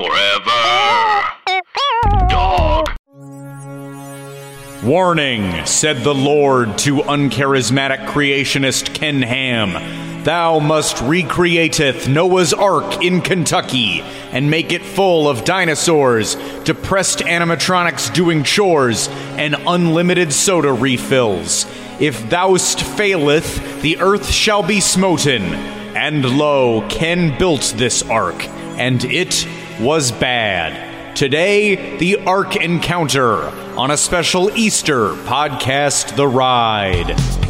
[0.00, 1.28] Forever.
[2.30, 2.88] Dog.
[4.82, 10.24] Warning, said the Lord to uncharismatic creationist Ken Ham.
[10.24, 14.00] Thou must recreateth Noah's Ark in Kentucky
[14.32, 21.66] and make it full of dinosaurs, depressed animatronics doing chores, and unlimited soda refills.
[22.00, 25.42] If thou'st faileth, the earth shall be smoten.
[25.94, 28.48] And lo, Ken built this ark,
[28.78, 29.46] and it
[29.80, 31.16] was bad.
[31.16, 33.36] Today, the Ark Encounter
[33.78, 37.49] on a special Easter podcast, The Ride.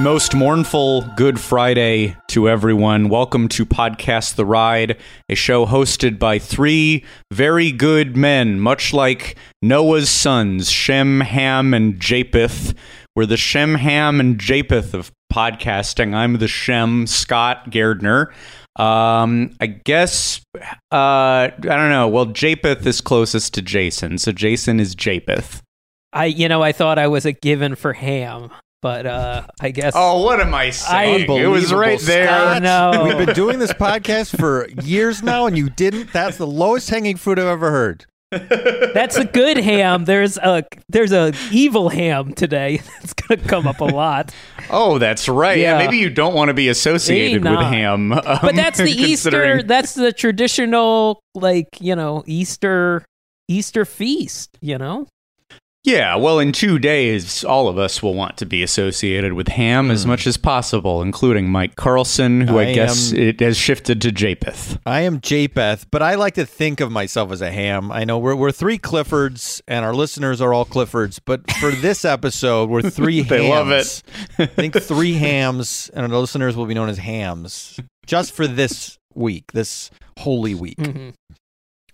[0.00, 3.08] Most mournful Good Friday to everyone.
[3.08, 4.96] Welcome to Podcast The Ride,
[5.28, 11.98] a show hosted by three very good men, much like Noah's sons, Shem, Ham, and
[11.98, 12.74] Japheth.
[13.16, 16.14] We're the Shem, Ham, and Japheth of podcasting.
[16.14, 18.28] I'm the Shem, Scott Gairdner.
[18.76, 20.62] Um, I guess, uh,
[20.92, 22.06] I don't know.
[22.06, 25.60] Well, Japheth is closest to Jason, so Jason is Japheth.
[26.12, 28.50] I, you know, I thought I was a given for ham,
[28.82, 29.92] but uh, I guess.
[29.96, 31.30] Oh, what am I saying?
[31.30, 32.28] it was right there.
[32.30, 33.04] I know.
[33.04, 36.12] We've been doing this podcast for years now, and you didn't.
[36.12, 38.06] That's the lowest hanging fruit I've ever heard.
[38.30, 40.04] That's a good ham.
[40.04, 42.76] There's a there's a evil ham today.
[43.00, 44.34] That's gonna come up a lot.
[44.70, 45.56] Oh, that's right.
[45.56, 45.78] Yeah.
[45.78, 45.84] Yeah.
[45.86, 48.12] maybe you don't want to be associated with ham.
[48.12, 49.62] um, But that's the Easter.
[49.62, 53.02] That's the traditional, like you know, Easter
[53.48, 54.58] Easter feast.
[54.60, 55.06] You know.
[55.84, 59.90] Yeah, well, in two days, all of us will want to be associated with ham
[59.90, 64.02] as much as possible, including Mike Carlson, who I, I guess am- it has shifted
[64.02, 64.78] to Japheth.
[64.84, 67.90] I am Japheth, but I like to think of myself as a ham.
[67.92, 72.04] I know we're, we're three Cliffords, and our listeners are all Cliffords, but for this
[72.04, 73.28] episode, we're three hams.
[73.28, 74.02] They love it.
[74.38, 78.98] I think three hams, and our listeners will be known as hams just for this
[79.14, 80.76] week, this holy week.
[80.78, 81.14] Mhm.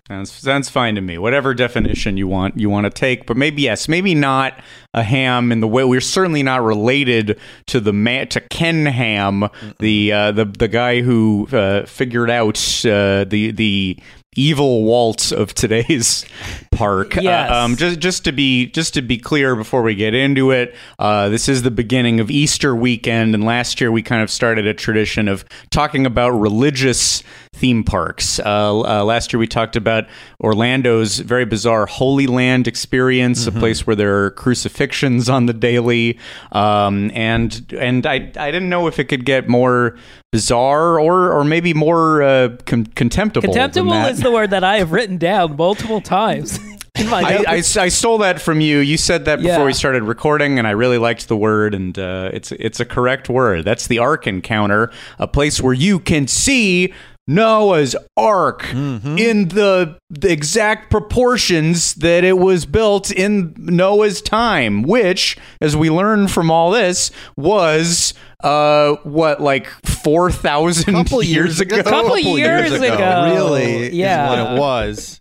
[0.09, 1.17] Sounds, sounds fine to me.
[1.17, 4.53] Whatever definition you want you want to take, but maybe yes, maybe not
[4.93, 9.49] a ham in the way we're certainly not related to the man to Ken Ham,
[9.79, 13.99] the uh, the the guy who uh, figured out uh, the the
[14.37, 16.25] evil waltz of today's
[16.71, 17.15] park.
[17.17, 17.51] Yes.
[17.51, 20.75] Uh, um, just just to be just to be clear before we get into it,
[20.99, 24.67] uh, this is the beginning of Easter weekend, and last year we kind of started
[24.67, 27.23] a tradition of talking about religious
[27.53, 28.41] theme parks.
[28.41, 30.07] Uh, uh, last year we talked about
[30.43, 36.19] Orlando's very bizarre Holy Land experience, a place where there are crucifixions on the daily,
[36.53, 39.97] um, and and I I didn't know if it could get more
[40.35, 43.47] bizarre or or maybe more uh, con- contemptible.
[43.47, 46.59] Contemptible is the word that I have written down multiple times
[46.97, 47.45] in my I.
[47.47, 48.81] I, I stole that from you.
[48.81, 49.65] You said that before Yeah.
[49.65, 53.29] we started recording, and I really liked the word, and uh, it's it's a correct
[53.29, 53.65] word.
[53.65, 54.91] That's the Ark Encounter,
[55.21, 56.93] a place where you can see
[57.27, 65.37] Noah's Ark in the, the exact proportions that it was built in Noah's time, which,
[65.61, 71.79] as we learn from all this, was uh what like four thousand Couple years ago.
[71.79, 73.25] A couple years ago.
[73.33, 74.25] really, Yeah.
[74.33, 75.21] is when it was.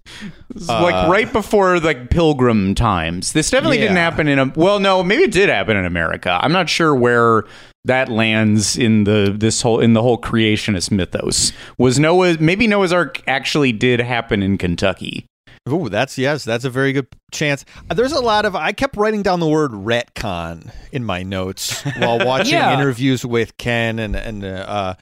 [0.67, 3.31] like right before like pilgrim times.
[3.31, 6.37] This definitely didn't happen in a well, no, maybe it did happen in America.
[6.41, 7.45] I'm not sure where
[7.85, 11.51] that lands in the this whole in the whole creationist mythos.
[11.77, 15.25] Was Noah maybe Noah's Ark actually did happen in Kentucky?
[15.69, 17.63] Ooh, that's yes, that's a very good chance.
[17.93, 22.19] There's a lot of I kept writing down the word retcon in my notes while
[22.25, 22.73] watching Yeah.
[22.77, 24.95] interviews with Ken and and uh,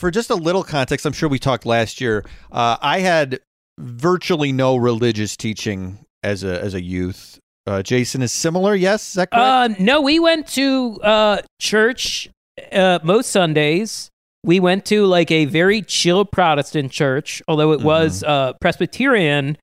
[0.00, 2.24] for just a little context, I'm sure we talked last year.
[2.52, 3.40] Uh, I had
[3.78, 7.38] virtually no religious teaching as a as a youth.
[7.68, 9.78] Uh, Jason is similar, yes, is that correct?
[9.78, 12.30] Uh, no, we went to uh, church
[12.72, 14.10] uh, most Sundays.
[14.42, 19.58] We went to like a very chill Protestant church, although it was uh, Presbyterian.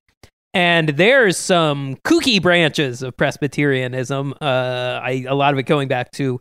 [0.53, 4.35] And there's some kooky branches of Presbyterianism.
[4.39, 6.39] Uh, I, a lot of it going back to,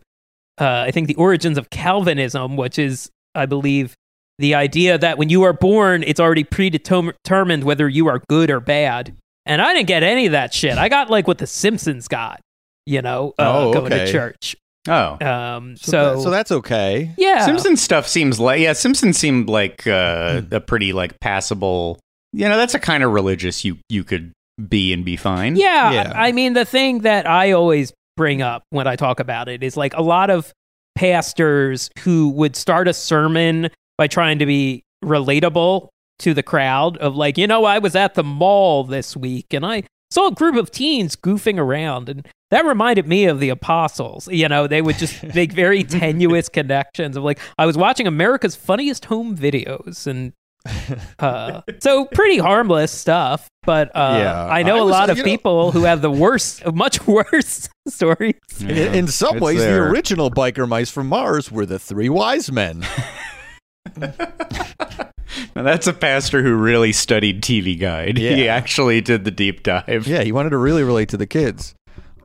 [0.61, 3.95] uh, I think, the origins of Calvinism, which is, I believe,
[4.37, 8.59] the idea that when you are born, it's already predetermined whether you are good or
[8.59, 9.15] bad.
[9.45, 10.77] And I didn't get any of that shit.
[10.77, 12.41] I got like what the Simpsons got,
[12.85, 14.55] you know, uh, Oh, going to church.
[14.87, 15.17] Oh.
[15.25, 17.11] Um, so, so, that- so that's okay.
[17.17, 20.53] yeah, Simpson stuff seems like yeah, Simpson seemed like uh, Hmm.
[20.55, 21.99] a pretty like passable.
[22.33, 24.31] You know, that's a kind of religious you you could
[24.69, 25.55] be and be fine.
[25.55, 25.91] yeah.
[25.91, 26.11] Yeah.
[26.15, 29.75] I mean, the thing that I always bring up when I talk about it is
[29.75, 30.53] like a lot of
[30.95, 35.89] pastors who would start a sermon by trying to be relatable
[36.19, 39.65] to the crowd of like, you know, I was at the mall this week and
[39.65, 44.27] I saw a group of teens goofing around and that reminded me of the apostles.
[44.29, 48.55] You know, they would just make very tenuous connections of like I was watching America's
[48.55, 50.31] funniest home videos and
[51.19, 55.17] uh, so pretty harmless stuff, but uh, Yeah, I know I a was- lot of
[55.17, 58.33] you know- people who have the worst, much worse stories.
[58.61, 59.75] In, in some ways, there.
[59.83, 62.83] the original biker mice from Mars were the three wise men.
[65.55, 68.17] Now, that's a pastor who really studied TV Guide.
[68.17, 70.05] He actually did the deep dive.
[70.07, 71.73] yeah, he wanted to really relate to the kids.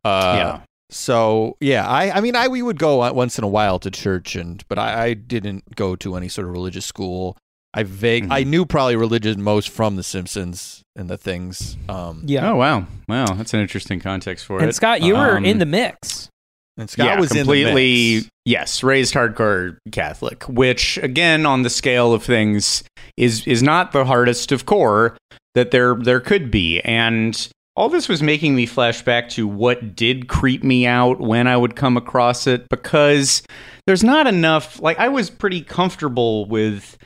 [0.04, 0.60] Uh, Yeah.
[0.92, 4.34] So yeah, I I mean I we would go once in a while to church
[4.34, 7.36] and but I, I didn't go to any sort of religious school.
[7.72, 8.32] I vague Mhm.
[8.32, 11.76] I knew probably religion most from The Simpsons and the things.
[11.88, 12.50] Um, Yeah.
[12.50, 14.64] Oh wow, wow, that's an interesting context for it.
[14.64, 16.28] and Scott, you were Um, in the mix.
[16.76, 17.68] and Scott yeah, was completely.
[17.68, 18.30] in the mix.
[18.46, 22.82] Yes, raised hardcore Catholic, which again, on the scale of things,
[23.20, 25.16] is is not the hardest of core
[25.54, 29.94] that there there could be, and all this was making me flash back to what
[29.94, 33.42] did creep me out when I would come across it because
[33.86, 34.80] there's not enough.
[34.80, 36.98] Like I was pretty comfortable with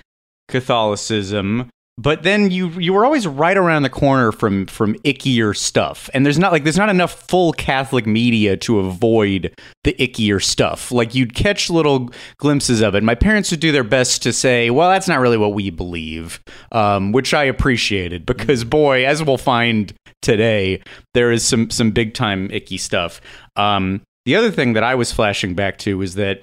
[0.49, 1.69] Catholicism.
[1.97, 6.27] But then you you were always right around the corner from from ickier stuff, and
[6.27, 9.55] there's not like there's not enough full Catholic media to avoid
[9.85, 10.91] the ickier stuff.
[10.91, 13.05] Like you'd catch little glimpses of it.
[13.05, 16.43] My parents would do their best to say, "Well, that's not really what we believe,"
[16.73, 20.83] um, which I appreciated because, boy, as we'll find today,
[21.15, 23.21] there is some some big time icky stuff.
[23.55, 26.43] Um, the other thing that I was flashing back to is that,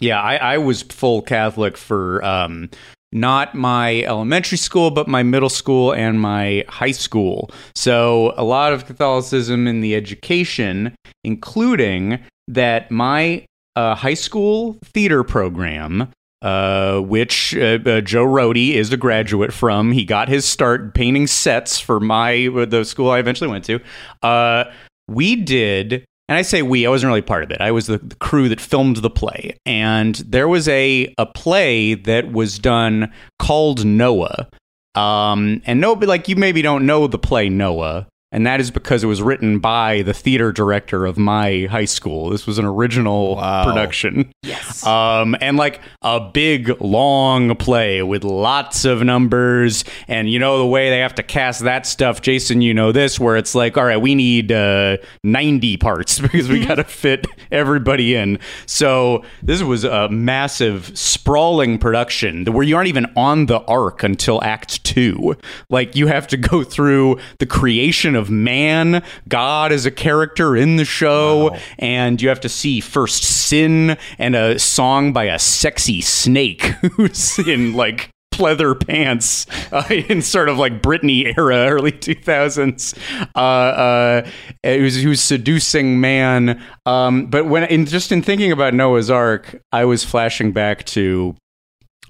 [0.00, 2.22] yeah, I, I was full Catholic for.
[2.22, 2.68] Um,
[3.16, 7.50] not my elementary school, but my middle school and my high school.
[7.74, 15.24] So a lot of Catholicism in the education, including that my uh, high school theater
[15.24, 16.12] program.
[16.42, 19.90] Uh, which uh, uh, Joe Rohde is a graduate from.
[19.90, 23.80] He got his start painting sets for my the school I eventually went to.
[24.22, 24.64] Uh,
[25.08, 27.60] we did and I say we, I wasn't really part of it.
[27.60, 29.58] I was the, the crew that filmed the play.
[29.64, 34.48] And there was a, a play that was done called Noah.
[34.96, 38.08] Um, and no, like you maybe don't know the play Noah.
[38.36, 42.28] And that is because it was written by the theater director of my high school.
[42.28, 43.64] This was an original Wow.
[43.64, 44.30] production.
[44.42, 44.86] Yes.
[44.86, 50.66] Um, and like a big long play with lots of numbers, and you know the
[50.66, 52.60] way they have to cast that stuff, Jason.
[52.60, 56.64] You know this, where it's like, all right, we need uh, ninety parts because we
[56.64, 58.38] got to fit everybody in.
[58.66, 64.44] So this was a massive, sprawling production where you aren't even on the ark until
[64.44, 65.36] Act Two.
[65.70, 70.76] Like you have to go through the creation of man, God is a character in
[70.76, 76.00] the show, and you have to see first sin and a song by a sexy
[76.00, 76.62] snake
[76.96, 82.96] who's in like pleather pants uh, in sort of like Britney era, early 2000s.
[83.34, 84.30] Uh, uh,
[84.62, 86.62] who's, who's seducing man.
[86.84, 91.34] Um, but when in just in thinking about Noah's Ark, I was flashing back to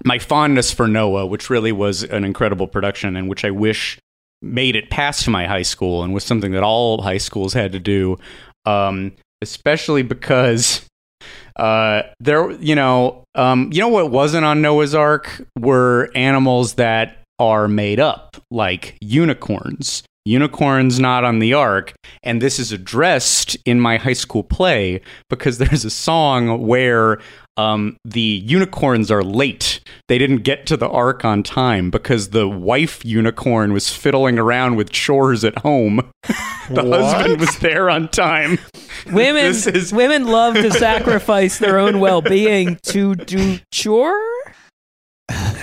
[0.03, 3.97] my fondness for Noah, which really was an incredible production and which I wish
[4.41, 7.79] made it past my high school and was something that all high schools had to
[7.79, 8.17] do.
[8.65, 10.85] Um, especially because
[11.57, 17.23] uh, there, you know, um, you know what wasn't on Noah's Ark were animals that
[17.39, 20.03] are made up, like unicorns.
[20.27, 25.57] Unicorns not on the ark, and this is addressed in my high school play because
[25.59, 27.19] there's a song where
[27.55, 29.79] um, the unicorns are late.
[30.07, 34.75] They didn't get to the ark on time because the wife unicorn was fiddling around
[34.75, 36.11] with chores at home.
[36.69, 38.59] the husband was there on time.
[39.11, 44.21] women is- women love to sacrifice their own well-being to do chore.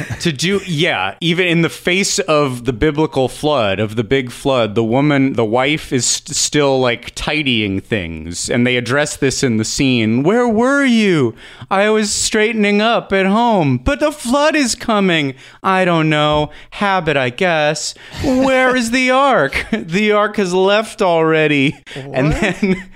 [0.21, 4.75] to do yeah even in the face of the biblical flood of the big flood
[4.75, 8.51] the woman the wife is st- still like tidying things.
[8.51, 10.23] And they address this in the scene.
[10.23, 11.35] Where were you?
[11.71, 15.35] I was straightening up at home but the flood is coming.
[15.63, 16.51] I don't know.
[16.71, 17.95] Habit i guess.
[18.23, 19.67] Where is the ark?
[19.95, 21.77] The ark has left already.
[21.95, 22.91] And then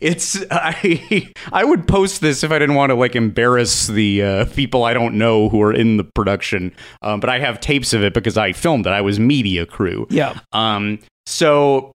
[0.00, 4.44] it's I I would post this if I didn't want to like embarrass the uh,
[4.46, 6.72] people I don't know who are in the production.
[7.02, 8.90] Um, but I have tapes of it because I filmed it.
[8.90, 10.06] I was media crew.
[10.10, 10.38] Yeah.
[10.52, 10.98] Um.
[11.26, 11.92] So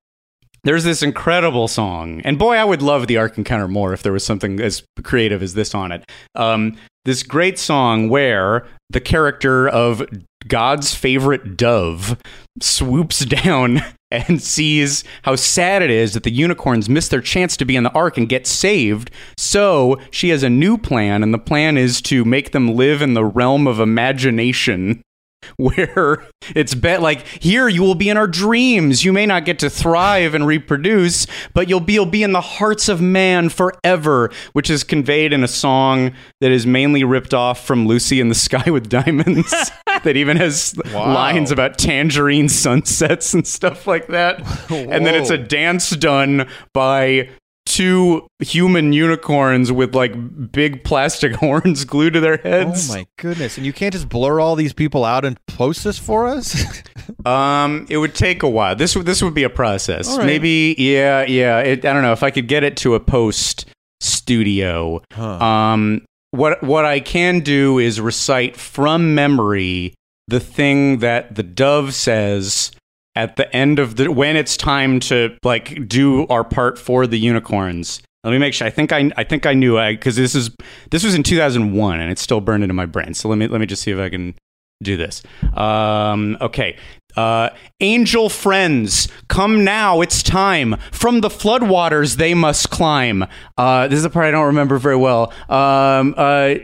[0.63, 4.13] there's this incredible song, and boy, I would love the Ark Encounter more if there
[4.13, 6.09] was something as creative as this on it.
[6.35, 6.77] Um.
[7.05, 10.01] This great song where the character of
[10.47, 12.17] God's favorite dove
[12.61, 13.81] swoops down
[14.13, 17.83] and sees how sad it is that the unicorns missed their chance to be in
[17.83, 19.09] the ark and get saved.
[19.35, 23.15] So she has a new plan, and the plan is to make them live in
[23.15, 25.01] the realm of imagination.
[25.57, 29.03] Where it's bet like here you will be in our dreams.
[29.03, 32.39] You may not get to thrive and reproduce, but you'll be you'll be in the
[32.39, 37.65] hearts of man forever, which is conveyed in a song that is mainly ripped off
[37.65, 39.53] from Lucy in the Sky with Diamonds.
[40.03, 41.13] that even has Wow.
[41.13, 44.39] lines about tangerine sunsets and stuff like that.
[44.69, 47.29] and then it's a dance done by
[47.65, 50.13] two human unicorns with like
[50.51, 52.89] big plastic horns glued to their heads.
[52.91, 53.57] Oh my goodness!
[53.57, 56.63] And you can't just blur all these people out and post this for us.
[57.25, 58.77] Um, it would take a while.
[58.77, 60.17] This would this would be a process.
[60.17, 60.25] Right.
[60.25, 61.59] Maybe, yeah, yeah.
[61.59, 63.65] It, I don't know if I could get it to a post
[63.99, 65.01] studio.
[65.11, 65.37] Huh.
[65.43, 69.93] Um, what what I can do is recite from memory
[70.27, 72.71] the thing that the dove says
[73.15, 77.19] at the end of the when it's time to like do our part for the
[77.19, 78.01] unicorns.
[78.23, 78.65] Let me make sure.
[78.65, 80.49] I think I I think I knew I because this is
[80.89, 83.13] this was in 2001 and it's still burned into my brain.
[83.13, 84.33] So let me let me just see if I can
[84.81, 85.21] do this.
[85.53, 86.77] Um, okay.
[87.15, 90.75] Uh, angel friends, come now, it's time.
[90.91, 93.25] From the floodwaters they must climb.
[93.57, 95.31] Uh, this is the part I don't remember very well.
[95.49, 96.55] Um, uh,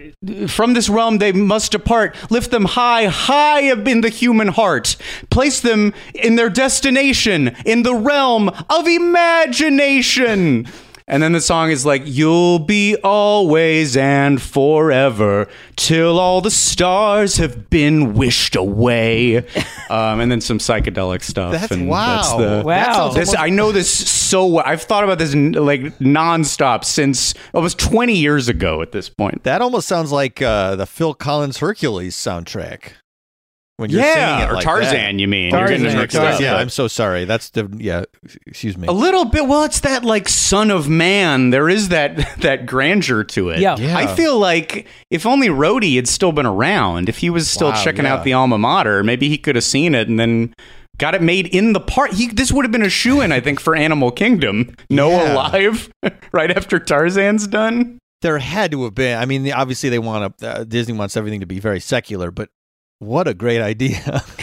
[0.47, 2.15] from this realm they must depart.
[2.31, 4.95] Lift them high, high up in the human heart.
[5.29, 10.67] Place them in their destination, in the realm of imagination.
[11.09, 17.37] And then the song is like, You'll be always and forever till all the stars
[17.37, 19.37] have been wished away.
[19.89, 21.53] um, and then some psychedelic stuff.
[21.53, 22.17] That's and wow.
[22.17, 23.09] That's the, Wow.
[23.09, 24.63] This, I know this so well.
[24.65, 29.43] I've thought about this like nonstop since almost 20 years ago at this point.
[29.43, 32.93] that almost sounds like uh, the Phil Collins Hercules soundtrack.
[33.79, 35.13] When you're singing yeah, it or like Tarzan, that.
[35.21, 35.51] you mean.
[35.51, 36.33] Tarzan, You're getting mixed Tarzan.
[36.35, 36.41] up.
[36.41, 37.23] Yeah, I'm so sorry.
[37.25, 38.03] That's the yeah.
[38.45, 38.87] Excuse me.
[38.87, 39.47] A little bit.
[39.47, 41.49] Well, it's that like son of man.
[41.51, 43.59] There is that that grandeur to it.
[43.59, 43.77] Yeah.
[43.77, 43.97] Yeah.
[43.97, 47.83] I feel like if only Rohde had still been around, if he was still Wow,
[47.83, 48.13] checking yeah.
[48.15, 50.53] out the alma mater, maybe he could have seen it and then
[50.97, 52.11] got it made in the part.
[52.13, 54.75] He this would have been a shoe in, I think, for Animal Kingdom.
[54.89, 55.35] Noah Yeah.
[55.35, 55.89] live
[56.33, 57.97] right after Tarzan's done.
[58.21, 59.17] there had to have been.
[59.17, 60.49] I mean, obviously they want to.
[60.49, 62.49] Uh, Disney wants everything to be very secular, but
[62.99, 64.23] what a great idea!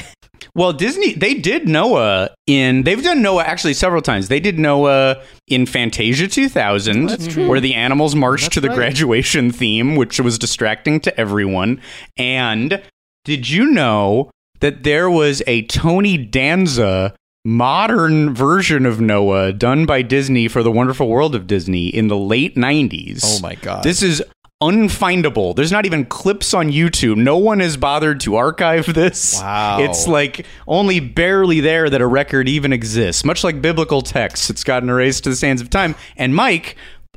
[0.56, 4.28] Well, Disney they did Noah in they've done Noah actually several times.
[4.28, 7.46] They did Noah in Fantasia 2000 That's true.
[7.46, 8.76] where the animals marched That's to the right.
[8.76, 11.82] graduation theme which was distracting to everyone.
[12.16, 12.82] And
[13.26, 20.00] did you know that there was a Tony Danza modern version of Noah done by
[20.00, 23.20] Disney for the Wonderful World of Disney in the late 90s?
[23.24, 23.84] oh my god!
[23.84, 24.22] This is
[24.62, 25.54] unfindable.
[25.54, 27.16] There's not even clips on YouTube.
[27.16, 29.40] No one has bothered to archive this.
[29.40, 29.78] Wow.
[29.80, 33.24] It's like only barely there that a record even exists.
[33.24, 35.94] Much like biblical texts, it's gotten erased to the sands of time.
[36.16, 36.76] And Mike,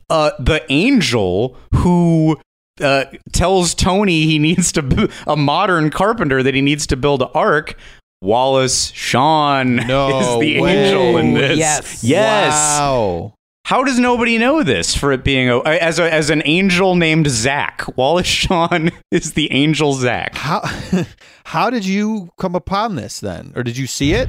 [0.10, 2.38] uh, the angel who
[2.82, 7.22] uh, tells Tony he needs to b- a modern carpenter that he needs to build
[7.22, 7.76] an ark.
[8.22, 10.78] Wallace Shawn No is the way.
[10.88, 11.58] angel in this.
[11.58, 12.04] Yes.
[12.04, 12.52] Yes.
[12.54, 13.34] Wow.
[13.70, 17.30] How does nobody know this for it being a, as a, as an angel named
[17.30, 17.86] Zach?
[17.96, 20.34] Wallace Shawn is the angel Zach.
[20.36, 20.62] How
[21.44, 24.28] how did you come upon this then, or did you see it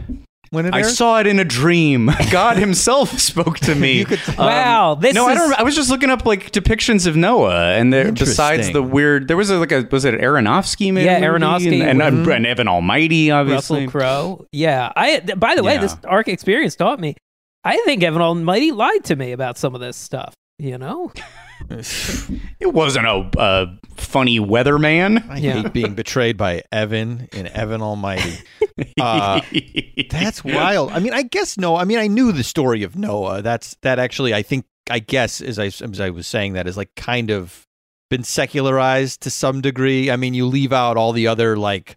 [0.50, 0.90] when it I aired?
[0.90, 2.10] saw it in a dream.
[2.30, 4.00] God Himself spoke to me.
[4.00, 5.58] You could- Um, Wow, this no, I don't.
[5.58, 9.38] I was just looking up like depictions of Noah, and there, besides the weird, there
[9.38, 11.06] was a, like a was it Aronofsky movie?
[11.06, 13.86] Yeah, Aronofsky and, and, with- and Evan Almighty, obviously.
[13.86, 14.46] Russell Crowe.
[14.52, 14.92] Yeah.
[14.94, 15.20] I.
[15.20, 15.80] By the way, Yeah.
[15.80, 17.16] this Ark experience taught me.
[17.64, 20.34] I think Evan Almighty lied to me about some of this stuff.
[20.58, 21.12] You know.
[22.58, 25.28] It wasn't a, a funny weatherman.
[25.30, 25.62] I Yeah.
[25.62, 28.38] hate being betrayed by Evan and Evan Almighty.
[29.00, 29.40] Uh,
[30.10, 30.90] That's wild.
[30.90, 31.76] I mean, I guess no.
[31.76, 33.42] I mean, I knew the story of Noah.
[33.42, 34.34] That's that actually.
[34.34, 34.64] I think.
[34.90, 37.66] I guess as I as I was saying that is like kind of
[38.08, 40.10] been secularized to some degree.
[40.10, 41.96] I mean, you leave out all the other like.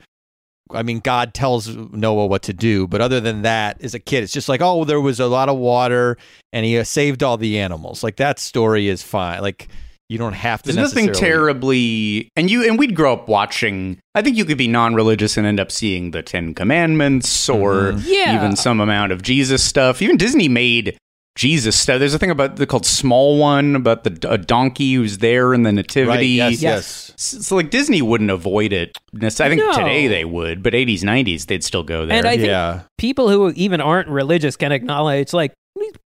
[0.74, 4.24] I mean, God tells Noah what to do, but other than that, as a kid,
[4.24, 6.18] it's just like, oh, there was a lot of water,
[6.52, 8.04] and he uh, saved all the animals.
[8.04, 9.42] Like that story is fine.
[9.42, 9.68] Like
[10.10, 10.72] you don't have to.
[10.74, 14.00] There's nothing terribly, and you and we'd grow up watching.
[14.16, 18.04] I think you could be non-religious and end up seeing the Ten Commandments or Mhm.
[18.08, 18.36] Yeah.
[18.36, 20.02] even some amount of Jesus stuff.
[20.02, 20.98] Even Disney made
[21.36, 21.98] Jesus stuff.
[22.00, 25.64] There's a thing about the called Small One about the a donkey who's there in
[25.64, 25.76] the Right?
[25.76, 26.28] nativity.
[26.28, 26.62] Yes.
[26.62, 27.12] Yes.
[27.18, 27.46] Yes.
[27.48, 28.98] So like Disney wouldn't avoid it.
[29.22, 29.74] I think No.
[29.74, 32.18] today they would, but 80s, 90s they'd still go there.
[32.18, 32.82] And I think Yeah.
[33.00, 35.54] people who even aren't religious can acknowledge like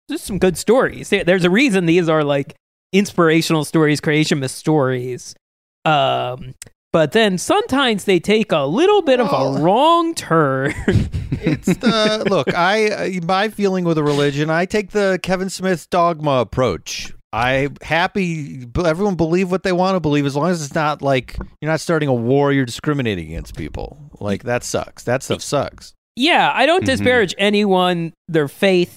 [0.09, 1.09] there's some good stories.
[1.09, 2.55] There's a reason these are like
[2.91, 5.35] inspirational stories, creation myth stories.
[5.85, 6.53] Um,
[6.93, 10.73] but then sometimes they take a little bit of a wrong turn.
[11.45, 12.53] It's the look.
[12.55, 14.49] I uh, my feeling with a religion.
[14.49, 17.13] I take the Kevin Smith dogma approach.
[17.33, 21.35] I happy everyone believe what they want to believe as long as it's not like
[21.59, 22.53] you're not starting a war.
[22.53, 24.09] You're discriminating against people.
[24.21, 25.03] Like that sucks.
[25.03, 25.93] That stuff sucks.
[26.15, 26.87] yeah, I don't Mhm.
[26.87, 28.95] disparage anyone, their faith,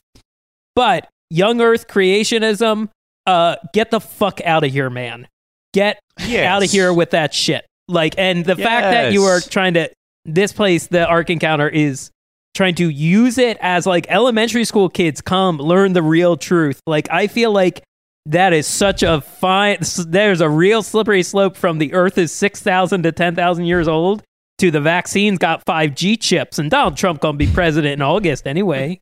[0.77, 2.91] but young earth creationism,
[3.27, 5.27] uh, get the fuck out of here, man.
[5.73, 6.47] Get Yes.
[6.47, 7.66] out of here with that shit.
[7.89, 9.91] Like, and the fact that you are trying to,
[10.25, 12.11] this place, the Ark Encounter, is
[12.55, 16.81] trying to use it as like elementary school kids come learn the real truth.
[16.87, 17.83] Like, I feel like
[18.27, 23.05] that is such a fine, there's a real slippery slope from the earth is 6,000
[23.05, 24.23] to 10,000 years old
[24.59, 29.01] to the vaccines got 5G chips and Donald Trump to be president in August anyway.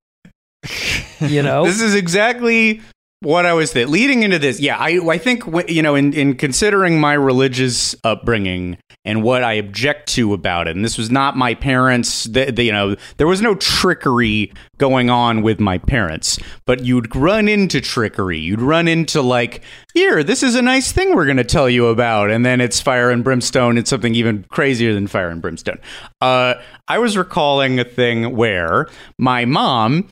[1.21, 1.65] you know?
[1.65, 2.83] This is exactly
[3.25, 4.61] what I was th- leading into this.
[4.61, 9.55] Yeah, I I think you know in in considering my religious upbringing and what I
[9.55, 12.25] object to about it, and this was not my parents.
[12.25, 17.15] The, the, you know, there was no trickery going on with my parents, but you'd
[17.15, 18.39] run into trickery.
[18.39, 19.63] You'd run into like,
[19.93, 22.81] here, this is a nice thing we're going to tell you about, and then it's
[22.81, 23.77] fire and brimstone.
[23.77, 25.81] It's something even crazier than fire and brimstone.
[26.23, 26.55] Uh,
[26.89, 28.89] I was recalling a thing where
[29.19, 30.09] my mom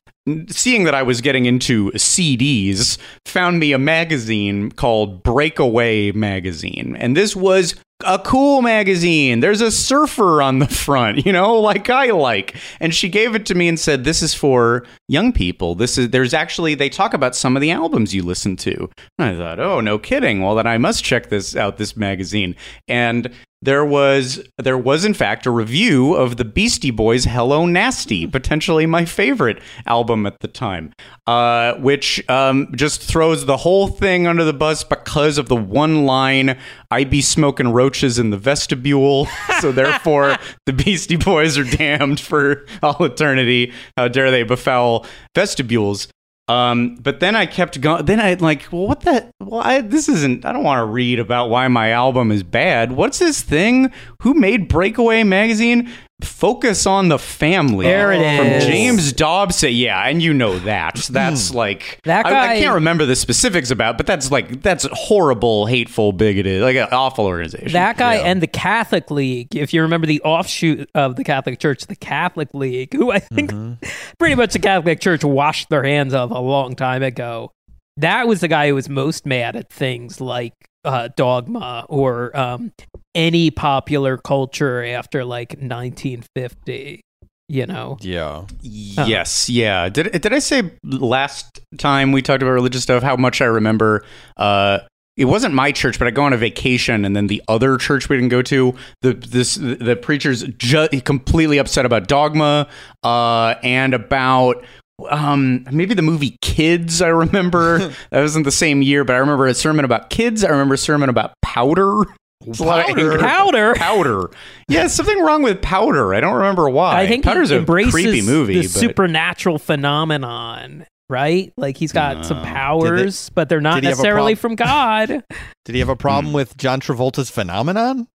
[0.48, 6.96] seeing that I was getting into CDs, found me a magazine called Breakaway Magazine.
[6.98, 7.74] And this was
[8.04, 9.40] a cool magazine.
[9.40, 12.56] There's a surfer on the front, you know, like I like.
[12.80, 15.74] And she gave it to me and said, This is for young people.
[15.74, 18.88] This is there's actually they talk about some of the albums you listen to.
[19.18, 20.42] And I thought, oh no kidding.
[20.42, 22.56] Well then I must check this out, this magazine.
[22.88, 28.26] And there was there was in fact a review of the Beastie Boys "Hello Nasty,"
[28.26, 30.92] potentially my favorite album at the time,
[31.28, 36.04] uh, which um, just throws the whole thing under the bus because of the one
[36.04, 36.58] line
[36.90, 39.26] "I be smoking roaches in the vestibule,"
[39.60, 43.72] so therefore the Beastie Boys are damned for all eternity.
[43.96, 46.08] How dare they befoul vestibules?
[46.48, 48.04] Um, but then I kept going.
[48.04, 49.30] Then I like, well, what the?
[49.40, 50.44] Well, this isn't.
[50.44, 52.92] I don't want to read about why my album is bad.
[52.92, 53.92] What's this thing?
[54.22, 55.90] Who made Breakaway magazine?
[56.24, 57.86] Focus on the family.
[57.86, 58.66] There it from is.
[58.66, 59.72] James Dobson.
[59.72, 60.96] Yeah, and you know that.
[61.10, 64.86] That's like That I- I, guy- can't remember the specifics about, but that's like that's
[64.92, 67.72] horrible, hateful, bigoted, like an awful organization.
[67.72, 68.22] That guy Yeah.
[68.26, 72.48] and the Catholic League, if you remember the offshoot of the Catholic Church, the Catholic
[72.54, 73.88] League, who I think Mm-hmm.
[74.18, 77.52] pretty much the Catholic Church washed their hands of a long time ago.
[77.98, 82.72] That was the guy who was most mad at things like uh, dogma or um,
[83.14, 87.00] any popular culture after like 1950.
[87.48, 88.46] You know, Yeah.
[88.62, 89.90] Yes, yeah.
[89.90, 94.04] Did did I say last time we talked about religious stuff how much I remember?
[94.38, 94.78] Uh,
[95.18, 98.08] it wasn't my church, but I go on a vacation, and then the other church
[98.08, 102.68] we didn't go to, the this the preacher's ju- completely upset about dogma,
[103.02, 104.64] uh, and about
[105.10, 107.02] um maybe the movie Kids.
[107.02, 107.78] I remember
[108.10, 110.42] that wasn't the same year, but I remember a sermon about kids.
[110.44, 112.04] I remember a sermon about powder.
[112.46, 113.18] It's a lot of Powder?
[113.18, 113.74] Powder?
[113.74, 114.30] powder.
[114.68, 116.14] Yeah, something wrong with powder.
[116.14, 117.00] I don't remember why.
[117.00, 118.54] I think powder's he a creepy movie.
[118.54, 120.86] the but- supernatural phenomenon.
[121.08, 122.44] Right, like he's got some No.
[122.44, 125.08] powers, but they're not did he have a necessarily from God.
[125.66, 126.32] Did he have a problem Hmm.
[126.36, 128.06] with John Travolta's phenomenon?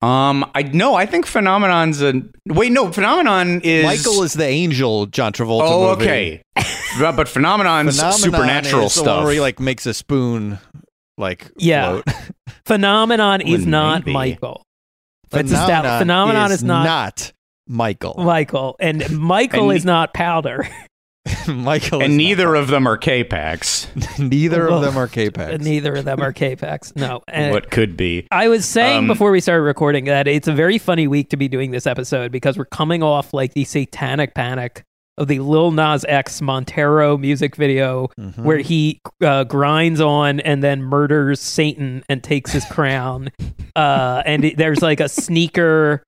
[0.00, 2.14] Um, I no, I think Phenomenon's a
[2.48, 2.72] wait.
[2.72, 6.04] No, Phenomenon is Michael is the angel John Travolta Oh, movie.
[6.04, 6.42] okay.
[6.98, 9.16] but, but Phenomenon's Phenomenon supernatural is the stuff.
[9.18, 10.58] one where he like makes a spoon
[11.18, 12.00] like Yeah.
[12.02, 12.04] float.
[12.64, 14.12] Phenomenon is Well, not maybe.
[14.12, 14.62] Michael.
[15.32, 17.32] It's a stout- phenomenon is not-
[17.66, 18.14] Michael.
[18.18, 20.68] Michael, and Michael And is not powder.
[21.48, 23.86] Michael is and not- neither of them are K-Pax.
[24.18, 25.62] neither of them are K-Pax.
[25.64, 26.94] Neither of them are K-Pax.
[26.96, 27.22] No.
[27.28, 28.26] And what could be?
[28.30, 31.36] I was saying Um, before we started recording that it's a very funny week to
[31.36, 34.84] be doing this episode because we're coming off like the satanic panic
[35.18, 38.38] of the Lil Nas X Montero music video Mhm.
[38.44, 43.30] where he uh, grinds on and then murders Satan and takes his crown.
[43.76, 46.02] Uh, and it- there's like a sneaker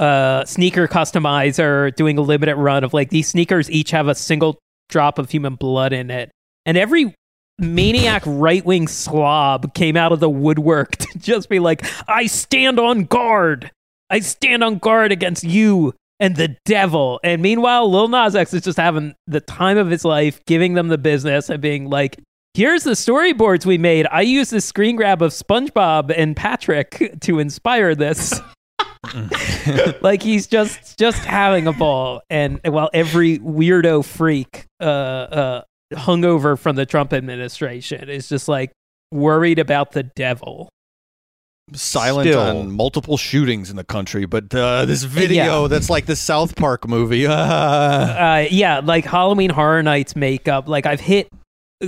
[0.00, 4.58] uh sneaker customizer doing a limited run of like these sneakers each have a single
[4.88, 6.32] drop of human blood in it
[6.66, 7.14] and every
[7.60, 13.04] maniac right-wing slob came out of the woodwork to just be like i stand on
[13.04, 13.70] guard
[14.10, 17.20] i stand on guard against you and the devil.
[17.24, 20.88] And meanwhile lil nas x is just having the time of his life giving them
[20.88, 22.18] the business and being like
[22.54, 24.06] here's the storyboards we made.
[24.10, 28.40] I used this screen grab of spongebob and patrick to inspire this.
[30.00, 32.22] Like he's just just having a ball.
[32.30, 38.72] And while every weirdo freak uh uh hungover from the trump administration is just like
[39.12, 40.70] worried about the devil
[41.72, 42.40] silent Still.
[42.40, 45.68] on multiple shootings in the country, but uh, this video Yeah.
[45.68, 47.26] that's like the South Park movie.
[47.26, 50.68] Uh, uh, yeah, like Halloween Horror Nights makeup.
[50.68, 51.28] Like I've hit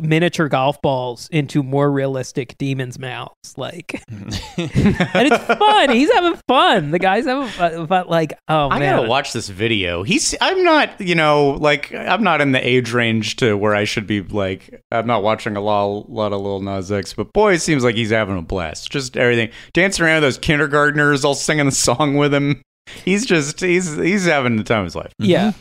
[0.02, 3.56] miniature golf balls into more realistic demons' mouths.
[3.56, 4.28] Like, and
[4.68, 5.90] it's fun.
[5.90, 6.90] He's having fun.
[6.90, 7.86] The guy's having fun.
[7.86, 10.02] But like, oh I man, gotta watch this video.
[10.02, 10.34] He's.
[10.40, 11.00] I'm not.
[11.00, 14.20] You know, like I'm not in the age range to where I should be.
[14.22, 17.84] Like I'm not watching a lot, lot of Lil Nas X, but boy, it seems
[17.84, 18.90] like he's having a blast.
[18.90, 22.62] Just everything, dancing around with those kindergartners, all singing the song with him.
[23.04, 23.60] He's just.
[23.60, 23.96] He's.
[23.96, 25.12] He's having the time of his life.
[25.18, 25.50] yeah.
[25.50, 25.60] Mm-hmm.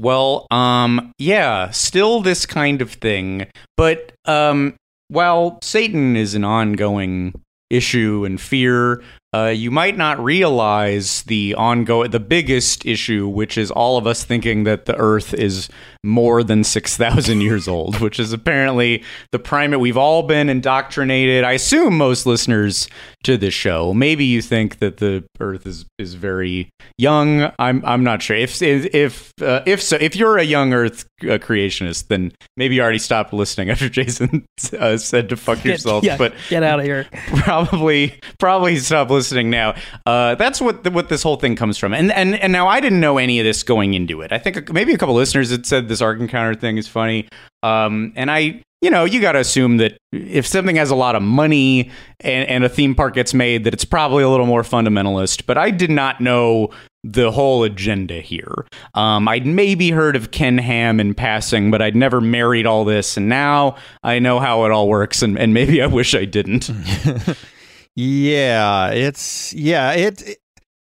[0.00, 4.74] Well, um, yeah, still this kind of thing, but um,
[5.08, 7.34] while Satan is an ongoing
[7.68, 9.02] issue and fear,
[9.34, 14.24] uh, you might not realize the ongoing, the biggest issue, which is all of us
[14.24, 15.68] thinking that the Earth is
[16.02, 19.78] more than six thousand years old, which is apparently the primate.
[19.80, 21.44] We've all been indoctrinated.
[21.44, 22.88] I assume most listeners
[23.22, 23.92] to this show.
[23.94, 27.52] Maybe you think that the Earth is is very young.
[27.58, 28.36] I'm I'm not sure.
[28.36, 32.74] If if if, uh, if so, if you're a young Earth uh, creationist, then maybe
[32.76, 34.44] you already stopped listening after Jason
[34.76, 36.02] uh, said to fuck Get, yourself.
[36.02, 37.06] yeah, But get out of here.
[37.36, 39.74] probably probably stop listening now.
[40.06, 41.92] Uh, that's what the, what this whole thing comes from.
[41.94, 44.32] And and and now I didn't know any of this going into it.
[44.32, 47.28] I think maybe a couple listeners had said this Ark Encounter thing is funny.
[47.62, 48.62] Um, and I.
[48.82, 52.48] You know, you got to assume that if something has a lot of money and,
[52.48, 55.44] and a theme park gets made, that it's probably a little more fundamentalist.
[55.44, 56.70] But I did not know
[57.02, 58.66] the whole agenda here.
[58.94, 63.16] Um, I'd maybe heard of Ken Ham in passing, but I'd never married all this.
[63.16, 66.70] And now I know how it all works, and, and maybe I wish I didn't.
[67.96, 69.92] yeah, it's yeah.
[69.92, 70.38] It, it-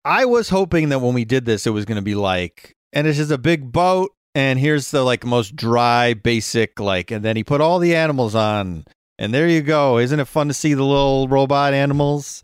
[0.05, 3.07] I was hoping that when we did this, it was going to be like, and
[3.07, 7.37] it's just a big boat, and here's the like most dry, basic like, and then
[7.37, 8.83] he put all the animals on,
[9.17, 9.99] and there you go.
[9.99, 12.43] Isn't it fun to see the little robot animals?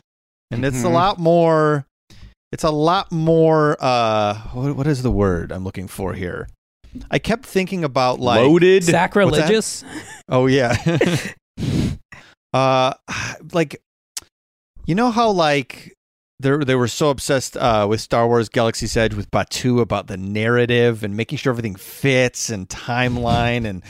[0.51, 0.93] And it's a Mhm.
[0.93, 1.85] lot more.
[2.53, 3.75] It's a lot more.
[3.81, 6.47] uh what, what is the word I'm looking for here?
[7.11, 8.85] I kept thinking about like Loaded.
[8.85, 9.83] Sacrilegious.
[10.29, 10.77] Oh yeah.
[12.53, 12.93] uh
[13.51, 13.81] like
[14.89, 15.93] you know how like
[16.39, 20.17] they they were so obsessed uh with Star Wars Galaxy's Edge with Batuu about the
[20.17, 23.83] narrative and making sure everything fits and timeline and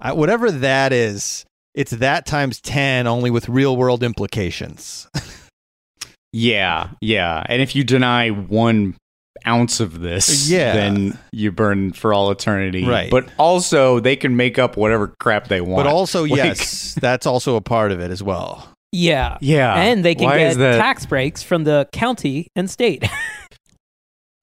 [0.00, 5.06] uh, whatever that is it's that times 10 only with real world implications.
[6.32, 7.44] Yeah, yeah.
[7.48, 8.96] And if you deny one
[9.46, 10.72] ounce of this, Yeah.
[10.72, 12.84] then you burn for all eternity.
[12.86, 13.10] Right.
[13.10, 15.84] But also, they can make up whatever crap they want.
[15.84, 18.66] but also Like- yes, that's also a part of it as well.
[18.96, 19.38] Yeah.
[19.40, 19.74] yeah.
[19.74, 20.78] and they can Why get is that?
[20.78, 23.04] tax breaks from the county and state.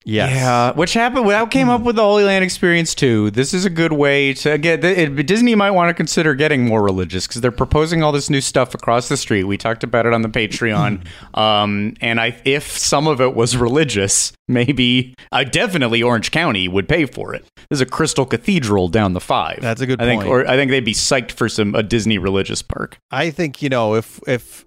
[0.06, 0.32] Yes.
[0.32, 1.30] Yeah, which happened.
[1.30, 3.32] That came up with the Holy Land experience too.
[3.32, 4.84] This is a good way to get.
[4.84, 8.42] It, Disney might want to consider getting more religious because they're proposing all this new
[8.42, 9.46] stuff across the street.
[9.46, 11.06] We talked about it on the Patreon,
[11.38, 16.90] um, and I, if some of it was religious, maybe uh, definitely Orange County would
[16.90, 17.46] pay for it.
[17.70, 19.60] There's a Crystal Cathedral down the five.
[19.62, 20.32] That's a good I think, point.
[20.32, 22.98] or I think they'd be psyched for some a Disney religious park.
[23.10, 24.66] I think you know if if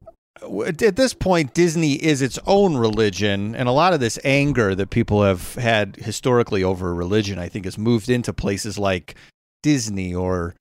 [0.66, 4.90] at this point Disney is its own religion, and a lot of this anger that
[4.90, 9.14] people have had historically over religion, I think, has moved into places like
[9.62, 10.54] Disney or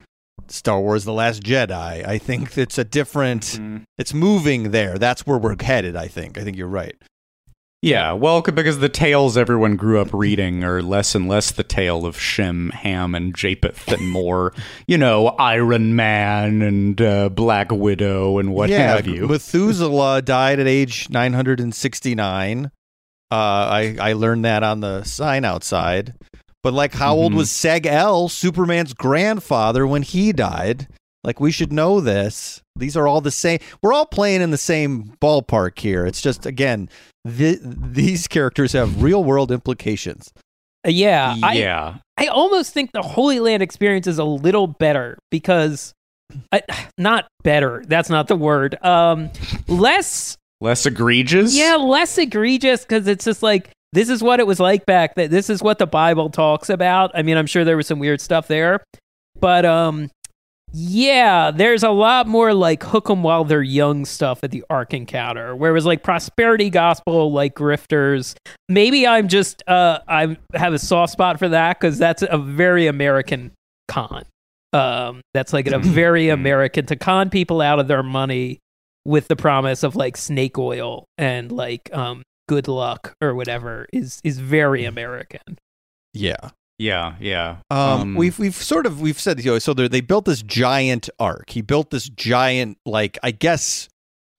[0.48, 2.06] Star Wars: The Last Jedi.
[2.06, 3.42] I think it's a different.
[3.42, 3.78] Mm-hmm.
[3.98, 4.98] It's moving there.
[4.98, 5.96] That's where we're headed.
[5.96, 6.38] I think.
[6.38, 6.96] I think you're right.
[7.82, 12.04] Yeah, well, because the tales everyone grew up reading are less and less the tale
[12.06, 14.54] of Shem, Ham, and Japheth, and more,
[14.88, 19.28] you know, Iron Man and uh, Black Widow and what yeah, have you.
[19.28, 22.70] Methuselah died at age 969.
[23.30, 26.14] Uh, I I learned that on the sign outside.
[26.62, 27.36] But like, how old Mhm.
[27.36, 30.88] was Seg-El, Superman's grandfather, when he died?
[31.26, 32.62] Like, we should know this.
[32.76, 33.58] These are all the same.
[33.82, 36.06] We're all playing in the same ballpark here.
[36.06, 36.88] It's just again,
[37.26, 40.32] th- these characters have real world implications.
[40.86, 45.18] Uh, yeah, I, yeah, I almost think the Holy Land experience is a little better
[45.32, 45.92] because,
[46.52, 46.62] I,
[46.96, 47.82] not better.
[47.88, 48.82] That's not the word.
[48.84, 49.30] Um,
[49.66, 51.56] less, less egregious.
[51.56, 55.30] yeah, less egregious because it's just like this is what it was like back then.
[55.30, 57.10] This is what the Bible talks about.
[57.14, 58.84] I mean, I'm sure there was some weird stuff there,
[59.40, 60.08] but um,
[60.72, 64.92] Yeah, there's a lot more like hook 'em while they're young stuff at the Ark
[64.92, 65.54] Encounter.
[65.54, 68.34] Whereas like prosperity gospel, like grifters,
[68.68, 72.88] maybe I'm just uh I have a soft spot for that because that's a very
[72.88, 73.52] American
[73.88, 74.24] con.
[74.72, 78.58] Um, that's like a very American to con people out of their money
[79.04, 84.20] with the promise of like snake oil and like um good luck or whatever is
[84.24, 85.58] is very American.
[86.12, 86.50] Yeah.
[86.78, 87.56] Yeah, yeah.
[87.70, 91.08] Um, we've we've sort of we've said you know so they they built this giant
[91.18, 91.50] ark.
[91.50, 93.88] He built this giant like I guess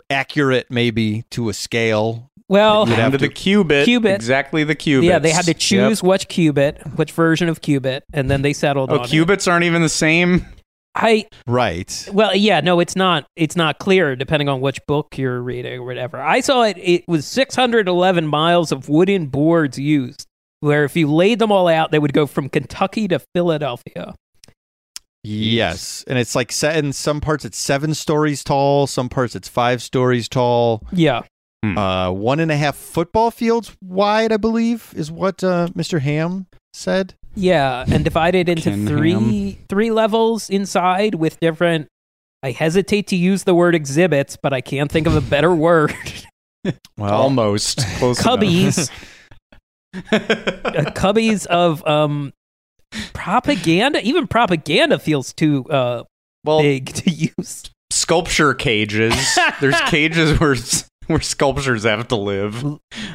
[0.09, 2.29] accurate maybe to a scale.
[2.49, 4.15] Well, You'd down have to to- the cubit, Cubit.
[4.15, 5.09] exactly the cubit.
[5.09, 8.89] yeah, they had to choose which cubit, which version of cubit, and then they settled
[8.91, 9.09] Oh, on it.
[9.09, 10.45] cubits aren't even the same.
[10.95, 12.07] I Right.
[12.13, 13.25] well, yeah, no, it's not.
[13.35, 16.21] It's not clear depending on which book you're reading or whatever.
[16.21, 16.77] I saw it.
[16.77, 20.25] It was 611 miles of wooden boards used.
[20.59, 24.15] Where if you laid them all out, they would go from Kentucky to Philadelphia.
[25.23, 29.47] Yes, and it's like set in some parts it's seven stories tall, some parts it's
[29.49, 30.81] five stories tall.
[30.91, 31.23] Yeah,
[31.63, 35.99] Uh, one and a half football fields wide, I believe, is what uh, Mr.
[35.99, 37.15] Ham said.
[37.35, 39.11] yeah, and divided into Ken three
[39.51, 39.65] Ham.
[39.67, 41.87] three levels inside with different.
[42.41, 45.93] I hesitate to use the word exhibits, but I can't think of a better word.
[46.97, 48.39] Well, Almost close enough.
[48.39, 48.89] Cubbies,
[50.95, 52.33] cubbies of um
[53.13, 54.01] propaganda.
[54.01, 56.03] Even propaganda feels too uh
[56.43, 57.69] well, big to use.
[57.91, 59.13] sculpture cages.
[59.59, 60.55] There's cages where
[61.07, 62.63] where sculptures have to live.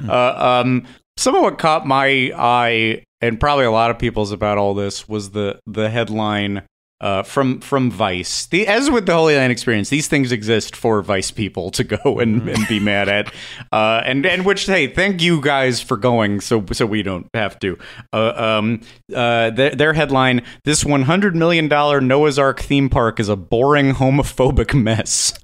[0.08, 4.58] Uh, um, some of what caught my eye, and probably a lot of people's about
[4.58, 6.62] all this, was the the headline.
[7.02, 11.02] Uh, from from Vice, the as with the Holy Land experience, these things exist for
[11.02, 13.34] Vice people to go and, and be mad at,
[13.72, 17.58] uh, and and which hey, thank you guys for going, so so we don't have
[17.58, 17.76] to.
[18.12, 18.80] Uh, um,
[19.12, 23.36] uh, their, their headline: This one hundred million dollar Noah's Ark theme park is a
[23.36, 25.34] boring homophobic mess.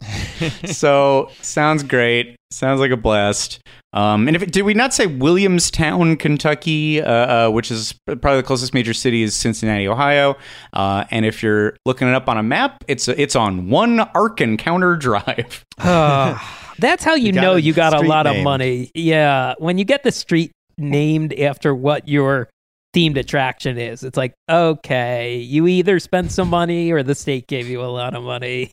[0.65, 2.39] so sounds great.
[2.51, 3.61] Sounds like a blast.
[3.93, 8.43] Um, and if did we not say Williamstown, Kentucky, uh, uh, which is probably the
[8.43, 10.37] closest major city is Cincinnati, Ohio.
[10.73, 14.41] Uh, and if you're looking it up on a map, it's it's on one Ark
[14.41, 15.65] Encounter Drive.
[15.79, 18.91] That's how you, got know you got a street lot of money.
[18.95, 22.49] Yeah, when you get the street named after what your
[22.95, 27.69] themed attraction is, it's like okay, you either spent some money or the state gave
[27.69, 28.71] you a lot of money.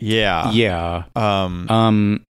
[0.00, 0.50] yeah.
[0.52, 1.04] yeah.
[1.16, 2.24] Um, Um,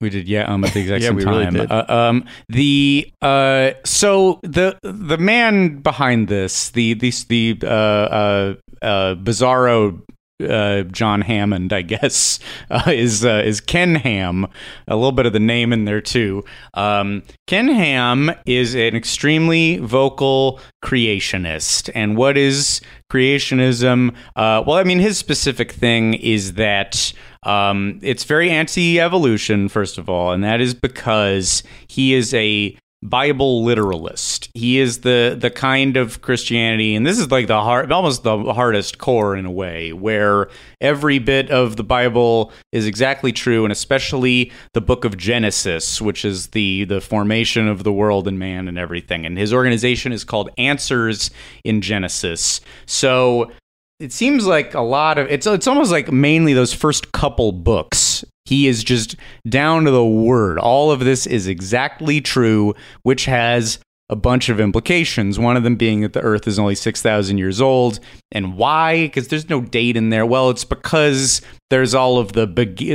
[0.00, 1.54] we did, yeah, um, at the exact Yeah, same we really time.
[1.54, 1.70] did.
[1.70, 8.54] Uh, um, the uh, so the the man behind this, the the the uh, uh,
[8.82, 10.02] uh, Bizarro.
[10.38, 12.38] Uh, John Hammond, I guess,
[12.70, 14.46] uh, is uh, is Ken Ham.
[14.86, 16.44] A little bit of the name in there too.
[16.74, 24.10] Um, Ken Ham is an extremely vocal creationist, and what is creationism?
[24.36, 27.12] Uh, well, I mean, his specific thing is that
[27.44, 32.76] um, it's very anti-evolution, first of all, and that is because he is a
[33.08, 34.48] Bible literalist.
[34.54, 38.52] He is the the kind of Christianity, and this is like the hard, almost the
[38.52, 40.48] hardest core in a way, where
[40.80, 46.24] every bit of the Bible is exactly true, and especially the Book of Genesis, which
[46.24, 49.24] is the the formation of the world and man and everything.
[49.24, 51.30] And his organization is called Answers
[51.64, 52.60] in Genesis.
[52.86, 53.50] So
[53.98, 58.05] it seems like a lot of it's it's almost like mainly those first couple books.
[58.46, 59.16] He is just
[59.48, 60.58] down to the word.
[60.58, 63.78] All of this is exactly true, which has
[64.08, 65.38] a bunch of implications.
[65.38, 67.98] One of them being that the Earth is only 6,000 years old.
[68.30, 69.06] And why?
[69.06, 70.24] Because there's no date in there.
[70.24, 72.46] Well, it's because there's all of the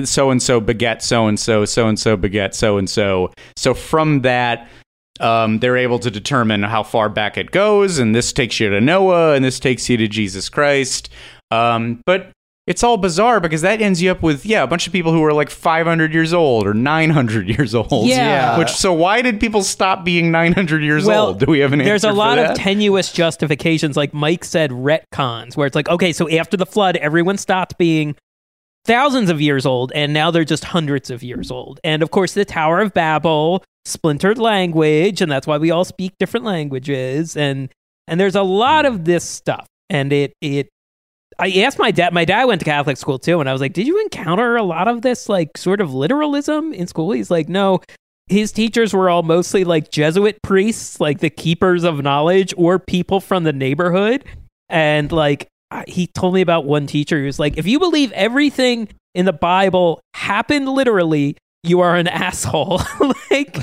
[0.06, 3.32] so and so beget so and so, so and so beget so and so.
[3.58, 4.70] So from that,
[5.20, 8.82] um, they're able to determine how far back it goes, and this takes you to
[8.82, 11.10] Noah, and this takes you to Jesus Christ.
[11.52, 12.32] Um, but
[12.68, 15.24] it's all bizarre because that ends you up with yeah a bunch of people who
[15.24, 18.08] are like 500 years old or 900 years old.
[18.08, 18.58] Yeah.
[18.58, 21.40] Which so why did people stop being 900 years well, old?
[21.40, 25.68] Do we have an There's a lot of tenuous justifications, like Mike said, retcons, where
[25.68, 28.16] it's like, okay, so after the flood, everyone stopped being
[28.86, 31.80] thousands of years old, and now they're just hundreds of years old.
[31.84, 36.14] And of course, the Tower of Babel splintered language, and that's why we all speak
[36.20, 37.36] different languages.
[37.36, 37.70] And
[38.08, 40.70] and there's a lot of this stuff, and it it.
[41.42, 42.14] I asked my dad.
[42.14, 44.64] My dad went to Catholic school too, and I was like, "Did you encounter a
[44.64, 47.82] lot of this, like, sort of literalism in school?" He's like, "No,
[48.28, 53.20] his teachers were all mostly like Jesuit priests, like the keepers of knowledge, or people
[53.20, 54.24] from the neighborhood.
[54.70, 55.48] And like
[55.88, 59.34] he told me about one teacher who was like, if you believe everything in the
[59.34, 62.82] Bible happened literally, you are an asshole.
[63.32, 63.58] like,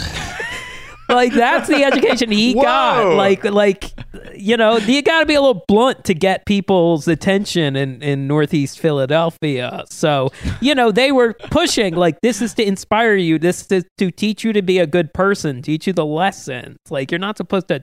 [1.09, 3.17] like that's the education he got.
[3.17, 3.93] Like, like
[4.35, 8.27] you know, you got to be a little blunt to get people's attention in, in
[8.27, 9.85] Northeast Philadelphia.
[9.89, 14.11] So, you know, they were pushing like this is to inspire you, this is to
[14.11, 16.79] teach you to be a good person, teach you the lessons.
[16.91, 17.83] Like you're not supposed to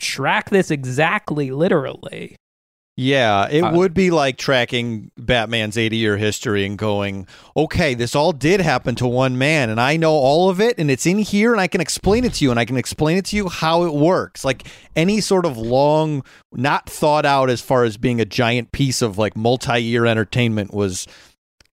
[0.00, 2.36] track this exactly literally.
[2.96, 7.26] Yeah, it Uh, would be like tracking Batman's 80 year history and going,
[7.56, 10.90] okay, this all did happen to one man, and I know all of it, and
[10.92, 13.24] it's in here, and I can explain it to you, and I can explain it
[13.26, 14.44] to you how it works.
[14.44, 19.02] Like any sort of long, not thought out as far as being a giant piece
[19.02, 21.08] of like multi year entertainment was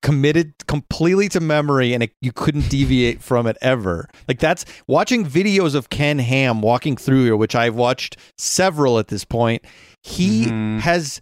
[0.02, 4.10] committed completely to memory and it, you couldn't deviate from it ever.
[4.28, 9.10] Like that's watching videos of Ken Ham walking through here, which I've watched several at
[9.10, 9.64] this point.
[10.04, 10.80] He Mhm.
[10.82, 11.22] has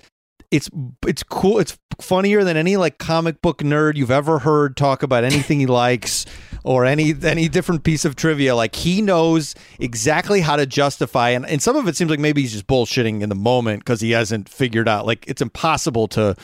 [0.51, 0.67] it's
[1.05, 1.59] it's cool.
[1.59, 5.65] It's funnier than any like comic book nerd you've ever heard talk about anything he
[5.85, 6.25] likes
[6.63, 8.55] or any any different piece of trivia.
[8.55, 12.41] Like he knows exactly how to justify, and and some of it seems like maybe
[12.41, 15.05] he's just bullshitting in the moment because he hasn't figured out.
[15.05, 16.35] Like it's impossible to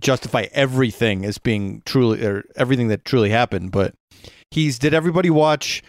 [0.00, 3.70] justify everything as being truly or everything that truly happened.
[3.70, 3.94] But
[4.50, 5.84] he's did everybody watch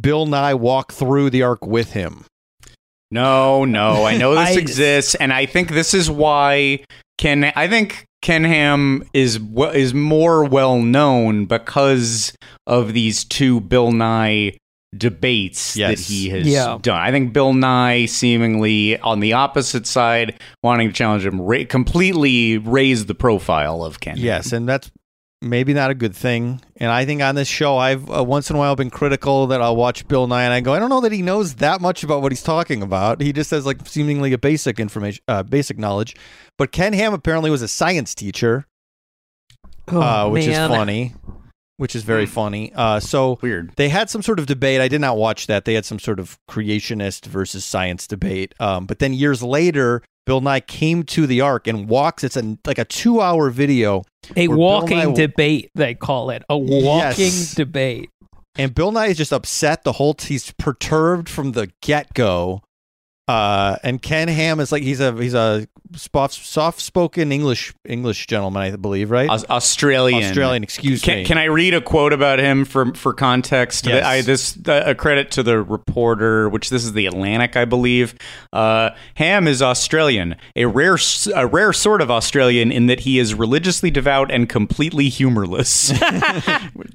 [0.00, 2.24] Bill Nye walk through the ark with him?
[3.14, 6.84] No, no, I know this I- exists, and I think this is why
[7.18, 7.44] Ken.
[7.56, 9.38] I think Ken Ham is
[9.74, 12.32] is more well known because
[12.66, 14.56] of these two Bill Nye
[14.96, 16.78] debates that he has Yeah.
[16.80, 16.98] done.
[17.00, 22.58] I think Bill Nye seemingly on the opposite side, wanting to challenge him, ra- completely
[22.58, 24.16] raised the profile of Ken.
[24.16, 24.24] Ham.
[24.24, 24.90] Yes, and that's
[25.44, 26.60] maybe not a good thing.
[26.76, 29.60] And I think on this show, I've uh, once in a while been critical that
[29.62, 32.02] I'll watch Bill Nye and I go, I don't know that he knows that much
[32.02, 33.20] about what he's talking about.
[33.20, 36.16] He just has like seemingly a basic information, uh, basic knowledge.
[36.58, 38.66] But Ken Ham apparently was a science teacher,
[39.88, 40.70] Oh, uh, which man.
[40.70, 41.14] is funny.
[41.76, 42.72] Which is very funny.
[42.72, 43.72] Uh, so weird.
[43.76, 44.80] they had some sort of debate.
[44.80, 45.64] I did not watch that.
[45.64, 48.54] They had some sort of creationist versus science debate.
[48.60, 52.24] Um, but then years later, Bill Nye came to the Ark and walks.
[52.24, 54.02] It's a like a two hour video
[54.36, 56.42] A walking Nye- debate, they call it.
[56.48, 57.54] A walking Yes.
[57.54, 58.10] debate.
[58.56, 60.14] And Bill Nye is just upset the whole.
[60.20, 62.62] he's perturbed from the get go.
[63.26, 68.62] Uh, and Ken Ham is like he's a he's a soft spoken English English gentleman,
[68.62, 69.28] I believe, right?
[69.28, 70.24] Australian.
[70.24, 70.62] Australian.
[70.62, 71.24] Excuse Can, me.
[71.24, 73.86] can I read a quote about him for for context?
[73.86, 74.04] Yes.
[74.04, 78.14] I, this uh, a credit to the reporter, which this is the Atlantic, I believe.
[78.52, 80.98] Uh, Ham is Australian, a rare
[81.34, 85.88] a rare sort of Australian in that he is religiously devout and completely humorless.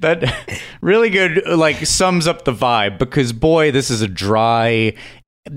[0.00, 4.94] that really good, like sums up the vibe because boy, this is a dry,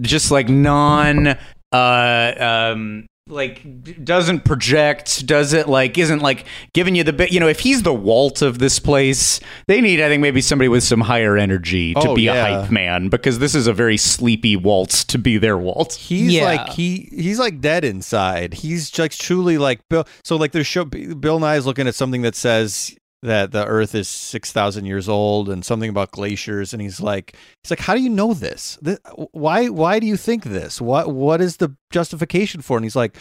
[0.01, 1.37] just like non.
[1.71, 2.33] Uh,
[2.73, 7.47] um, like doesn't project does it like isn't like giving you the bit you know
[7.47, 10.99] if he's the walt of this place they need i think maybe somebody with some
[10.99, 12.33] higher energy to Oh, be yeah.
[12.45, 16.33] a hype man because this is a very sleepy waltz to be their walt He's
[16.33, 16.43] Yeah.
[16.43, 18.55] like he he's like dead inside.
[18.55, 20.05] He's like truly like Bill.
[20.25, 23.95] So like there's show Bill Nye is looking at something that says that the Earth
[23.95, 27.95] is six thousand years old and something about glaciers, and he's like he's like, how
[27.95, 28.77] do you know this?
[28.83, 28.99] Th-
[29.31, 30.79] why why do you think this?
[30.79, 32.77] What what is the justification for?
[32.77, 33.17] And he's like,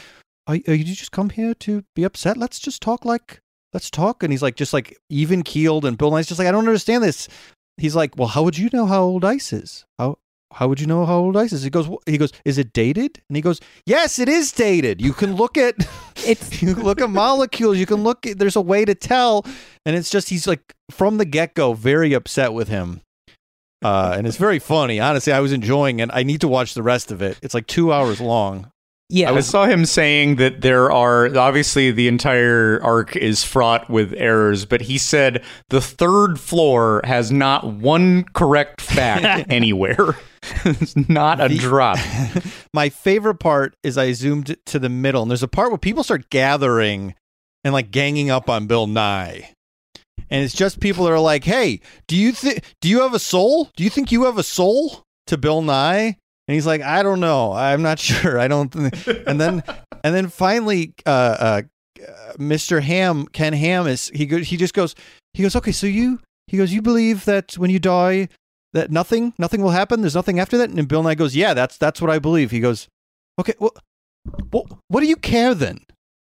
[0.47, 2.37] are, are you just come here to be upset?
[2.37, 3.41] Let's just talk like
[3.73, 4.23] let's talk.
[4.23, 7.03] And he's like just like even keeled, and Bill Nye's just like I don't understand
[7.03, 7.29] this.
[7.79, 9.87] He's like, well, how would you know how old ice is?
[9.99, 10.19] How
[10.55, 11.63] how would you know how old ice is?
[11.63, 13.23] He goes, he goes, is it dated?
[13.29, 15.01] And he goes, yes, it is dated.
[15.01, 15.77] You can look at,
[16.25, 17.79] It's you look at molecules.
[17.79, 18.27] You can look.
[18.27, 19.45] At, there's a way to tell,
[19.85, 23.01] and it's just he's like from the get go very upset with him,
[23.85, 25.01] uh, and it's very funny.
[25.01, 26.11] Honestly, I was enjoying it.
[26.13, 27.39] I need to watch the rest of it.
[27.43, 28.71] It's like two hours long.
[29.09, 29.33] yeah.
[29.33, 34.65] I saw him saying that there are obviously the entire ark is fraught with errors,
[34.65, 40.17] but he said the third floor has not one correct fact anywhere.
[40.65, 41.99] It's not a The- drop.
[42.75, 46.03] My favorite part is I zoomed to the middle, and there's a part where people
[46.05, 47.15] start gathering
[47.65, 49.53] and like ganging up on Bill Nye.
[50.31, 53.19] And it's just people that are like, "Hey, do you think do you have a
[53.19, 53.71] soul?
[53.77, 56.17] Do you think you have a soul?" To Bill Nye,
[56.49, 57.53] and he's like, "I don't know.
[57.53, 58.39] I'm not sure.
[58.39, 59.23] I don't." Th-.
[59.27, 59.63] And then,
[60.05, 61.63] and then finally, uh, uh,
[62.01, 62.83] uh, Mr.
[62.83, 64.95] Ham, Ken Ham is he go, he just goes,
[65.35, 68.29] he goes, "Okay, so you," he goes, "You believe that when you die,
[68.73, 70.01] that nothing, nothing will happen.
[70.01, 72.61] There's nothing after that." And Bill Nye goes, "Yeah, that's that's what I believe." He
[72.61, 72.89] goes,
[73.41, 73.73] "Okay, well,
[74.51, 75.81] what, what do you care then?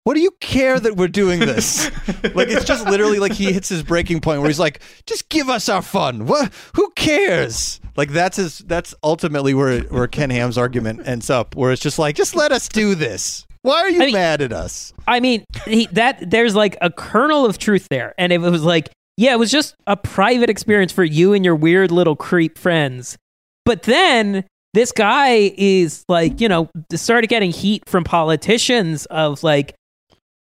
[0.04, 1.90] What do you care that we're doing this?"
[2.34, 5.48] like it's just literally like he hits his breaking point where he's like, "Just give
[5.48, 6.26] us our fun.
[6.26, 6.52] What?
[6.76, 8.58] Who cares?" Like that's his.
[8.58, 12.52] That's ultimately where where Ken Ham's argument ends up, where it's just like, "Just let
[12.52, 13.46] us do this.
[13.62, 16.90] Why are you I mean- mad at us?" I mean, he, that there's like a
[16.90, 20.92] kernel of truth there, and it was like, yeah, it was just a private experience
[20.92, 23.16] for you and your weird little creep friends.
[23.64, 24.44] But then
[24.74, 29.74] this guy is like, you know, started getting heat from politicians of like,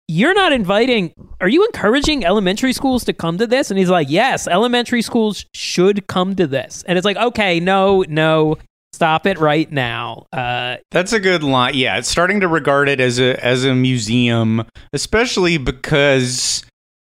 [0.07, 3.71] you're not inviting, are you encouraging elementary schools to come to this?
[3.71, 6.83] And he's like, yes, elementary schools should come to this.
[6.87, 8.57] And it's like, okay, no, no,
[8.93, 10.25] stop it right now.
[10.33, 11.75] Uh, That's a good line.
[11.75, 16.63] Yeah, it's starting to regard it as a as a museum, especially because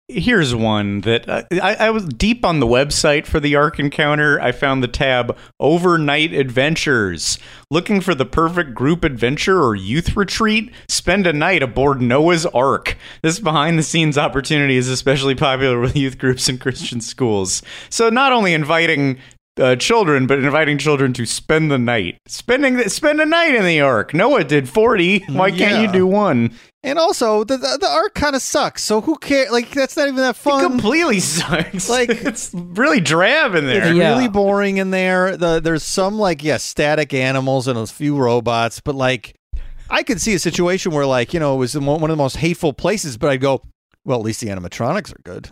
[0.07, 4.39] here's one that uh, I, I was deep on the website for the Ark Encounter.
[4.39, 7.39] I found the tab Overnight Adventures.
[7.71, 10.71] Looking for the perfect group adventure or youth retreat?
[10.87, 12.97] Spend a night aboard Noah's Ark.
[13.23, 17.61] This behind the scenes opportunity is especially popular with youth groups and Christian schools.
[17.89, 19.19] So not only inviting
[19.57, 22.17] uh, children, but inviting children to spend the night.
[22.27, 24.13] Spending spend a night in the Ark.
[24.13, 25.19] Noah did forty.
[25.29, 26.53] Why can't you do one?
[26.85, 28.83] And also, the the, the art kind of sucks.
[28.83, 29.51] So who cares?
[29.51, 30.63] Like that's not even that fun.
[30.63, 31.89] It completely sucks.
[31.89, 33.87] Like- it's really drab in there.
[33.87, 34.11] It's Yeah.
[34.13, 35.35] really boring in there.
[35.35, 39.35] The there's some like yeah static animals and a few robots, but like
[39.89, 42.37] I could see a situation where like you know it was one of the most
[42.37, 43.61] hateful places, but I'd go,
[44.05, 45.49] well, at least the animatronics are good,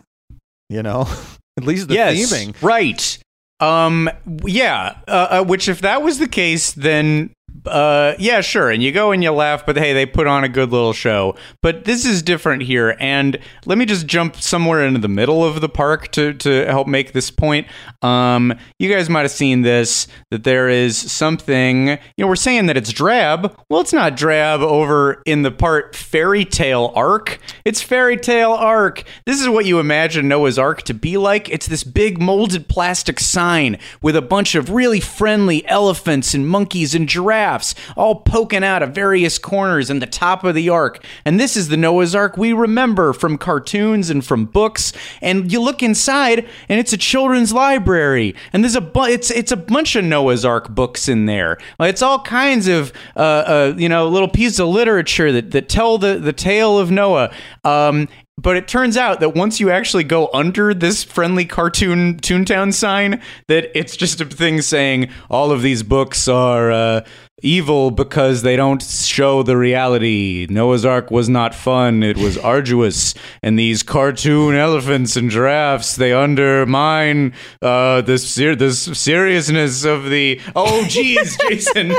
[0.68, 1.08] you know,
[1.56, 2.54] at least the yes, theming.
[2.62, 3.18] right.
[3.60, 4.10] Um,
[4.44, 4.98] yeah.
[5.08, 7.30] Uh, uh, which, if that was the case, then
[7.66, 8.70] uh, yeah, sure.
[8.70, 11.36] And you go and you laugh, but hey, they put on a good little show.
[11.62, 12.96] But this is different here.
[13.00, 16.86] And let me just jump somewhere into the middle of the park to to help
[16.86, 17.66] make this point.
[18.02, 21.88] Um, you guys might have seen this that there is something.
[21.88, 23.56] You know, we're saying that it's drab.
[23.68, 27.38] Well, it's not drab over in the part fairy tale ark.
[27.64, 29.04] It's fairy tale ark.
[29.26, 31.48] This is what you imagine Noah's Ark to be like.
[31.48, 36.94] It's this big molded plastic sign with a bunch of really friendly elephants and monkeys
[36.94, 37.53] and giraffes
[37.96, 41.04] all poking out of various corners in the top of the ark.
[41.24, 44.92] And this is the Noah's Ark we remember from cartoons and from books.
[45.20, 48.34] And you look inside and it's a children's library.
[48.52, 51.58] And there's a bu- it's it's a bunch of Noah's Ark books in there.
[51.80, 55.98] It's all kinds of uh, uh, you know little pieces of literature that, that tell
[55.98, 57.30] the, the tale of Noah.
[57.64, 62.74] Um, but it turns out that once you actually go under this friendly cartoon Toontown
[62.74, 67.04] sign, that it's just a thing saying all of these books are uh,
[67.44, 70.46] evil because they don't show the reality.
[70.50, 76.12] Noah's Ark was not fun; it was arduous, and these cartoon elephants and giraffes they
[76.12, 77.32] undermine
[77.62, 80.40] uh, the ser- the seriousness of the.
[80.56, 81.92] Oh, geez, Jason!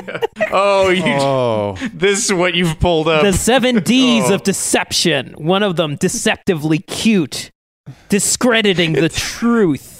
[0.51, 1.03] Oh, you.
[1.05, 3.23] Oh, This is what you've pulled up.
[3.23, 5.33] the seven D's of deception.
[5.37, 7.51] One of them deceptively cute,
[8.09, 9.94] discrediting the truth.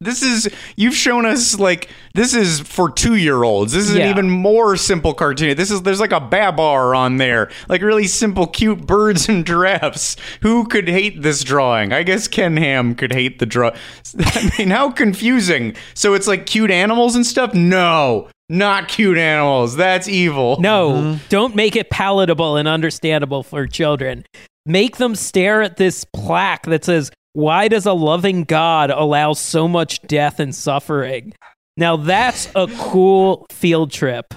[0.00, 3.72] This is you've shown us like this is for two year olds.
[3.72, 5.56] This is an even more simple cartoon.
[5.56, 10.16] This is there's like a babar on there, like really simple, cute birds and giraffes.
[10.42, 11.92] Who could hate this drawing?
[11.92, 13.70] I guess Ken Ham could hate the draw.
[14.18, 15.74] I mean, how confusing.
[15.94, 17.52] So it's like cute animals and stuff.
[17.54, 19.76] No, not cute animals.
[19.76, 20.60] That's evil.
[20.60, 21.24] No, mm-hmm.
[21.28, 24.24] don't make it palatable and understandable for children.
[24.64, 29.68] Make them stare at this plaque that says, Why does a loving God allow so
[29.68, 31.34] much death and suffering?
[31.76, 34.34] Now that's a cool field trip.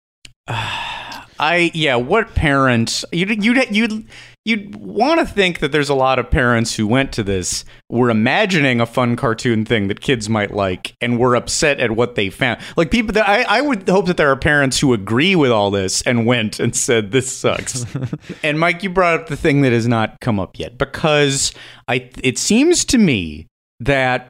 [0.48, 1.94] I yeah.
[1.94, 4.04] What parents you you you
[4.44, 8.10] you'd want to think that there's a lot of parents who went to this were
[8.10, 12.28] imagining a fun cartoon thing that kids might like and were upset at what they
[12.28, 12.60] found.
[12.76, 15.70] Like people that I, I would hope that there are parents who agree with all
[15.70, 17.86] this and went and said this sucks.
[18.42, 21.54] and Mike, you brought up the thing that has not come up yet because
[21.88, 23.46] I it seems to me
[23.80, 24.28] that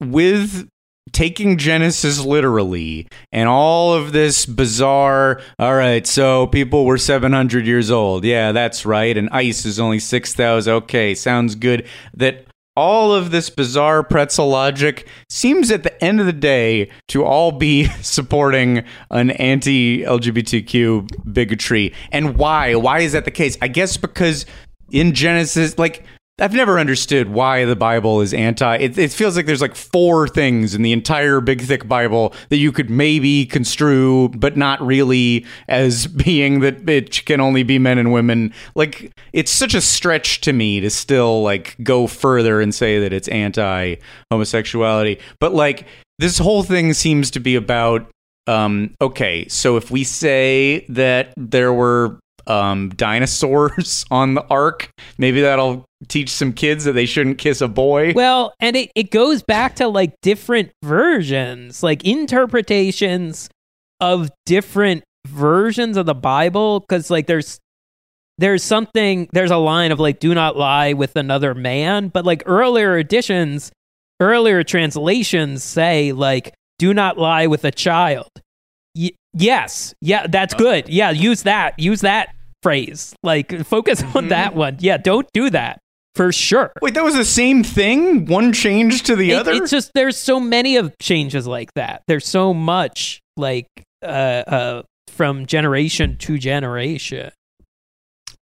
[0.00, 0.68] with
[1.12, 7.90] taking Genesis literally and all of this bizarre, all right, so people were 700 years
[7.90, 8.24] old.
[8.24, 9.16] Yeah, that's right.
[9.16, 10.72] And ice is only 6,000.
[10.72, 11.86] Okay, sounds good.
[12.14, 12.46] That
[12.76, 17.52] all of this bizarre pretzel logic seems at the end of the day to all
[17.52, 21.94] be supporting an anti LGBTQ bigotry.
[22.12, 22.74] And why?
[22.74, 23.56] Why is that the case?
[23.62, 24.44] I guess because
[24.90, 26.04] in Genesis, like,
[26.38, 28.76] I've never understood why the Bible is anti.
[28.76, 32.58] It, it feels like there's like four things in the entire big thick Bible that
[32.58, 37.96] you could maybe construe, but not really as being that it can only be men
[37.96, 38.52] and women.
[38.74, 43.14] Like it's such a stretch to me to still like go further and say that
[43.14, 43.96] it's anti
[44.30, 45.18] homosexuality.
[45.40, 45.86] But like
[46.18, 48.10] this whole thing seems to be about
[48.46, 55.40] um, okay, so if we say that there were um, dinosaurs on the ark, maybe
[55.40, 58.12] that'll teach some kids that they shouldn't kiss a boy.
[58.14, 63.48] Well, and it, it goes back to like different versions, like interpretations
[64.00, 66.82] of different versions of the Bible.
[66.82, 67.58] Cause like there's
[68.38, 72.42] there's something there's a line of like do not lie with another man, but like
[72.46, 73.72] earlier editions,
[74.20, 78.28] earlier translations say like do not lie with a child.
[78.94, 79.94] Y- yes.
[80.02, 80.88] Yeah, that's good.
[80.90, 81.78] Yeah, use that.
[81.78, 82.35] Use that
[82.66, 83.14] phrase.
[83.22, 84.76] Like focus on that one.
[84.80, 85.78] Yeah, don't do that.
[86.16, 86.72] For sure.
[86.82, 88.24] Wait, that was the same thing?
[88.26, 89.52] One change to the It- other?
[89.52, 92.02] It's just there's so many of changes like that.
[92.08, 93.66] There's so much like
[94.02, 97.30] uh uh from generation to generation.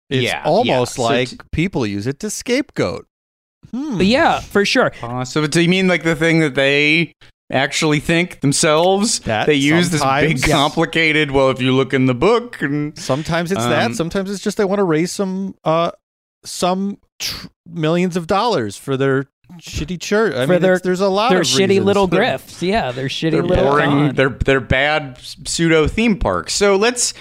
[0.09, 1.03] It's Yeah, almost yeah.
[1.07, 3.05] So like t- people use it to scapegoat.
[3.71, 3.97] Hmm.
[3.97, 4.91] But yeah, for sure.
[5.01, 7.13] Uh, so do you mean like the thing that they
[7.53, 9.19] actually think themselves?
[9.21, 10.49] That they use this big, yes.
[10.49, 11.31] complicated.
[11.31, 13.95] Well, if you look in the book, and Sometimes it's Um, that.
[13.95, 15.91] Sometimes it's just they want to raise some uh
[16.45, 19.25] some tr- millions of dollars for their
[19.59, 20.33] shitty church.
[20.35, 21.85] I mean, their- there's a lot They're of shitty reasons.
[21.85, 22.61] little grifts.
[22.61, 23.89] Yeah, they're shitty they're little boring.
[23.89, 24.15] con.
[24.15, 26.53] They're they're bad pseudo theme parks.
[26.53, 27.13] So let's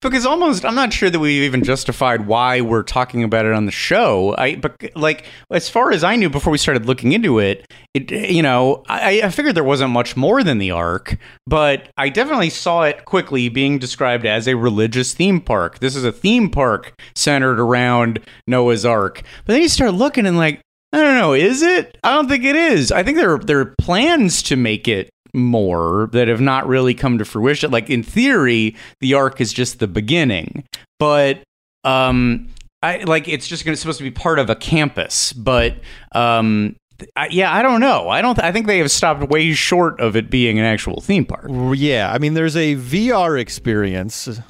[0.00, 3.66] because almost I'm not sure that we've even justified why we're talking about it on
[3.66, 4.34] the show.
[4.36, 8.10] I but like as far as I knew before we started looking into it, it
[8.10, 11.16] you know I, I figured there wasn't much more than the Ark,
[11.46, 15.78] but I definitely saw it quickly being described as a religious theme park.
[15.78, 19.22] This is a theme park centered around Noah's Ark.
[19.44, 20.60] But then you start looking and like.
[20.92, 21.34] I don't know.
[21.34, 21.98] Is it?
[22.04, 22.90] I don't think it is.
[22.90, 27.18] I think there there are plans to make it more that have not really come
[27.18, 27.70] to fruition.
[27.70, 30.64] Like in theory, the ark is just the beginning,
[30.98, 31.42] but
[31.84, 32.48] um,
[32.82, 35.32] I like it's just gonna, supposed to be part of a campus.
[35.32, 35.76] But
[36.12, 36.76] um,
[37.14, 38.08] I, yeah, I don't know.
[38.08, 38.38] I don't.
[38.42, 41.48] I think they have stopped way short of it being an actual theme park.
[41.74, 44.40] Yeah, I mean, there's a VR experience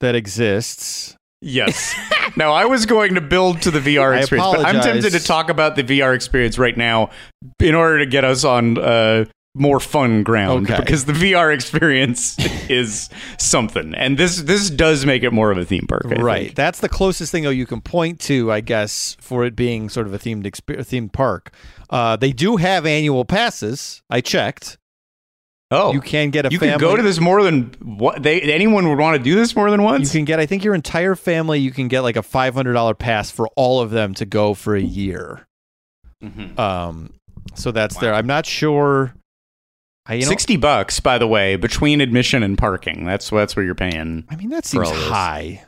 [0.00, 1.16] that exists.
[1.40, 1.94] Yes.
[2.36, 5.50] now I was going to build to the VR experience, but I'm tempted to talk
[5.50, 7.10] about the VR experience right now
[7.60, 9.26] in order to get us on uh,
[9.56, 10.80] more fun ground Okay.
[10.80, 12.36] because the VR experience
[12.68, 16.06] is something, and this this does make it more of a theme park.
[16.06, 16.42] I right.
[16.46, 16.56] think.
[16.56, 20.06] That's the closest thing though you can point to, I guess, for it being sort
[20.06, 21.52] of a themed exp- themed park.
[21.90, 24.02] Uh, they do have annual passes.
[24.10, 24.76] I checked.
[25.70, 26.72] Oh, You can get a you family.
[26.72, 29.70] can go to this more than what they anyone would want to do this more
[29.70, 30.12] than once.
[30.14, 31.58] You can get, I think, your entire family.
[31.60, 34.54] You can get like a five hundred dollar pass for all of them to go
[34.54, 35.46] for a year.
[36.22, 36.58] Mhm.
[36.58, 37.14] Um,
[37.54, 38.14] so that's there.
[38.14, 39.14] I'm not sure.
[40.06, 43.04] I, you know, Sixty bucks, by the way, between admission and parking.
[43.06, 44.24] That's that's what you're paying.
[44.30, 45.64] I mean, that seems high.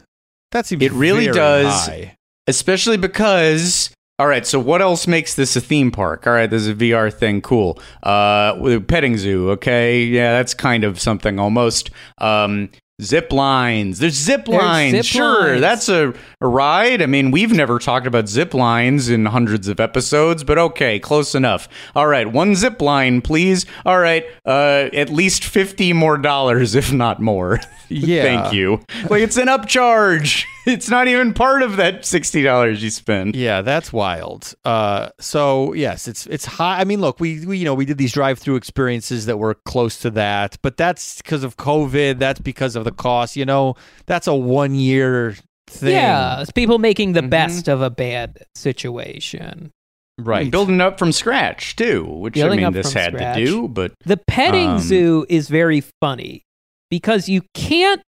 [0.53, 1.87] That seems It really does.
[1.87, 2.16] high.
[2.47, 6.68] especially because all right so what else makes this a theme park all right there's
[6.68, 12.70] a vr thing cool uh petting zoo okay yeah that's kind of something almost um
[13.03, 13.99] zip lines.
[13.99, 14.93] There's zip There's lines.
[14.93, 15.61] zip sure lines.
[15.61, 17.03] that's a, a ride.
[17.03, 21.35] I mean we've never talked about zip lines in hundreds of episodes but okay close
[21.35, 21.69] enough.
[21.95, 23.67] All right one zip line please.
[23.85, 27.61] All right uh at least 50 more dollars if not more.
[27.89, 28.23] Yeah.
[28.23, 28.81] thank you.
[29.09, 30.45] Like it's an upcharge
[30.75, 34.55] it's not even part of that $60 you spend Yeah, that's wild.
[34.64, 36.81] Uh, so yes, it's it's high.
[36.81, 39.99] I mean, look, we, we you know we did these drive-through experiences that were close
[40.01, 42.19] to that, but that's because of COVID.
[42.19, 43.37] That's because of the cost.
[43.37, 43.75] You know,
[44.07, 45.37] that's a one-year
[45.69, 45.93] thing.
[45.93, 47.31] Yeah, it's people making the Mhm.
[47.31, 49.71] best of a bad situation.
[50.19, 50.43] right.
[50.43, 53.37] And building up from scratch too, which Building I mean this had scratch.
[53.37, 56.43] to do, but The petting Um, zoo is very funny
[56.91, 58.01] because you can't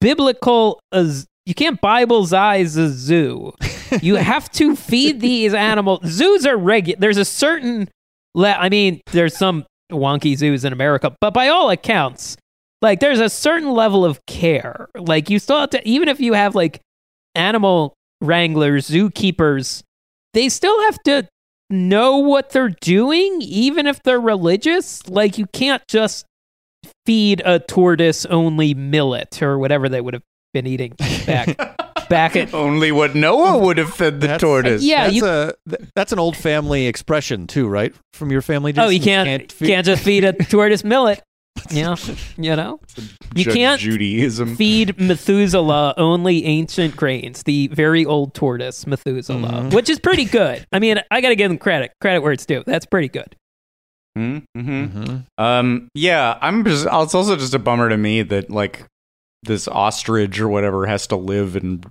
[0.00, 3.52] biblical as you can't Bible's eyes a zoo.
[4.00, 6.00] You have to feed these animals.
[6.06, 6.98] Zoos are regular.
[7.00, 7.88] There's a certain.
[8.34, 12.36] Le- I mean, there's some wonky zoos in America, but by all accounts,
[12.82, 14.88] like there's a certain level of care.
[14.96, 16.80] Like you still have to, even if you have like
[17.34, 19.82] animal wranglers, zookeepers,
[20.32, 21.28] they still have to
[21.70, 25.06] know what they're doing, even if they're religious.
[25.08, 26.24] Like you can't just
[27.06, 30.22] feed a tortoise only millet or whatever they would have
[30.54, 30.94] been eating
[31.26, 31.54] back
[32.08, 34.82] back at only what Noah would have fed the That's- tortoise.
[34.82, 37.94] Yeah, that's you- a th- that's an old family expression too, right?
[38.14, 38.72] From your family.
[38.78, 39.24] oh you Jason?
[39.26, 41.20] can't feed- can't just feed a tortoise millet
[41.70, 41.94] yeah
[42.36, 42.78] you know
[43.34, 44.54] you can't Judaism.
[44.56, 49.72] feed Methuselah only ancient grains, the very old tortoise Methuselah, Mhm.
[49.74, 50.66] which is pretty good.
[50.72, 51.92] I mean, I got to give them credit.
[52.00, 52.62] Credit where it's due.
[52.66, 53.34] That's pretty good.
[54.18, 54.60] Mm-hmm.
[54.60, 55.24] Mhm.
[55.38, 56.86] Um, yeah, I'm just.
[56.90, 58.84] It's also just a bummer to me that like
[59.44, 61.84] this ostrich or whatever has to live in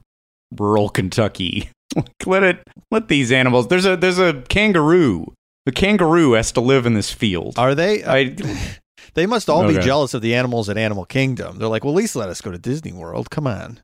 [0.58, 1.70] rural Kentucky.
[2.26, 2.64] let it.
[2.92, 3.68] Let these animals.
[3.68, 5.34] There's a there's a kangaroo.
[5.66, 7.58] The kangaroo has to live in this field.
[7.58, 8.04] Are they?
[8.04, 8.36] I,
[9.14, 11.58] they must all be jealous of the animals at Animal Kingdom.
[11.58, 13.30] They're like, well, at least let us go to Disney World.
[13.30, 13.80] Come on.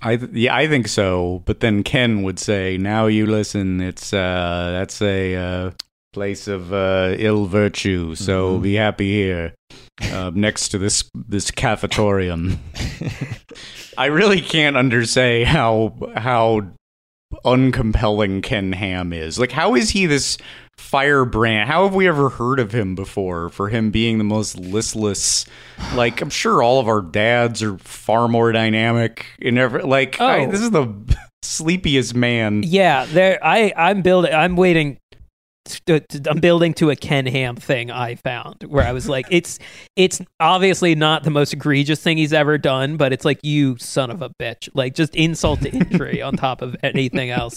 [0.00, 1.42] I th- yeah, I think so.
[1.44, 3.80] But then Ken would say, "Now you listen.
[3.80, 5.70] It's uh, that's a uh,
[6.18, 8.14] place of uh, ill virtue.
[8.16, 8.62] So Mhm.
[8.62, 9.54] be happy here,
[10.12, 12.58] uh, next to this this cafetorium."
[13.98, 16.62] I really can't undersay how how
[17.44, 19.38] uncompelling Ken Ham is.
[19.38, 20.38] Like, how is he this
[20.78, 21.68] firebrand.
[21.68, 23.48] How have we ever heard of him before?
[23.50, 25.44] For him being the most listless,
[25.94, 30.46] like I'm sure all of our dads are far more dynamic and ever like I-
[30.46, 30.50] Oh.
[30.50, 30.86] this is the
[31.42, 32.62] sleepiest man.
[32.64, 33.38] Yeah, there.
[33.44, 34.32] I I'm building.
[34.32, 34.98] I'm waiting.
[35.86, 39.26] To, to- I'm building to a Ken Ham thing I found where I was like,
[39.30, 39.58] it's
[39.96, 44.10] it's obviously not the most egregious thing he's ever done, but it's like you son
[44.10, 47.56] of a bitch, like just insult to injury on top of anything else,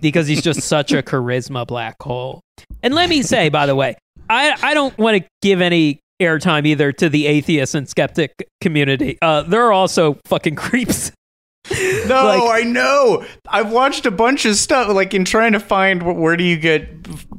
[0.00, 2.40] because he's just such a charisma black hole.
[2.82, 3.96] And let me say, by the way,
[4.28, 9.18] I I don't want to give any airtime either to the atheist and skeptic community.
[9.22, 11.12] Uh, they're also fucking creeps.
[12.06, 13.24] No, Like- I know.
[13.48, 16.56] I've watched a bunch of stuff, like in trying to find wh- where do you
[16.56, 16.88] get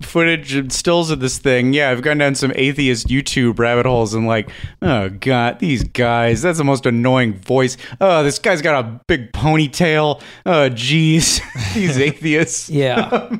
[0.01, 1.73] footage and stills of this thing.
[1.73, 4.49] Yeah, I've gone down some atheist YouTube rabbit holes and like,
[4.81, 6.41] oh god, these guys.
[6.41, 7.77] That's the most annoying voice.
[7.99, 10.21] Oh, this guy's got a big ponytail.
[10.45, 11.41] Oh, jeez,
[11.73, 12.69] these atheists.
[12.69, 13.29] Yeah.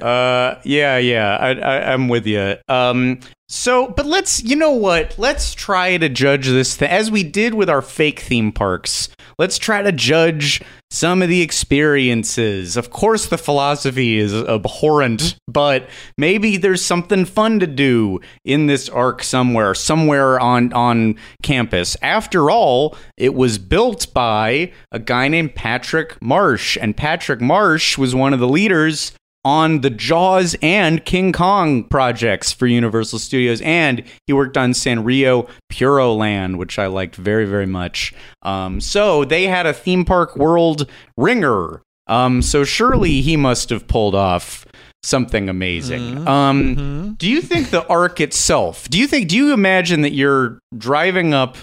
[0.00, 2.56] Uh, yeah, yeah, I, I, I'm with you.
[2.68, 5.14] Um, so, but let's, you know what?
[5.18, 9.08] Let's try to judge this th- as we did with our fake theme parks.
[9.38, 12.76] Let's try to judge some of the experiences.
[12.76, 18.88] Of course, the philosophy is abhorrent, but maybe there's something fun to do in this
[18.88, 21.96] ark somewhere, somewhere on on campus.
[22.00, 28.14] After all, it was built by a guy named Patrick Marsh, and Patrick Marsh was
[28.14, 29.12] one of the leaders
[29.44, 35.48] on the Jaws and King Kong projects for Universal Studios, and he worked on Sanrio
[35.68, 38.14] Puro Land, which I liked very, very much.
[38.42, 41.82] Um, so they had a theme park world ringer.
[42.06, 44.66] Um, so surely he must have pulled off
[45.02, 46.26] something amazing.
[46.26, 48.88] Um, Do you think the ark itself?
[48.88, 49.28] Do you think?
[49.28, 51.56] Do you imagine that you're driving up,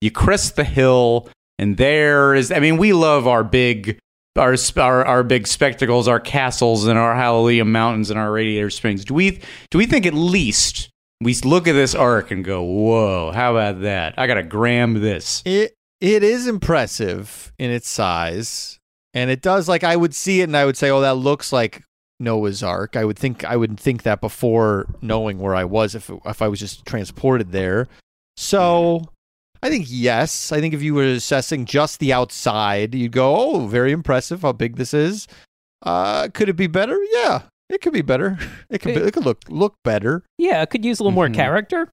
[0.00, 1.28] you crest the hill,
[1.58, 2.50] and there is?
[2.50, 3.98] I mean, we love our big
[4.36, 9.04] our, our our big spectacles, our castles, and our Hallelujah Mountains and our Radiator Springs.
[9.04, 13.32] Do we do we think at least we look at this ark and go, "Whoa,
[13.32, 14.14] how about that?
[14.16, 18.78] I gotta gram this." It it is impressive in its size,
[19.14, 21.52] and it does like I would see it and I would say, "Oh, that looks
[21.52, 21.82] like
[22.20, 26.10] Noah's Ark." I would think I would think that before knowing where I was if
[26.24, 27.88] if I was just transported there.
[28.36, 29.02] So,
[29.66, 30.52] I think yes.
[30.52, 34.42] I think if you were assessing just the outside, you'd go, "Oh, very impressive!
[34.42, 35.26] How big this is."
[35.82, 36.98] Uh, could it be better?
[37.12, 38.38] Yeah, it could be better.
[38.70, 40.22] It could be, it could look look better.
[40.38, 41.34] Yeah, it could use a little more Mhm.
[41.34, 41.88] character.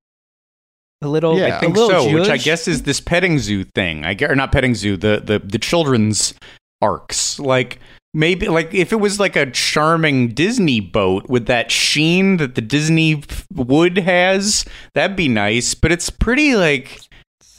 [1.02, 1.48] A little, Yeah.
[1.48, 4.06] a I think little so, which I guess is this petting zoo thing.
[4.06, 6.34] I get, or not petting zoo, the the the children's
[6.82, 7.40] arks.
[7.40, 7.80] Like
[8.14, 12.62] maybe like if it was like a charming Disney boat with that sheen that the
[12.62, 13.22] Disney
[13.54, 15.74] wood has, that'd be nice.
[15.76, 17.02] But it's pretty like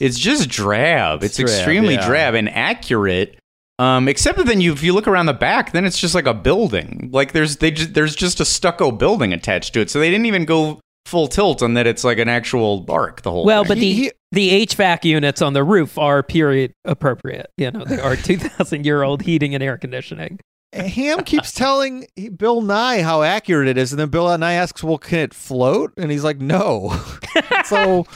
[0.04, 1.22] it's just drab.
[1.22, 2.06] It's, It's drab, extremely yeah.
[2.06, 3.38] drab and accurate.
[3.78, 6.26] Um, except that then you, if you look around the back, then it's just like
[6.26, 7.10] a building.
[7.12, 9.90] Like there's they just, there's just a stucco building attached to it.
[9.90, 11.86] So they didn't even go full tilt on that.
[11.86, 13.22] It's like an actual ark.
[13.22, 13.68] The whole Well, thing.
[13.68, 17.50] but the He- the HVAC units on the roof are period appropriate.
[17.56, 20.38] You know, they are two thousand year old heating and air conditioning.
[20.72, 24.98] Ham keeps telling Bill Nye how accurate it is, and then Bill Nye asks, "Well,
[24.98, 26.92] can it float?" And he's like, "No."
[27.64, 28.06] so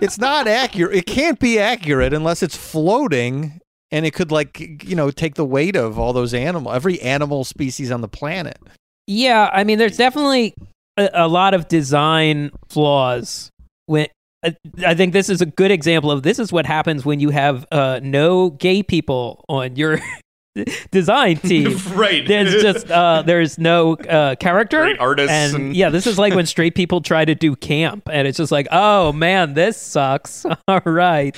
[0.00, 0.96] it's not accurate.
[0.96, 3.60] It can't be accurate unless it's floating,
[3.90, 7.44] and it could like you know take the weight of all those animal, every animal
[7.44, 8.58] species on the planet.
[9.06, 10.54] Yeah, I mean, there's definitely
[10.96, 13.50] a, a lot of design flaws.
[13.86, 14.06] When
[14.42, 17.66] I, think this is a good example of this is what happens when you have
[17.72, 19.98] uh, no gay people on your
[20.90, 21.76] design team.
[21.94, 22.26] right.
[22.26, 26.34] There's just uh, there's no uh, character, Great artists and, and- yeah, this is like
[26.34, 30.44] when straight people try to do camp, and it's just like, oh man, this sucks.
[30.68, 31.36] All right,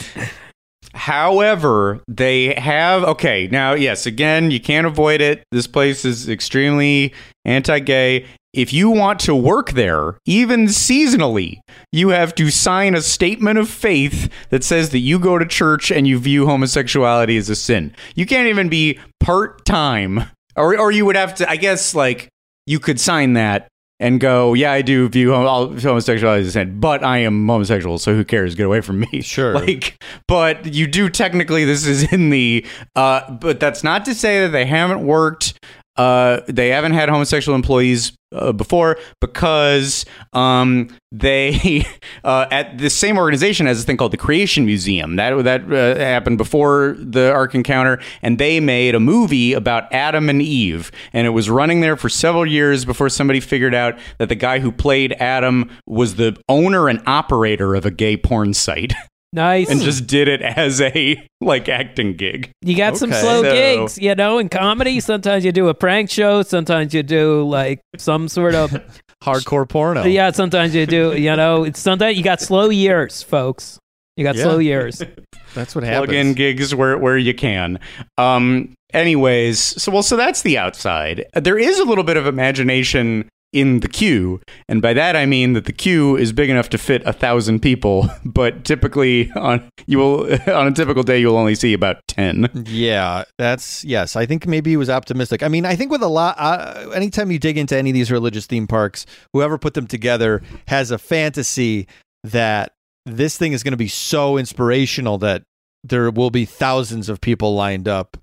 [0.95, 3.49] However, they have okay.
[3.51, 5.45] Now, yes, again, you can't avoid it.
[5.51, 8.27] This place is extremely anti-gay.
[8.53, 13.71] If you want to work there, even seasonally, you have to sign a statement of
[13.71, 17.95] faith that says that you go to church and you view homosexuality as a sin.
[18.15, 20.25] You can't even be part-time
[20.55, 22.29] or or you would have to I guess like
[22.67, 26.81] you could sign that and go, yeah, I do view hom- homosexuality as a sin,
[26.81, 28.57] but I am homosexual, so who cares?
[28.57, 29.23] Get away from me.
[29.33, 29.55] Sure.
[29.55, 34.41] Like, but you do technically, this is in the, uh, but that's not to say
[34.41, 35.59] that they haven't worked.
[35.97, 41.85] Uh, they haven't had homosexual employees uh, before because um, they
[42.25, 45.99] uh, at the same organization has a thing called the Creation Museum that that uh,
[45.99, 51.27] happened before the Ark Encounter, and they made a movie about Adam and Eve, and
[51.27, 54.73] it was running there for several years before somebody figured out that the guy who
[54.73, 58.93] played Adam was the owner and operator of a gay porn site.
[59.35, 59.71] Nice.
[59.71, 62.51] and just did it as a like acting gig.
[62.61, 63.21] You got some Okay.
[63.21, 65.01] slow So- gigs, you know, in comedy.
[65.01, 66.43] Sometimes you do a prank show.
[66.43, 68.71] Sometimes you do like some sort of
[69.25, 70.05] Hardcore porno.
[70.05, 70.31] yeah.
[70.33, 71.65] Sometimes you do, you know.
[71.65, 73.79] It's sometimes you got slow years, folks.
[74.17, 74.43] You got Yeah.
[74.43, 74.99] slow years.
[75.55, 76.07] That's what happens.
[76.07, 76.29] Plug happens.
[76.29, 77.79] in gigs where where you can.
[78.19, 78.75] Um.
[78.95, 81.25] Anyways, so well, so that's the outside.
[81.35, 85.53] There is a little bit of imagination in the queue, and by that I mean
[85.53, 89.99] that the queue is big enough to fit a thousand people, but typically on you
[89.99, 92.49] will on a typical day you'll only see about ten.
[92.67, 94.17] Yeah, that's yes.
[94.17, 95.43] I think maybe he was optimistic.
[95.43, 98.11] I mean, I think with a lot, uh, anytime you dig into any of these
[98.11, 101.87] religious theme parks, whoever put them together has a fantasy
[102.25, 102.73] that
[103.05, 105.43] this thing is going to be so inspirational that
[105.85, 108.17] there will be thousands of people lined up.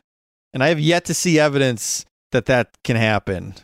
[0.54, 3.56] And I have yet to see evidence that that can happen.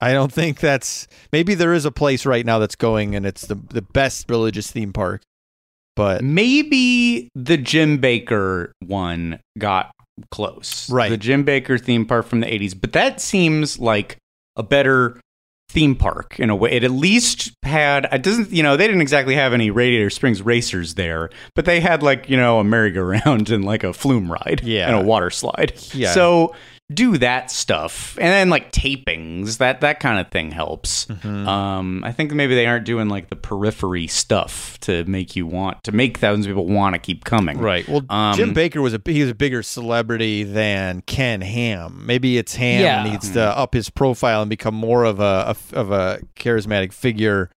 [0.00, 3.46] I don't think that's maybe there is a place right now that's going and it's
[3.46, 5.22] the the best religious theme park.
[5.96, 9.90] But Maybe the Jim Bakker one got
[10.30, 10.88] close.
[10.90, 11.10] Right.
[11.10, 14.16] The Jim Bakker theme park from the 80s, but that seems like
[14.54, 15.20] a better
[15.70, 16.70] theme park in a way.
[16.70, 20.40] It at least had it doesn't, you know, they didn't exactly have any Radiator Springs
[20.40, 24.62] racers there, but they had like, you know, a merry-go-round and like a flume ride
[24.62, 24.86] Yeah.
[24.88, 25.72] and a water slide.
[25.92, 26.12] Yeah.
[26.12, 26.54] So
[26.92, 31.46] do that stuff and then like tapings that that kind of thing helps Mm-hmm.
[31.46, 35.84] um i think maybe they aren't doing like the periphery stuff to make you want
[35.84, 37.86] to make thousands of people want to keep coming Right.
[37.86, 42.06] Well, Um, Jim Bakker was a he was a bigger celebrity than Ken Ham.
[42.06, 43.10] Maybe it's Ham Yeah.
[43.10, 47.50] needs to up his profile and become more of a, a of a charismatic figure.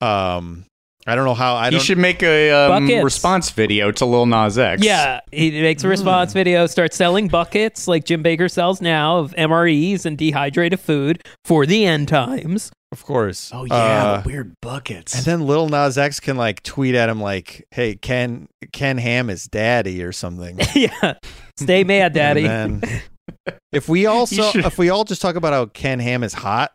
[0.00, 0.64] Um,
[1.06, 1.54] I don't know how.
[1.54, 1.80] I he don't.
[1.84, 3.04] should make a um, Buckets.
[3.04, 4.82] response video to Lil Nas X.
[4.82, 9.32] Yeah, he makes a response video, starts selling buckets like Jim Bakker sells now of
[9.36, 12.72] MREs and dehydrated food for the end times.
[12.92, 13.50] of course.
[13.54, 15.14] Oh yeah, Uh, the weird buckets.
[15.14, 19.30] and then Lil Nas X can like tweet at him like, "Hey, Ken Ken Ham
[19.30, 20.58] is daddy" or something.
[20.74, 21.14] yeah,
[21.56, 22.46] stay mad, daddy.
[22.46, 23.02] And then
[23.72, 26.72] if we also should- if we all just talk about how Ken Ham is hot,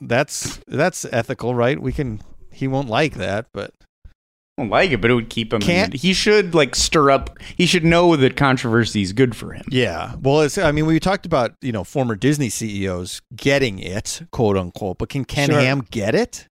[0.00, 1.80] that's that's ethical, right?
[1.80, 2.20] We can.
[2.56, 3.72] He won't like that, but
[4.06, 5.60] I don't like it, but it would keep him.
[5.60, 7.36] Can't- he should like stir up.
[7.56, 9.64] He should know that controversy is good for him.
[9.70, 10.14] Yeah.
[10.20, 14.56] Well, it's, I mean, we talked about, you know, former Disney CEOs getting it, quote
[14.56, 15.60] unquote, but can Ken Sure.
[15.60, 16.46] Ham get it?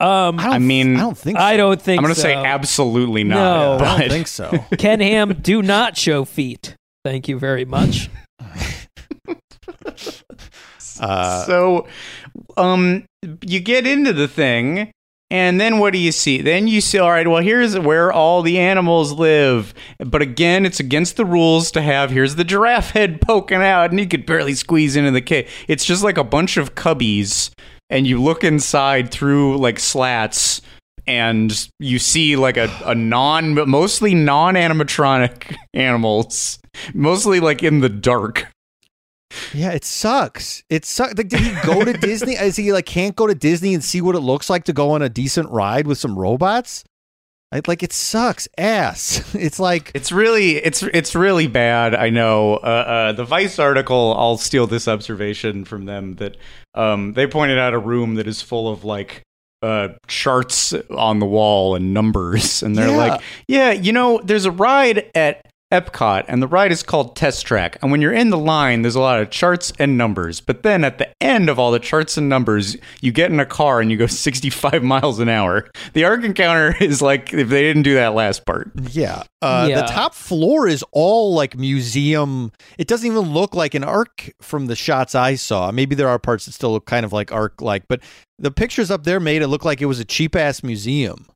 [0.00, 1.44] Um, I, I mean, I don't think so.
[1.44, 1.98] I don't think.
[1.98, 2.24] I'm going to so.
[2.24, 3.78] say absolutely not.
[3.80, 3.84] No.
[3.84, 4.64] I don't think so.
[4.78, 6.76] Ken Ham, do not show feet.
[7.04, 8.08] Thank you very much.
[11.00, 11.86] Uh, so
[12.56, 13.04] um
[13.42, 14.90] you get into the thing
[15.30, 16.42] and then what do you see?
[16.42, 19.74] Then you see all right well here's where all the animals live.
[19.98, 23.98] But again it's against the rules to have here's the giraffe head poking out and
[23.98, 27.50] you could barely squeeze into the cave it's just like a bunch of cubbies
[27.90, 30.60] and you look inside through like slats
[31.06, 36.58] and you see like a, a non mostly non-animatronic animals
[36.92, 38.48] mostly like in the dark
[39.52, 40.62] yeah, it sucks.
[40.70, 41.14] It sucks.
[41.16, 42.34] Like, did he go to Disney?
[42.34, 44.90] Is he like can't go to Disney and see what it looks like to go
[44.90, 46.84] on a decent ride with some robots?
[47.68, 49.22] Like, it sucks ass.
[49.36, 51.94] It's like, It's really it's it's really bad.
[51.94, 52.54] I know.
[52.56, 54.12] Uh, uh, the Vice article.
[54.18, 56.36] I'll steal this observation from them that
[56.74, 59.22] um, they pointed out a room that is full of like
[59.62, 62.96] uh, charts on the wall and numbers, and they're Yeah.
[62.96, 67.44] like, "Yeah, you know, there's a ride at." Epcot, and the ride is called Test
[67.44, 67.78] Track.
[67.82, 70.40] And when you're in the line, there's a lot of charts and numbers.
[70.40, 73.46] But then at the end of all the charts and numbers, you get in a
[73.46, 75.68] car and you go 65 miles an hour.
[75.92, 78.70] The Ark Encounter is like if they didn't do that last part.
[78.92, 79.24] Yeah.
[79.42, 79.80] Uh, Yeah.
[79.82, 82.52] The top floor is all like museum.
[82.78, 85.72] It doesn't even look like an ark from the shots I saw.
[85.72, 88.00] Maybe there are parts that still look kind of like ark like, but
[88.38, 91.26] the pictures up there made it look like it was a cheap ass museum.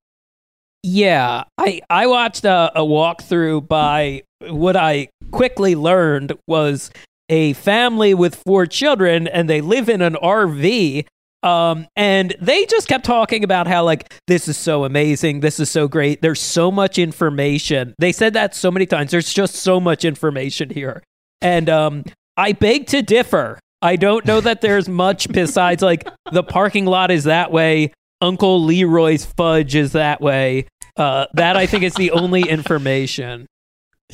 [0.84, 6.91] Yeah, I I watched a, a walkthrough by what I quickly learned was
[7.28, 11.07] a family with four children, and they live in an RV.
[11.43, 15.70] Um, and they just kept talking about how like this is so amazing, this is
[15.70, 16.20] so great.
[16.20, 17.95] There's so much information.
[17.99, 19.12] They said that so many times.
[19.12, 21.03] There's just so much information here,
[21.41, 22.05] and um,
[22.36, 23.59] I beg to differ.
[23.80, 27.93] I don't know that there's much besides like the parking lot is that way.
[28.20, 30.66] Uncle Leroy's fudge is that way.
[30.97, 33.47] Uh, that I think is the only information.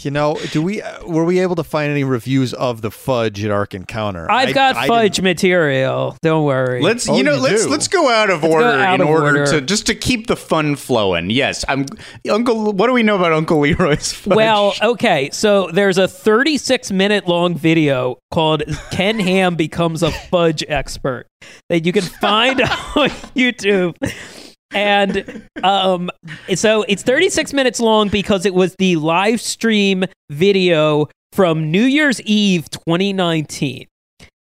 [0.03, 3.45] You know, do we uh, were we able to find any reviews of the fudge
[3.45, 4.29] at Ark Encounter?
[4.29, 6.17] I've I- got I fudge didn't- material.
[6.21, 6.83] Don't worry.
[6.83, 7.71] Let's Oh, you know you let's do?
[7.71, 9.47] let's go out of Let's order out in of order, order.
[9.47, 11.31] to just to keep the fun flowing.
[11.31, 11.87] Yes, I'm
[12.29, 12.73] Uncle.
[12.73, 14.35] What do we know about Uncle Leroy's fudge?
[14.35, 15.31] Well, okay.
[15.33, 21.29] So there's a 36 minute long video called Ken Ham Becomes a Fudge Expert
[21.69, 22.61] that you can find
[22.97, 23.95] on YouTube.
[24.73, 26.11] And um,
[26.55, 32.21] so it's 36 minutes long because it was the live stream video from New Year's
[32.23, 33.87] Eve 2019.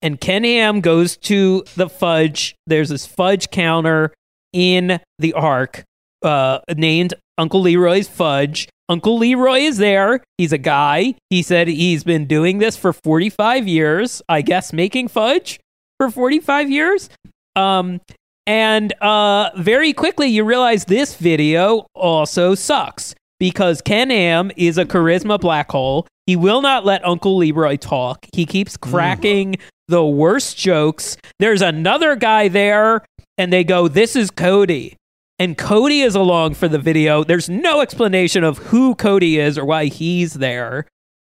[0.03, 2.57] And Ken Ham goes to the fudge.
[2.67, 4.13] There's this fudge counter
[4.53, 5.85] in the ark
[6.23, 8.69] uh, named Uncle Leroy's Fudge.
[8.89, 10.23] Uncle Leroy is there.
[10.37, 11.15] He's a guy.
[11.31, 15.59] He said he's been doing this for 45 years, I guess, making fudge
[15.99, 17.09] for 45 years.
[17.57, 18.01] Um,
[18.47, 24.85] and uh, very quickly, you realize this video also sucks because Ken Ham is a
[24.85, 26.07] charisma black hole.
[26.27, 28.27] He will not let Uncle Leroy talk.
[28.33, 29.57] He keeps cracking
[29.89, 31.17] the worst jokes.
[31.39, 33.05] There's another guy there,
[33.37, 34.97] and they go, This is Cody.
[35.39, 37.25] And Cody is along for the video.
[37.25, 40.87] There's no explanation of who Cody is or why he's there.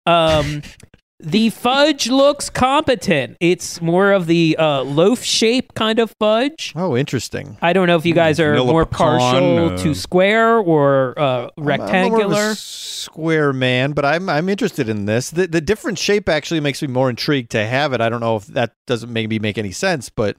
[0.06, 0.62] Um,
[1.24, 3.38] the fudge looks competent.
[3.40, 6.74] It's more of the uh, loaf shape kind of fudge.
[6.76, 7.58] Oh, interesting.
[7.62, 11.18] I don't know if you guys are Vanilla more pecan, partial uh, to square or
[11.18, 12.56] uh, I'm- I'm more of a rectangular.
[12.56, 15.30] square man, but I'm I'm interested in this.
[15.32, 18.02] The the different shape actually makes me more intrigued to have it.
[18.02, 20.36] I don't know if that doesn't maybe make any sense, but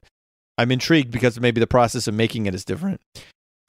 [0.59, 3.01] I'm intrigued because maybe the process of making it is different.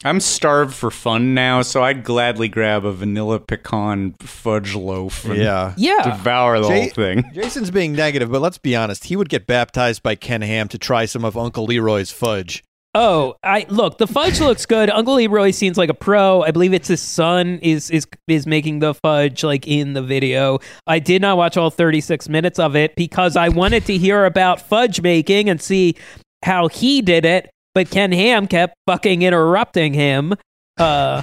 [0.04, 5.38] I'm starved for fun now, so I'd gladly grab a vanilla pecan fudge loaf and
[5.38, 5.74] Yeah.
[5.78, 6.02] yeah.
[6.04, 7.24] devour the Jay- whole thing.
[7.34, 9.06] Jason's being negative, but let's be honest.
[9.06, 12.64] He would get baptized by Ken Ham to try some of Uncle Leroy's fudge.
[12.98, 13.98] Oh, I look.
[13.98, 14.90] The fudge looks good.
[14.90, 16.44] Uncle Leroy seems like a pro.
[16.44, 20.60] I believe it's his son is is is making the fudge like in the video.
[20.88, 24.62] I did not watch all 36 minutes of it because I wanted to hear about
[24.62, 25.96] fudge making and see
[26.44, 27.50] how he did it.
[27.76, 30.34] But Ken Ham kept fucking interrupting him.
[30.80, 31.22] Uh,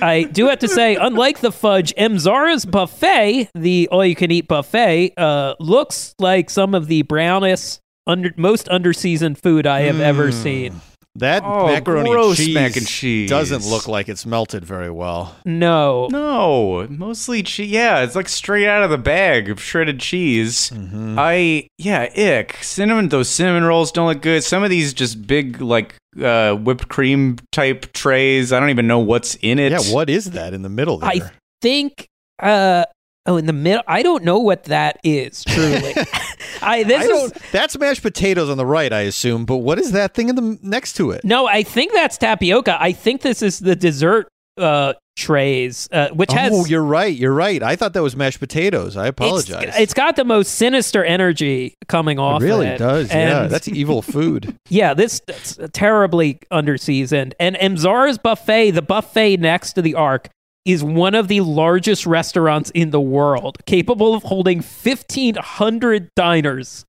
[0.00, 6.14] I do have to say, unlike the fudge, Emzara's buffet, the all-you-can-eat buffet, uh, looks
[6.18, 10.32] like some of the brownest, under most underseasoned food I have ever Mm.
[10.42, 10.80] seen.
[11.16, 13.30] That Oh, macaroni gross cheese mac and cheese.
[13.30, 15.36] doesn't look like it's melted very well.
[15.44, 17.70] No, No, mostly cheese.
[17.70, 20.70] Yeah, it's like straight out of the bag of shredded cheese.
[20.70, 21.16] Mm-hmm.
[21.18, 22.58] I yeah, ick.
[22.62, 23.10] Cinnamon.
[23.10, 24.42] Those cinnamon rolls don't look good.
[24.42, 28.52] Some of these just big like uh, whipped cream type trays.
[28.52, 29.70] I don't even know what's in it.
[29.70, 31.10] Yeah, what is that in the middle there?
[31.10, 31.20] I
[31.62, 32.08] think.
[32.42, 32.84] Uh,
[33.26, 33.82] oh, in the middle.
[33.86, 35.44] I don't know what that is.
[35.44, 35.94] Truly,
[36.62, 37.32] I this I is.
[37.52, 39.44] That's mashed potatoes on the right, I assume.
[39.44, 41.24] But what is that thing in the next to it?
[41.24, 41.46] no.
[41.46, 42.76] I think that's tapioca.
[42.80, 46.52] I think this is the dessert uh, trays, uh, which has.
[46.54, 47.14] oh, you're right.
[47.14, 47.62] You're right.
[47.62, 48.96] I thought that was mashed potatoes.
[48.96, 49.10] I it's-
[49.48, 49.74] apologize.
[49.78, 52.42] it's got the most sinister energy coming off.
[52.42, 52.78] it really it.
[52.78, 53.08] does.
[53.10, 54.56] yeah, And- that's evil food.
[54.70, 57.34] Yeah, this that's terribly underseasoned.
[57.38, 60.28] And Emzara's buffet, the buffet next to the Ark,
[60.64, 66.84] is one of the largest restaurants in the world, capable of holding 1,500 diners.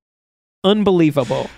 [0.64, 1.50] Unbelievable.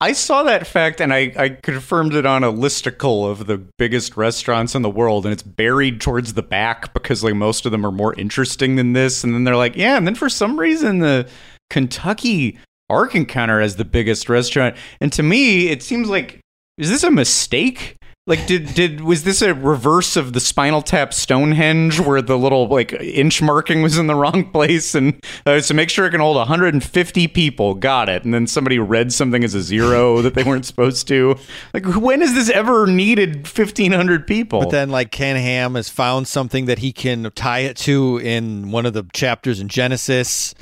[0.00, 4.16] I saw that fact and I, I confirmed it on a listicle of the biggest
[4.16, 7.86] restaurants in the world, and it's buried towards the back because like most of them
[7.86, 9.22] are more interesting than this.
[9.22, 11.28] And then they're like, yeah, and then for some reason the
[11.70, 12.58] Kentucky
[12.90, 14.76] Ark Encounter has the biggest restaurant.
[15.00, 16.40] And to me, it seems like
[16.78, 17.96] is this a mistake?
[18.24, 22.68] Like did did was this a reverse of the Spinal Tap Stonehenge where the little
[22.68, 26.20] like inch marking was in the wrong place and uh, so make sure it can
[26.20, 27.74] hold 150 people.
[27.74, 28.22] Got it.
[28.24, 31.36] And then somebody read something as a zero that they weren't supposed to.
[31.74, 34.60] Like when has this ever needed 1500 people?
[34.60, 38.70] But then, like Ken Ham has found something that he can tie it to in
[38.70, 40.54] one of the chapters in Genesis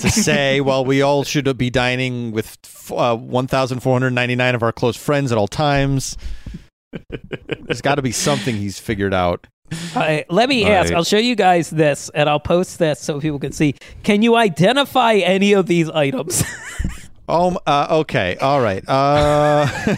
[0.00, 2.58] to say, well, we all should be dining with
[2.90, 6.18] uh, 1,499 of our close friends at all times.
[7.60, 9.46] There's got to be something he's figured out.
[9.94, 10.90] Uh, let me ask.
[10.90, 10.96] Right.
[10.96, 13.74] I'll show you guys this, and I'll post this so people can see.
[14.02, 16.44] Can you identify any of these items?
[17.28, 18.84] Oh, uh, okay, all right.
[18.86, 19.66] Uh,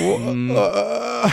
[0.00, 1.30] uh,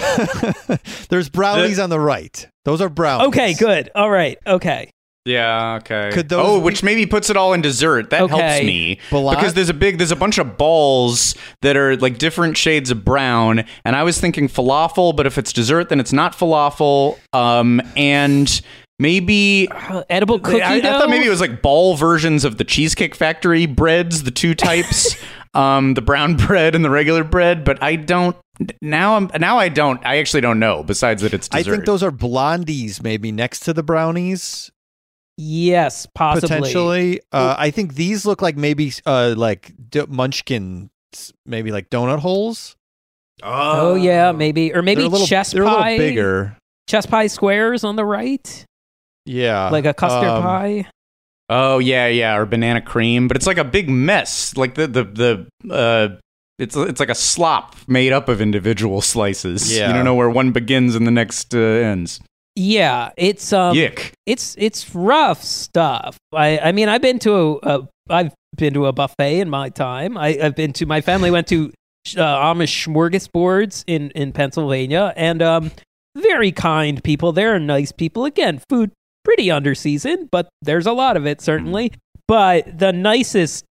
[1.09, 2.47] there's brownies on the right.
[2.65, 3.27] Those are brownies.
[3.29, 3.89] okay, good.
[3.95, 4.37] All right.
[4.45, 4.91] Okay.
[5.25, 5.75] Yeah.
[5.81, 6.09] Okay.
[6.13, 8.09] Could those oh, be- which maybe puts it all in dessert.
[8.09, 8.35] That Okay.
[8.37, 12.17] helps me Balat- because there's a big, there's a bunch of balls that are like
[12.17, 16.11] different shades of brown, and I was thinking falafel, but if it's dessert, then it's
[16.13, 17.19] not falafel.
[17.33, 18.61] Um, and
[18.97, 20.99] maybe Uh, edible cookie I, I dough.
[20.99, 25.15] thought maybe it was like ball versions of the Cheesecake Factory breads, the two types,
[25.53, 27.63] um, the brown bread and the regular bread.
[27.63, 28.35] But I don't
[28.81, 29.17] now.
[29.17, 30.03] I'm now I don't.
[30.03, 30.81] I actually don't know.
[30.83, 31.71] Besides that, it's I dessert.
[31.71, 34.71] think those are blondies, maybe next to the brownies.
[35.37, 36.47] Yes, possibly.
[36.47, 37.21] potentially.
[37.31, 40.89] Uh, I think these look like maybe uh, like d- munchkin,
[41.45, 42.75] maybe like donut holes.
[43.43, 45.89] Oh yeah, maybe or maybe they're a little, chess they're pie.
[45.89, 46.57] a little bigger.
[46.87, 48.65] Chess pie squares on the right,
[49.25, 50.87] Yeah, like a custard um, pie.
[51.49, 54.55] Oh yeah, yeah, or banana cream, but it's like a big mess.
[54.55, 56.17] Like the the the uh,
[56.59, 59.75] it's it's like a slop made up of individual slices.
[59.75, 59.87] Yeah.
[59.87, 62.19] You don't know where one begins and the next uh, ends.
[62.55, 64.13] Yeah, it's um, Yick.
[64.25, 66.17] it's it's rough stuff.
[66.33, 70.17] I I mean, I've been to a, I've been to a buffet in my time.
[70.17, 71.71] I, I've been to my family went to
[72.17, 75.71] uh, Amish smorgasbords in in Pennsylvania, and um,
[76.17, 77.31] very kind people.
[77.31, 78.25] They're nice people.
[78.25, 78.91] Again, food
[79.23, 81.93] pretty underseasoned, but there's a lot of it certainly.
[82.27, 83.65] But the nicest,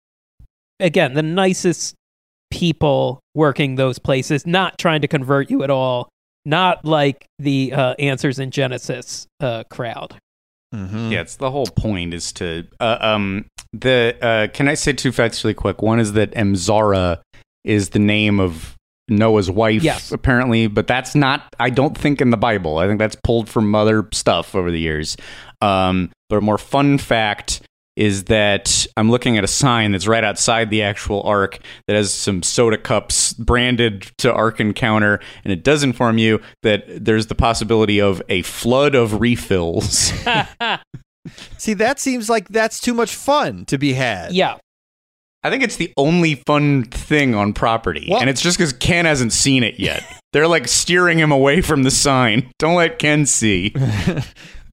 [0.79, 1.95] again, the nicest
[2.51, 6.09] people working those places, not trying to convert you at all.
[6.45, 10.15] Not like the uh, Answers in Genesis uh, crowd.
[10.73, 11.11] Mhm.
[11.11, 15.11] Yeah, it's the whole point is to uh, um the uh can I say two
[15.11, 15.81] facts really quick?
[15.81, 17.19] One is that Emzara
[17.65, 18.75] is the name of
[19.09, 20.13] Noah's wife Yes.
[20.13, 22.77] apparently, but that's not I don't think in the Bible.
[22.77, 25.17] I think that's pulled from other stuff over the years.
[25.61, 27.61] Um but a more fun fact
[28.01, 32.11] is that I'm looking at a sign that's right outside the actual ark that has
[32.11, 37.35] some soda cups branded to Ark Encounter, and it does inform you that there's the
[37.35, 40.11] possibility of a flood of refills.
[41.59, 44.31] See, that seems like that's too much fun to be had.
[44.33, 44.57] Yeah.
[45.43, 49.05] I think it's the only fun thing on property, Well- and it's just because Ken
[49.05, 50.03] hasn't seen it yet.
[50.33, 52.49] They're like steering him away from the sign.
[52.57, 53.75] Don't let Ken see.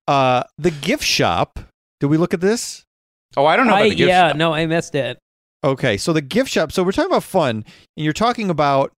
[0.06, 1.58] Uh, the gift shop.
[2.00, 2.84] Did we look at this?
[3.36, 4.36] Oh, I don't know about I, the gift yeah, shop.
[4.36, 5.18] no, I missed it.
[5.64, 6.72] Okay, so the gift shop.
[6.72, 7.64] So we're talking about fun,
[7.96, 8.92] and you're talking about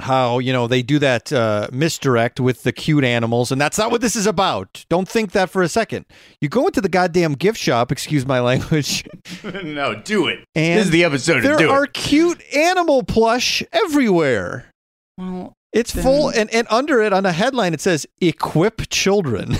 [0.00, 3.90] how you know they do that uh, misdirect with the cute animals, and that's not
[3.90, 4.84] what this is about.
[4.88, 6.06] Don't think that for a second.
[6.40, 7.92] You go into the goddamn gift shop.
[7.92, 9.04] Excuse my language.
[9.44, 10.40] no, do it.
[10.54, 11.92] And this is the episode to there do are it.
[11.92, 14.70] cute animal plush everywhere.
[15.18, 19.56] Well, It's full, and, and under it on a headline it says "Equip children."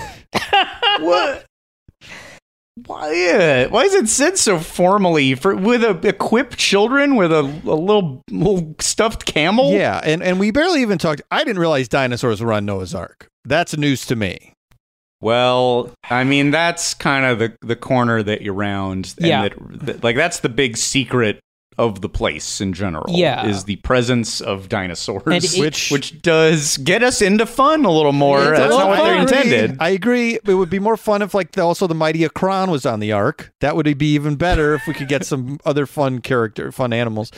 [1.01, 1.45] what?
[2.87, 3.13] Why?
[3.13, 3.67] Yeah.
[3.67, 8.23] Why is it said so formally for with a equipped children with a, a little
[8.31, 9.73] little stuffed camel?
[9.73, 11.23] yeah, and and we barely even talked.
[11.31, 13.27] I didn't realize dinosaurs were on Noah's Ark.
[13.45, 14.53] That's news to me.
[15.21, 19.15] Well, I mean that's kind of the the corner that you round.
[19.19, 19.43] And Yeah.
[19.49, 21.41] That, that- like that's the big secret
[21.79, 23.05] of the place in general.
[23.09, 23.47] Yeah.
[23.47, 28.13] Is the presence of dinosaurs, it- which which does get us into fun a little
[28.13, 28.41] more.
[28.41, 29.77] That's little not what they're intended.
[29.81, 30.39] I agree.
[30.45, 33.13] It would be more fun if, like, the, also the mighty Akron was on the
[33.13, 33.53] ark.
[33.61, 37.31] That would be even better if we could get some other fun character, fun animals.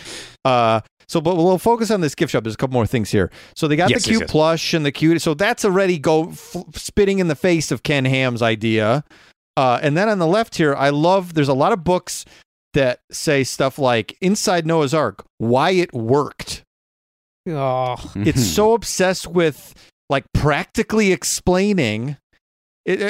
[0.45, 2.45] Uh, so, but we'll focus on this gift shop.
[2.45, 3.30] There's a couple more things here.
[3.57, 4.30] So they got Yes, the yes, cute yes.
[4.30, 5.20] plush and the cute.
[5.20, 9.05] So that's already go f- spitting in the face of Ken Ham's idea.
[9.57, 11.34] Uh, and then on the left here, I love.
[11.34, 12.24] There's a lot of books
[12.75, 16.64] that say stuff like "Inside Noah's Ark: Why It Worked."
[17.49, 19.75] Oh, it's so obsessed with
[20.09, 22.16] like practically explaining
[22.85, 23.05] it, it-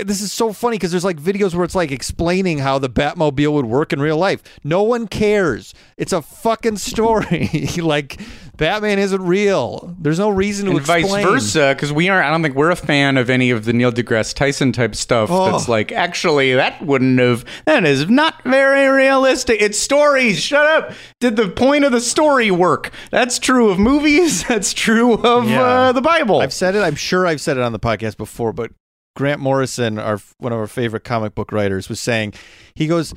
[0.00, 2.88] it- this is so funny because there's like videos where it's like explaining how the
[2.88, 4.42] Batmobile would work in real life.
[4.64, 5.74] No one cares.
[5.96, 7.48] It's a fucking story.
[7.78, 8.20] like
[8.56, 9.94] Batman isn't real.
[10.00, 11.06] There's no reason to and explain.
[11.06, 12.26] vice versa, because we aren't.
[12.26, 15.30] I don't think we're a fan of any of the Neil deGrasse Tyson type stuff.
[15.32, 15.50] Oh.
[15.52, 17.44] That's like, actually, that wouldn't have.
[17.66, 19.60] That is not very realistic.
[19.62, 20.40] It's stories.
[20.40, 20.92] Shut up.
[21.20, 22.90] Did the point of the story work?
[23.10, 24.44] That's true of movies.
[24.48, 25.62] That's true of Yeah.
[25.62, 26.40] uh, the Bible.
[26.40, 26.80] I've said it.
[26.82, 28.72] I'm sure I've said it on the podcast before, but
[29.18, 32.34] Grant Morrison, our one of our favorite comic book writers, was saying
[32.76, 33.12] he goes,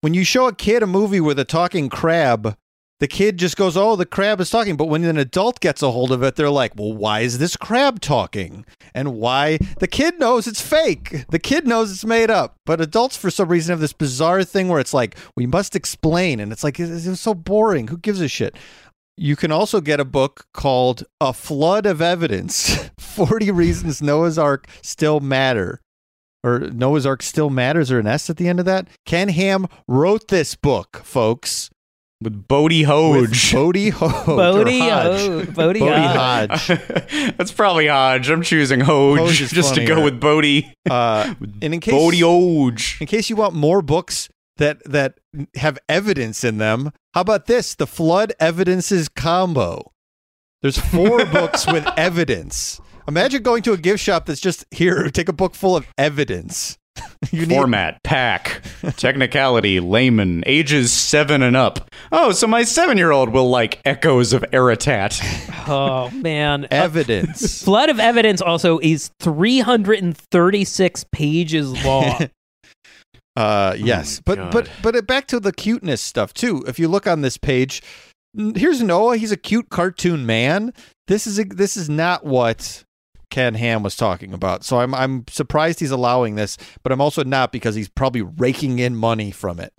[0.00, 2.56] when you show a kid a movie with a talking crab,
[2.98, 5.92] the kid just goes, "Oh, the crab is talking." But when an adult gets a
[5.92, 10.18] hold of it, they're like, "Well, why is this crab talking?" And why the kid
[10.18, 11.24] knows it's fake.
[11.28, 12.56] The kid knows it's made up.
[12.66, 16.40] But adults, for some reason, have this bizarre thing where it's like, "We must explain,"
[16.40, 17.88] and it's like it's, it's so boring.
[17.88, 18.56] Who gives a shit?
[19.16, 24.66] You can also get a book called A Flood of Evidence 40 Reasons Noah's Ark
[24.82, 25.80] Still Matter.
[26.42, 28.88] Or Noah's Ark Still Matters, or an S at the end of that.
[29.06, 31.70] Ken Ham wrote this book, folks.
[32.20, 33.30] with Bodie Hodge.
[33.30, 34.26] With Bodie Hodge.
[34.26, 35.54] Bodie, Hodge.
[35.54, 36.50] Bodie, Bodie Hodge.
[36.66, 37.34] Hodge.
[37.38, 38.28] That's probably Hodge.
[38.30, 40.70] I'm choosing Hoge, Hoge is just to go with Bodie.
[40.90, 42.98] Uh, and in case, Bodie Hoge.
[43.00, 45.18] in case you want more books that that
[45.56, 47.74] have evidence in them, how about this?
[47.74, 49.92] The Flood Evidences Combo.
[50.62, 52.80] There's four books with evidence.
[53.06, 56.78] Imagine going to a gift shop that's just here, take a book full of evidence.
[57.32, 58.62] you need Format, pack,
[58.96, 61.90] technicality, layman, ages seven and up.
[62.12, 65.20] Oh, so my seven year old will like echoes of Ararat.
[65.66, 67.62] Oh man, Uh, evidence.
[67.64, 72.28] Flood of Evidence also is 336 pages long.
[73.36, 74.52] Uh, yes, but God.
[74.52, 76.64] but but uh, back to the cuteness stuff too.
[76.68, 77.82] If you look on this page,
[78.54, 79.16] here's Noah.
[79.16, 80.72] He's a cute cartoon man.
[81.08, 82.84] This is a, this is not what
[83.30, 84.64] Ken Ham was talking about.
[84.64, 88.78] So I'm I'm surprised he's allowing this, but I'm also not because he's probably raking
[88.78, 89.72] in money from it.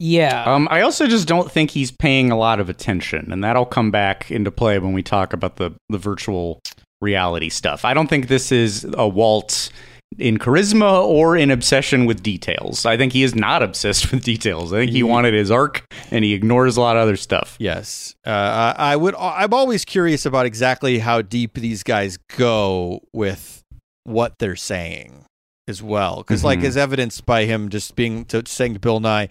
[0.00, 0.44] Yeah.
[0.44, 3.92] Um, I also just don't think he's paying a lot of attention, and that'll come
[3.92, 6.60] back into play when we talk about the the virtual
[7.00, 7.84] reality stuff.
[7.84, 9.70] I don't think this is a waltz
[10.18, 12.84] in charisma or in obsession with details.
[12.84, 14.72] I think he is not obsessed with details.
[14.72, 17.56] I think he wanted his ark, and he ignores a lot of other stuff.
[17.58, 19.14] Yes, uh, I would.
[19.16, 23.62] I'm always curious about exactly how deep these guys go with
[24.04, 25.24] what they're saying
[25.68, 26.64] as well, because like Mhm.
[26.64, 29.28] as evidenced by him just being to, saying to Bill Nye,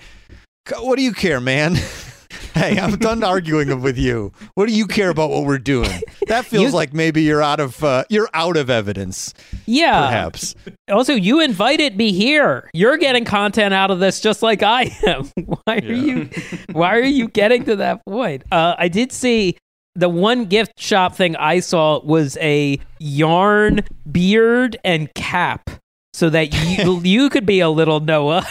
[0.80, 1.75] "What do you care, man?
[2.54, 4.32] hey, I'm done arguing with you.
[4.56, 7.60] What do you care about what we're doing?" That feels You- like maybe you're out
[7.60, 9.34] of uh, you're out of evidence,
[9.66, 10.06] yeah.
[10.08, 10.56] perhaps.
[10.89, 12.70] Also, you invited me here.
[12.74, 15.26] You're getting content out of this just like I am.
[15.66, 16.30] Why are you
[16.72, 18.43] why are you getting to that point?
[18.52, 19.58] Uh, I did see
[19.95, 23.82] the one gift shop thing I saw was a yarn
[24.12, 25.70] beard and cap
[26.14, 28.45] so that you you could be a little Noah.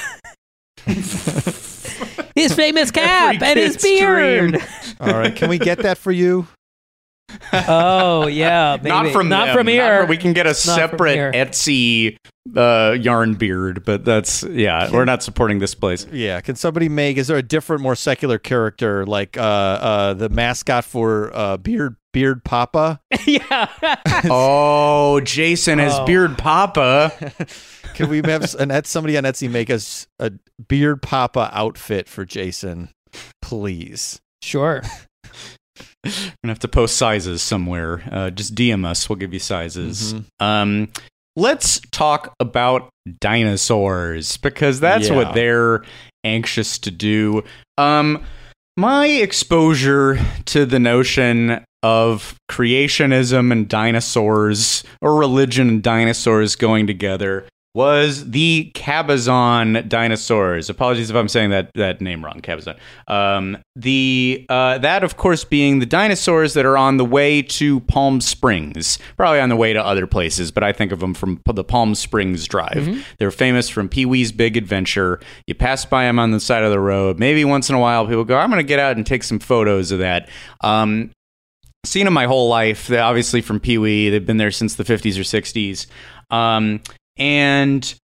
[2.39, 4.53] his famous cap and his beard.
[4.53, 4.63] dream.
[5.01, 6.47] All right, can we get that for you?
[7.53, 8.89] Oh yeah, maybe.
[8.89, 9.57] Not from not them.
[9.57, 10.01] from here.
[10.01, 11.35] from- we can get a from separate.
[11.35, 12.17] Etsy
[12.57, 14.91] uh, yarn beard, but that's yeah.
[14.91, 16.07] We're not supporting this place.
[16.11, 17.19] Yeah, can somebody make?
[17.19, 21.97] Is there a different, more secular character like uh, uh, the mascot for uh, Beard
[22.15, 22.99] Beard Papa?
[23.27, 23.69] yeah.
[24.31, 26.07] oh, Jason as Oh.
[26.07, 27.13] Beard Papa.
[27.99, 30.31] Can we have an Etsy, somebody on Etsy make us a
[30.69, 32.91] Beard Papa outfit for Jason,
[33.43, 34.21] please?
[34.41, 34.83] sure.
[36.05, 36.13] We're
[36.45, 38.05] gonna have to post sizes somewhere.
[38.09, 39.09] Uh, just DM us.
[39.09, 40.15] We'll give you sizes.
[40.15, 40.45] Mm-hmm.
[40.45, 40.89] Um,
[41.35, 42.89] let's talk about
[43.21, 45.17] dinosaurs because that's Yeah.
[45.17, 45.83] what they're
[46.23, 47.43] anxious to do.
[47.79, 48.23] Um,
[48.77, 57.45] my exposure to the notion of creationism and dinosaurs, or religion and dinosaurs going together,
[57.79, 60.69] was the Cabazon dinosaurs.
[60.69, 62.77] Apologies if I'm saying that that name wrong, Cabazon.
[63.07, 67.79] Um, the uh, that of course being the dinosaurs that are on the way to
[67.83, 71.41] Palm Springs, probably on the way to other places, but I think of them from
[71.47, 72.85] the Palm Springs Drive.
[73.21, 75.21] They're famous from Pee Wee's Big Adventure.
[75.47, 77.21] You pass by them on the side of the road.
[77.21, 79.39] Maybe once in a while, people go, "I'm going to get out and take some
[79.39, 80.29] photos of that."
[80.63, 81.13] Um,
[81.85, 82.89] seen them my whole life.
[82.89, 84.11] They're obviously from Pee Wee.
[84.11, 85.87] They've been there since the 50s or 60s.
[86.31, 86.81] Um,
[87.19, 87.99] and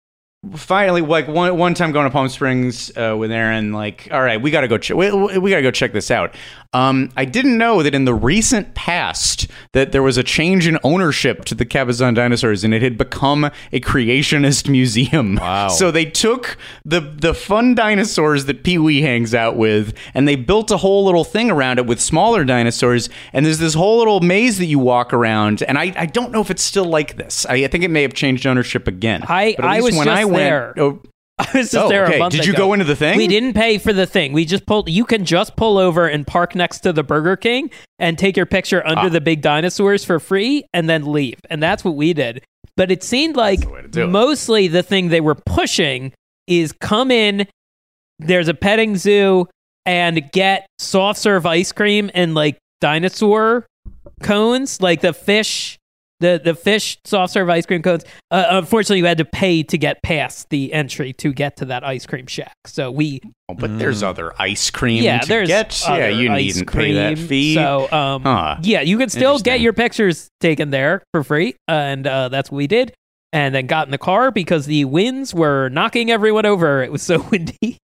[0.55, 4.41] finally, like one one time going to Palm Springs uh, with Aaron, like, all right,
[4.41, 4.77] we got to go.
[4.77, 6.35] Ch- we, we got to go check this out.
[6.73, 10.77] Um, I didn't know that in the recent past that there was a change in
[10.83, 15.35] ownership to the Cabazon dinosaurs, and it had become a creationist museum.
[15.35, 15.69] Wow.
[15.69, 20.35] So they took the the fun dinosaurs that Pee Wee hangs out with, and they
[20.35, 23.09] built a whole little thing around it with smaller dinosaurs.
[23.31, 25.63] And there's this whole little maze that you walk around.
[25.63, 27.45] And I, I don't know if it's still like this.
[27.47, 29.23] I, I think it may have changed ownership again.
[29.27, 30.73] I- But at I least was when just I went, there.
[30.77, 31.01] oh,
[31.37, 32.15] I was just Oh, there okay.
[32.15, 32.67] a month Did you ago.
[32.67, 33.17] go into the thing?
[33.17, 34.31] We didn't pay for the thing.
[34.31, 34.89] We just pulled.
[34.89, 37.69] You can just pull over and park next to the Burger King
[37.99, 39.09] and take your picture under Ah.
[39.09, 41.39] the big dinosaurs for free, and then leave.
[41.49, 42.43] And that's what we did.
[42.77, 43.59] But it seemed like
[43.91, 46.13] the mostly the thing they were pushing
[46.47, 47.47] is come in.
[48.19, 49.47] There's a petting zoo
[49.85, 53.65] and get soft serve ice cream and like dinosaur
[54.23, 55.77] cones, like the fish.
[56.25, 58.03] The, the fish soft serve ice cream cones.
[58.31, 61.83] Uh, unfortunately, you had to pay to get past the entry to get to that
[61.83, 62.55] ice cream shack.
[62.65, 65.79] So we Oh, but there's other ice cream yeah, to there's get.
[65.85, 67.27] Yeah, other you ice needn't pay that cream.
[67.27, 67.53] fee.
[67.55, 68.57] So um, Huh.
[68.63, 72.57] yeah, you can still get your pictures taken there for free, and uh, that's what
[72.57, 72.93] we did.
[73.33, 76.81] And then got in the car because the winds were knocking everyone over.
[76.81, 77.77] It was so windy.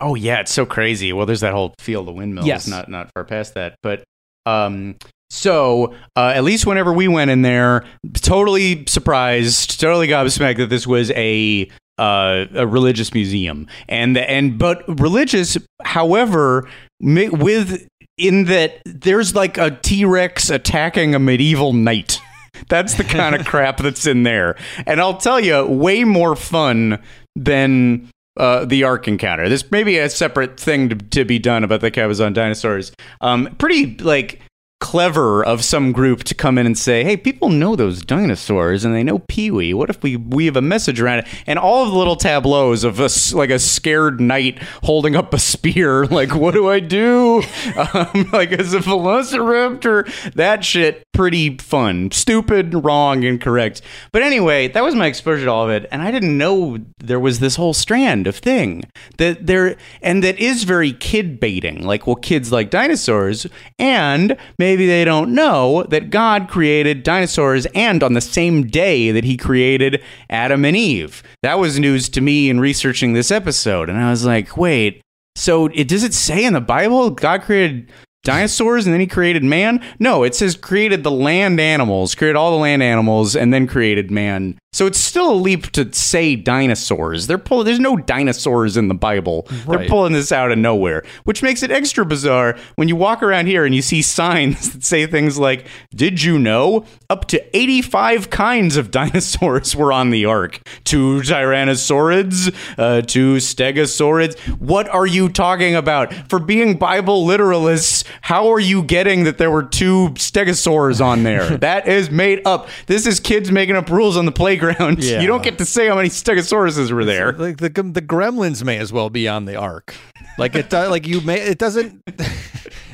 [0.00, 1.12] Oh yeah, it's so crazy.
[1.14, 2.66] Well, there's that whole field of windmills, Yes.
[2.68, 3.76] not not far past that.
[3.82, 4.04] But
[4.44, 4.96] um,
[5.34, 10.86] so uh, at least whenever we went in there, totally surprised, totally gobsmacked that this
[10.86, 11.68] was a
[11.98, 16.68] uh, a religious museum, and and but religious, however,
[17.00, 22.20] mi- with in that there's like a T Rex attacking a medieval knight.
[22.68, 24.54] That's the kind of crap that's in there.
[24.86, 27.02] And I'll tell you, way more fun
[27.34, 29.48] than uh, the Ark encounter.
[29.48, 32.92] This may be a separate thing to, to be done about the Cabazon dinosaurs.
[33.20, 34.40] Um, pretty like
[34.84, 38.94] clever of some group to come in and say, "Hey, people know those dinosaurs and
[38.94, 39.72] they know Pee Wee.
[39.72, 43.00] What if we weave a message around it?" And all of the little tableaus of
[43.00, 47.42] us like a scared knight holding up a spear, like, "What do I do?"
[47.94, 50.32] Um, like as a velociraptor.
[50.34, 53.80] That shit pretty fun, stupid, wrong, incorrect.
[54.12, 57.20] But anyway, that was my exposure to all of it, and I didn't know there
[57.20, 58.82] was this whole strand of thing
[59.18, 61.86] that there and that is very kid baiting.
[61.86, 63.46] Like, well, kids like dinosaurs,
[63.78, 69.24] and maybe they don't know that God created dinosaurs and on the same day that
[69.24, 71.22] he created Adam and Eve.
[71.42, 73.88] That was news to me in researching this episode.
[73.88, 75.00] And I was like, wait,
[75.36, 77.90] So it does it say in the Bible God created
[78.24, 79.82] dinosaurs and then he created man?
[79.98, 84.10] No, it says created the land animals, created all the land animals, and then created
[84.10, 84.58] man.
[84.74, 87.28] So it's still a leap to say dinosaurs.
[87.28, 89.46] They're pull- there's no dinosaurs in the Bible.
[89.68, 93.46] They're pulling this out of nowhere, which makes it extra bizarre when you walk around
[93.46, 96.84] here and you see signs that say things like, Did you know?
[97.08, 100.60] Up to 85 kinds of dinosaurs were on the ark.
[100.82, 104.36] Two Tyrannosaurids, uh, two Stegosaurids.
[104.58, 106.12] What are you talking about?
[106.28, 111.56] For being Bible literalists, how are you getting that there were two Stegosaurs on there?
[111.58, 112.68] that is made up.
[112.86, 114.63] This is kids making up rules on the playground.
[114.72, 115.20] Yeah.
[115.20, 117.32] You don't get to say how many Stegosauruses were there.
[117.32, 119.94] Like the the Gremlins may as well be on the ark.
[120.38, 120.90] Like it does.
[120.94, 121.40] Like you may.
[121.40, 122.02] It doesn't.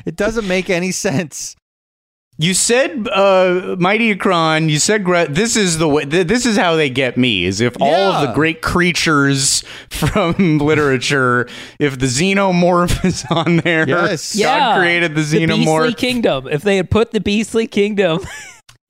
[0.03, 1.55] It doesn't make any sense.
[2.39, 4.67] You said uh, Mighty Akron.
[4.67, 6.05] You said gra- this is the way.
[6.05, 7.45] Th- this is how they get me.
[7.45, 13.87] Is if all of the great creatures from literature, if the xenomorph is on there,
[13.87, 14.33] Yes.
[14.35, 15.97] God yeah, created the Beastly xenomorph.
[15.97, 16.47] Kingdom.
[16.47, 18.21] If they had put the Beastly Kingdom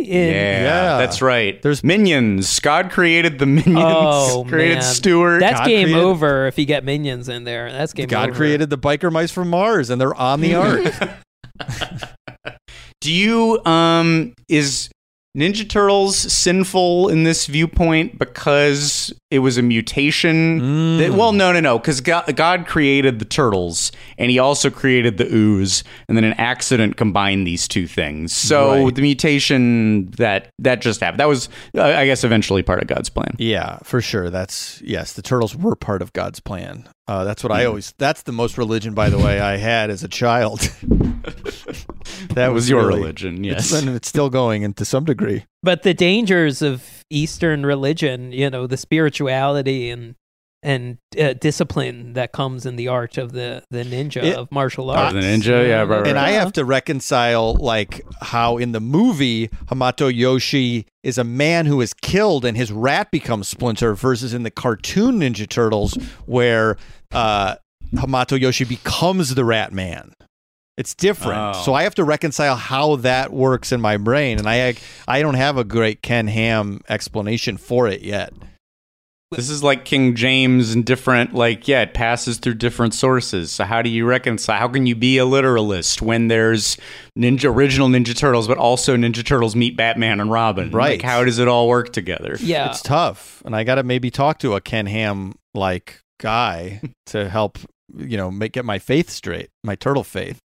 [0.07, 0.97] in, yeah, Yeah.
[0.97, 1.61] that's right.
[1.61, 2.59] There's- minions.
[2.59, 3.77] God created the minions.
[3.79, 4.81] Oh, created man.
[4.83, 5.39] Stuart.
[5.39, 7.71] That's God game created- over if you get minions in there.
[7.71, 8.09] That's game over.
[8.11, 8.37] God over.
[8.37, 10.93] created the biker mice from Mars, and they're on the ark.
[13.01, 14.89] Do you um is
[15.37, 20.59] Ninja Turtles sinful in this viewpoint because it was a mutation?
[20.59, 20.97] Mm.
[20.99, 25.17] That, well, no, no, no, because God, God created the turtles and He also created
[25.17, 28.33] the ooze, and then an accident combined these two things.
[28.35, 28.95] So Right.
[28.95, 31.21] the mutation that that just happened.
[31.21, 31.47] That was,
[31.77, 33.33] uh, I guess, eventually part of God's plan.
[33.39, 34.29] Yeah, for sure.
[34.29, 35.13] That's yes.
[35.13, 36.89] The turtles were part of God's plan.
[37.11, 37.93] Uh, that's what I always.
[37.97, 40.59] That's the most religion, by the way, I had as a child.
[42.35, 43.81] that was your really- religion, It's, yes.
[43.81, 45.43] and it's still going, and to some degree.
[45.61, 50.15] But the dangers of Eastern religion, you know, the spirituality and
[50.63, 54.89] and uh, discipline that comes in the art of the the ninja It- of martial
[54.91, 55.13] arts.
[55.13, 56.27] the ninja, yeah, right, right, And right.
[56.29, 61.81] I have to reconcile like how in the movie Hamato Yoshi is a man who
[61.81, 65.95] is killed and his rat becomes Splinter versus in the cartoon Ninja Turtles
[66.27, 66.77] where
[67.11, 67.55] uh,
[67.95, 70.13] Hamato Yoshi becomes the Rat Man.
[70.77, 71.55] It's different.
[71.57, 71.61] Oh.
[71.63, 74.75] So I have to reconcile how that works in my brain and I
[75.07, 78.31] I don't have a great Ken Ham explanation for it yet.
[79.31, 83.49] This is like King James and different, like, yeah, it passes through different sources.
[83.51, 84.59] So how do you reconcile?
[84.59, 86.75] How can you be a literalist when there's
[87.17, 90.69] Ninja original Ninja Turtles, but also Ninja Turtles meet Batman and Robin?
[90.71, 90.99] Right.
[90.99, 92.35] Like, how does it all work together?
[92.41, 96.81] yeah, It's tough, and I got to maybe talk to a Ken Ham like guy
[97.07, 97.57] to help,
[97.95, 100.39] you know, make get my faith straight, my turtle faith.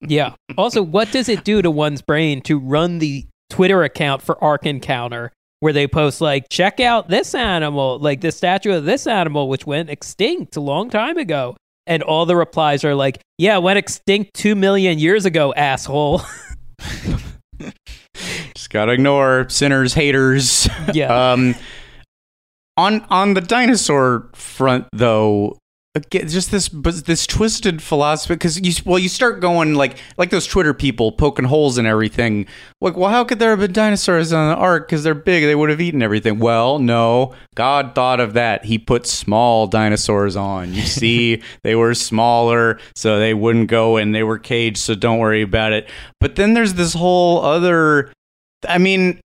[0.00, 0.34] yeah.
[0.56, 4.64] Also, what does it do to one's brain to run the Twitter account for Ark
[4.64, 5.32] Encounter?
[5.60, 9.66] Where they post like, check out this animal, like the statue of this animal, which
[9.66, 11.56] went extinct a long time ago,
[11.86, 16.22] and all the replies are like, "Yeah, it went extinct two million years ago, asshole."
[18.54, 20.68] Just gotta ignore sinners, haters.
[20.92, 21.54] yeah, um,
[22.76, 25.58] on on the dinosaur front, though,
[25.94, 30.46] again, just this this twisted philosophy because you well you start going like like those
[30.46, 32.46] Twitter people poking holes in everything.
[32.80, 34.88] Like, well, how could there have been dinosaurs on the ark?
[34.88, 36.38] Because they're big, they would have eaten everything.
[36.38, 38.64] Well, no, God thought of that.
[38.64, 40.74] He put small dinosaurs on.
[40.74, 44.78] You see, they were smaller, so they wouldn't go and they were caged.
[44.78, 45.88] So don't worry about it.
[46.20, 48.12] But then there's this whole other
[48.68, 49.20] I mean,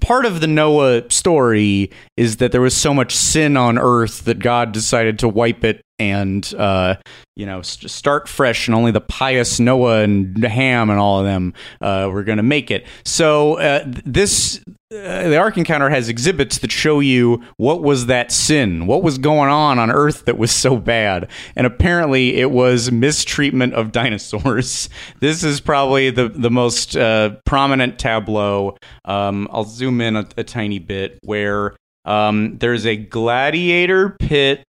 [0.00, 4.40] part of the Noah story is that there was so much sin on earth that
[4.40, 6.96] God decided to wipe it and, uh,
[7.36, 11.26] you know, st- start fresh, and only the pious Noah and Ham and all of
[11.26, 11.52] them
[11.82, 12.86] uh, were going to make it.
[13.04, 14.60] So uh, this.
[14.92, 19.18] Uh, the Ark Encounter has exhibits that show you what was that sin, what was
[19.18, 24.88] going on on Earth that was so bad, and apparently it was mistreatment of dinosaurs.
[25.20, 28.76] This is probably the the most uh, prominent tableau.
[29.04, 34.64] Um, I'll zoom in a, a tiny bit where um, there's a gladiator pit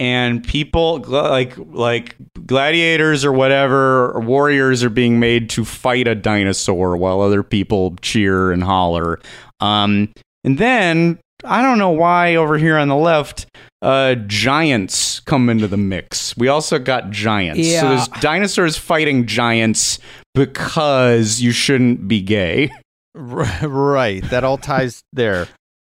[0.00, 2.16] and people like like
[2.46, 7.94] gladiators or whatever or warriors are being made to fight a dinosaur while other people
[8.00, 9.20] cheer and holler
[9.60, 10.08] um,
[10.42, 13.46] and then i don't know why over here on the left
[13.82, 17.80] uh, giants come into the mix we also got giants yeah.
[17.80, 19.98] so there's dinosaurs fighting giants
[20.34, 22.70] because you shouldn't be gay
[23.14, 24.22] right.
[24.30, 25.48] That all ties there.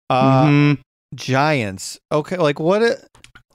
[0.08, 0.78] Uh, Mhm.
[1.14, 1.98] Giants.
[2.12, 2.36] Okay.
[2.36, 2.82] Like what?
[2.82, 3.04] It,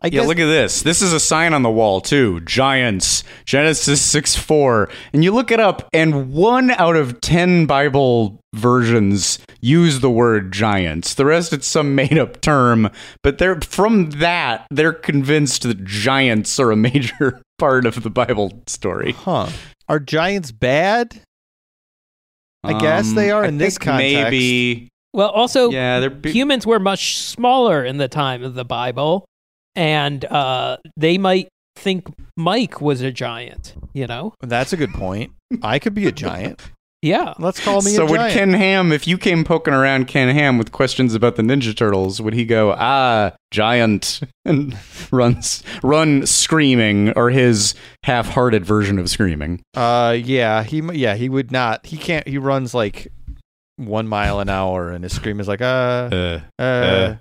[0.01, 0.27] I Yeah, guess.
[0.27, 0.81] look at this.
[0.83, 2.39] This is a sign on the wall too.
[2.41, 8.39] Giants, Genesis six four, and you look it up, and one out of ten Bible
[8.53, 11.13] versions use the word giants.
[11.15, 12.89] The rest, it's some made up term.
[13.23, 18.61] But they're from that they're convinced that giants are a major part of the Bible
[18.67, 19.13] story.
[19.13, 19.47] Huh.
[19.87, 21.21] Are giants bad?
[22.63, 24.23] I guess they are Um, I in this think context.
[24.31, 24.89] Maybe.
[25.13, 29.25] Well, also, Yeah, they're humans were much smaller in the time of the Bible,
[29.75, 32.07] and uh, they might think
[32.37, 33.75] Mike was a giant.
[33.93, 34.33] You know?
[34.41, 35.31] That's a good point.
[35.61, 36.61] I could be a giant.
[37.01, 37.35] Yeah.
[37.37, 38.33] Let's call me so a would giant.
[38.33, 42.19] Ken Ham, if you came poking around Ken Ham with questions about the Ninja Turtles,
[42.19, 44.75] would he go, ah, giant, and
[45.11, 47.75] runs run screaming, or his
[48.05, 49.61] half-hearted version of screaming?
[49.75, 51.85] uh, yeah, he yeah he would not.
[51.85, 52.27] He can't.
[52.27, 53.09] He runs like
[53.75, 56.63] one mile an hour, and his scream is like uh Uh, uh.
[56.63, 57.15] uh.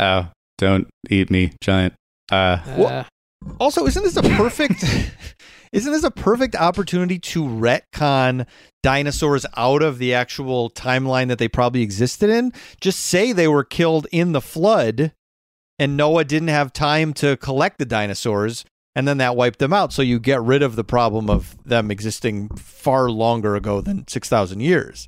[0.00, 0.28] oh,
[0.58, 1.94] don't eat me, giant.
[2.30, 3.04] Uh, Uh,
[3.60, 4.84] Also, isn't this a perfect?
[5.72, 8.46] isn't this a perfect opportunity to retcon
[8.82, 12.52] dinosaurs out of the actual timeline that they probably existed in?
[12.80, 15.12] Just say they were killed in the flood,
[15.78, 18.64] and Noah didn't have time to collect the dinosaurs,
[18.96, 19.92] and then that wiped them out.
[19.92, 24.28] So you get rid of the problem of them existing far longer ago than six
[24.28, 25.06] thousand years.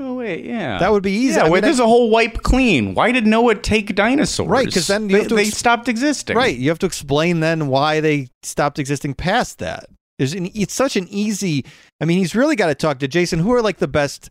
[0.00, 1.34] Oh wait, yeah, That would be easy.
[1.34, 2.94] Yeah, I mean, wait, there's I- a whole wipe clean.
[2.94, 4.48] Why did Noah take dinosaurs?
[4.48, 6.36] Right, because then they, to they stopped existing.
[6.36, 6.56] Right.
[6.56, 9.86] You have to explain then why they stopped existing past that.
[10.18, 11.64] There's an, it's such an easy.
[12.00, 13.38] I mean, he's really got to talk to Jason.
[13.38, 14.30] Who are like the best?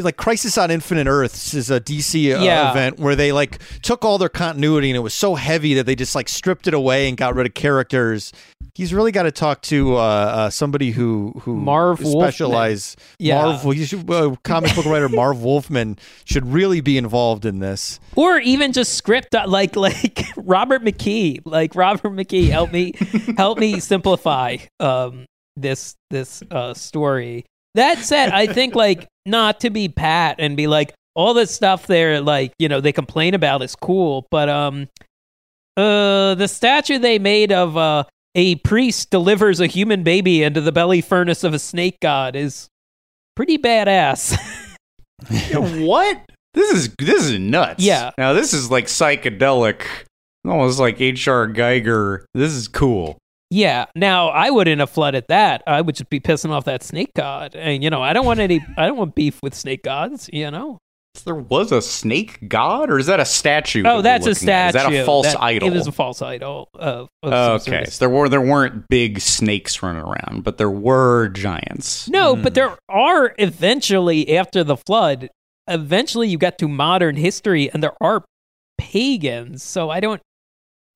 [0.00, 2.70] Like Crisis on Infinite Earths is a DC uh, Yeah.
[2.72, 5.94] event where they like took all their continuity and it was so heavy that they
[5.94, 8.32] just like stripped it away and got rid of characters.
[8.74, 12.22] He's really got to talk to uh, uh, somebody who who Marv Wolfman.
[12.22, 12.96] specialize.
[13.18, 13.42] Yeah.
[13.42, 18.00] Marv, should, uh, comic book writer Marv Wolfman should really be involved in this.
[18.16, 22.92] or even just script uh, like like Robert McKee, like Robert McKee, help me
[23.36, 25.26] help me simplify um
[25.56, 27.44] this this uh story.
[27.74, 31.86] That said, I think like not to be pat and be like all this stuff
[31.86, 34.88] they're like, you know, they complain about is cool, but um
[35.76, 40.72] uh the statue they made of uh a priest delivers a human baby into the
[40.72, 42.68] belly furnace of a snake god is
[43.36, 44.36] pretty badass.
[45.86, 46.20] what?
[46.54, 47.84] This is this is nuts.
[47.84, 48.10] Yeah.
[48.18, 49.82] Now this is like psychedelic,
[50.44, 51.48] almost like H.R.
[51.48, 52.24] Giger.
[52.34, 53.18] This is cool.
[53.50, 53.86] Yeah.
[53.94, 55.62] Now I wouldn't have flooded that.
[55.66, 57.54] I would just be pissing off that snake god.
[57.54, 60.50] And you know, I don't want any I don't want beef with snake gods, you
[60.50, 60.78] know.
[61.24, 63.82] There was a snake god, or is that a statue?
[63.84, 64.70] Oh, that that's a looking at?
[64.70, 64.88] statue.
[64.88, 65.68] Is that a false That- idol?
[65.68, 69.82] It was a false idol of, of okay, so there were there weren't big snakes
[69.82, 72.08] running around, but there were giants.
[72.08, 72.42] No, Hmm.
[72.42, 75.28] but there are eventually after the flood,
[75.68, 78.24] eventually you get to modern history and there are
[78.78, 79.62] pagans.
[79.62, 80.20] So I don't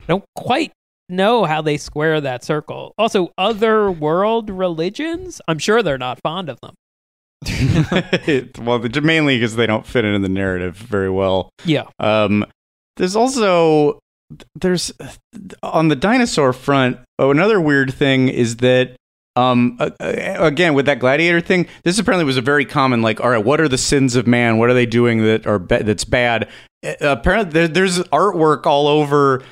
[0.02, 0.72] I don't quite
[1.08, 2.94] know how they square that circle.
[2.98, 6.74] Also, other world religions, I'm sure they're not fond of them.
[8.58, 11.50] well, the- mainly because they don't fit into the narrative very well.
[11.64, 11.84] Yeah.
[11.98, 12.44] Um,
[12.96, 13.98] there's also
[14.54, 14.92] there's
[15.62, 16.98] on the dinosaur front.
[17.18, 18.96] Oh, another weird thing is that
[19.36, 23.20] um uh, again with that gladiator thing, this apparently was a very common like.
[23.20, 24.58] All right, what are the sins of man?
[24.58, 26.48] What are they doing that are ba- that's bad?
[26.84, 29.42] Uh, apparently, there, there's artwork all over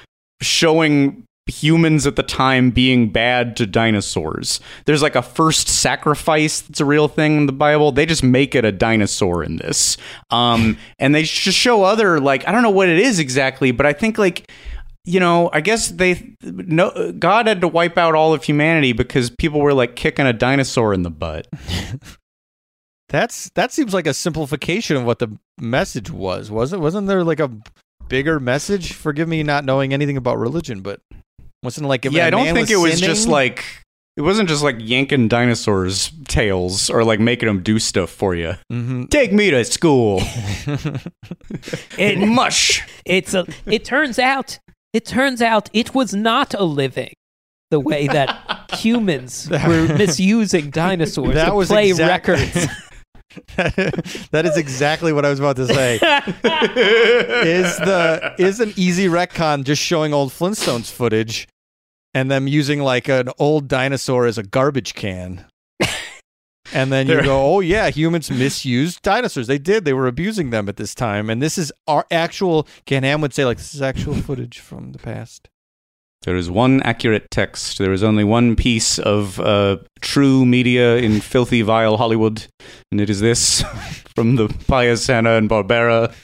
[0.40, 4.60] showing humans at the time being bad to dinosaurs.
[4.84, 7.90] There's like a first sacrifice that's a real thing in the Bible.
[7.92, 9.96] They just make it a dinosaur in this.
[10.30, 13.86] Um and they just show other like I don't know what it is exactly, but
[13.86, 14.50] I think like
[15.04, 19.30] you know, I guess they no God had to wipe out all of humanity because
[19.30, 21.48] people were like kicking a dinosaur in the butt.
[23.08, 26.50] That's that seems like a simplification of what the message was.
[26.50, 27.50] Wasn't wasn't there like a
[28.08, 28.92] bigger message?
[28.92, 31.00] Forgive me not knowing anything about religion, but
[31.62, 33.64] wasn't it like if yeah, a I don't man think it was just like
[34.16, 38.54] it wasn't just like yanking dinosaurs' tails or like making them do stuff for you.
[38.70, 39.08] Mhm.
[39.10, 40.20] Take me to school.
[41.98, 42.82] It, Mush.
[43.04, 44.58] it's a it turns out
[44.92, 47.12] it turns out it was not a living
[47.70, 52.66] the way that humans were misusing dinosaurs That to was play exact- records.
[53.56, 55.94] that is exactly what I was about to say.
[55.94, 61.48] is the is an easy retcon just showing old Flintstones footage
[62.14, 65.46] and them using like an old dinosaur as a garbage can.
[66.74, 69.46] And then you go, oh yeah, humans misused dinosaurs.
[69.46, 69.84] They did.
[69.84, 71.28] They were abusing them at this time.
[71.28, 72.66] And this is our actual.
[72.86, 75.50] Ken Ham would say like this is actual footage from the past.
[76.22, 77.78] There is one accurate text.
[77.78, 82.46] There is only one piece of uh, true media in filthy, vile Hollywood,
[82.92, 83.62] and it is this
[84.14, 86.14] from the pious Hanna and Barbera.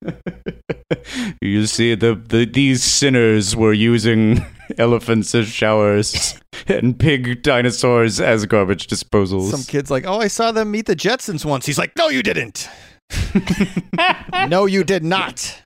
[1.42, 4.42] you see, the, the these sinners were using
[4.78, 9.50] elephants as showers and pig dinosaurs as garbage disposals.
[9.50, 11.66] Some kids like, oh, I saw them meet the Jetsons once.
[11.66, 12.68] He's like, no, you didn't.
[14.48, 15.62] no, you did not.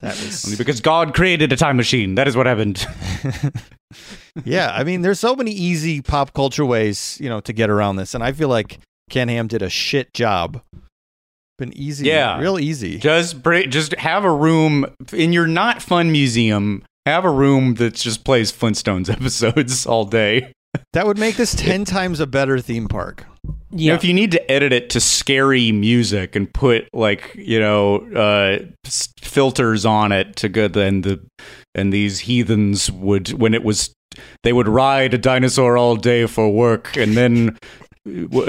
[0.00, 2.14] That Only was because God created a time machine.
[2.14, 2.86] That is what happened.
[4.44, 7.96] yeah, I mean, there's so many easy pop culture ways, you know, to get around
[7.96, 8.78] this, and I feel like
[9.10, 10.62] Ken Ham did a shit job.
[11.58, 12.38] Been easy, Yeah.
[12.38, 12.98] real easy.
[12.98, 16.84] Just just have a room in your not fun museum.
[17.08, 20.52] Have a room that just plays Flintstones episodes all day.
[20.92, 23.24] That would make this ten times a better theme park.
[23.70, 23.92] You Yeah.
[23.92, 27.96] know, if you need to edit it to scary music and put like you know
[28.14, 28.58] uh,
[29.20, 31.20] filters on it to good, then the
[31.74, 33.92] and these heathens would when it was
[34.42, 37.56] they would ride a dinosaur all day for work and then w-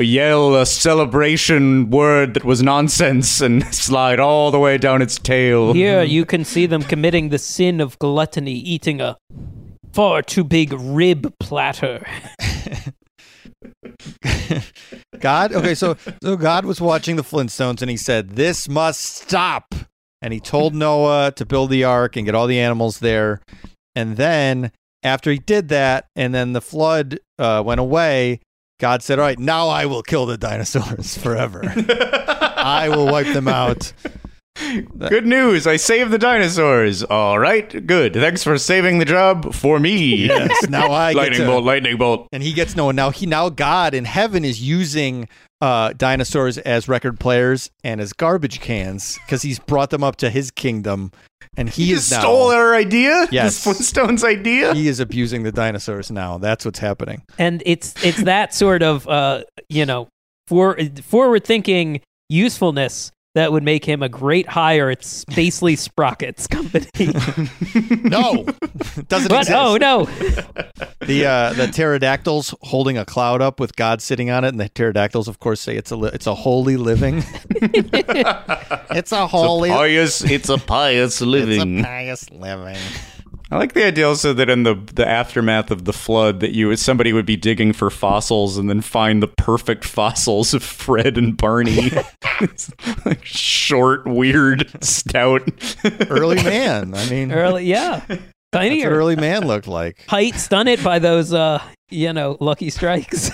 [0.02, 5.74] yell a celebration word that was nonsense and slide all the way down its tail.
[5.74, 9.18] Here you can see them committing the sin of gluttony, eating a
[9.92, 12.06] far too big rib platter.
[15.20, 19.76] God, okay, so so God was watching the Flintstones and he said, "This must stop."
[20.22, 23.42] And he told Noah to build the ark and get all the animals there.
[23.96, 24.72] And then
[25.04, 28.42] after he did that, and then the flood uh, went away,
[28.80, 31.62] God said, "All right, now I will kill the dinosaurs forever.
[32.58, 33.94] I will wipe them out."
[34.98, 35.66] Good news!
[35.66, 37.02] I saved the dinosaurs.
[37.04, 38.14] All right, good.
[38.14, 40.28] Thanks for saving the job for me.
[40.28, 42.28] Yes, now I get lightning to- bolt, lightning bolt.
[42.34, 42.92] and he gets Noah.
[42.92, 45.30] Now he now God in heaven is using
[45.62, 50.30] uh, dinosaurs as record players and as garbage cans because he's brought them up to
[50.30, 51.12] his kingdom,
[51.60, 53.28] and he You is now stole our idea.
[53.32, 53.64] Yes.
[53.64, 54.74] this Flintstones idea.
[54.74, 56.38] he is abusing the dinosaurs now.
[56.38, 57.24] That's what's happening.
[57.38, 60.08] and it's it's that sort of uh you know
[60.48, 66.88] for forward thinking usefulness that would make him a great hire at Spacely Sprockets Company.
[68.10, 68.44] No,
[69.08, 69.52] doesn't but exist.
[69.52, 70.06] oh no,
[71.06, 74.70] The uh, the pterodactyls holding a cloud up with God sitting on it, and the
[74.70, 77.24] pterodactyls, of course, say it's a li- it's a holy living.
[77.52, 79.70] it's a holy.
[79.70, 80.24] pious.
[80.24, 81.84] It's a pious living.
[81.84, 82.78] pious living.
[83.52, 86.76] I like the idea also that in the the aftermath of the flood, that you
[86.76, 91.36] somebody would be digging for fossils and then find the perfect fossils of Fred and
[91.36, 91.92] Barney.
[93.06, 95.42] Like short, weird, stout.
[96.10, 96.94] Early man.
[96.94, 98.22] I mean, early yeah, that's what
[98.54, 100.06] tinier early man looked like.
[100.08, 103.30] height stunted by those uh you know lucky strikes.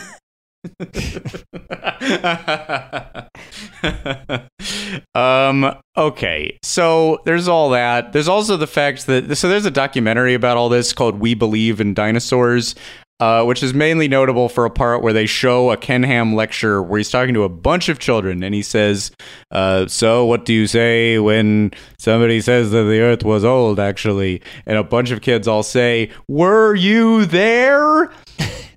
[5.15, 10.33] um okay so there's all that there's also the fact that so there's a documentary
[10.33, 12.75] about all this called we believe in dinosaurs
[13.19, 16.83] uh, which is mainly notable for a part where they show a Ken Ham lecture
[16.83, 19.11] where he's talking to a bunch of children and he says,
[19.51, 24.41] uh, So, what do you say when somebody says that the earth was old, actually?
[24.65, 28.11] And a bunch of kids all say, Were you there?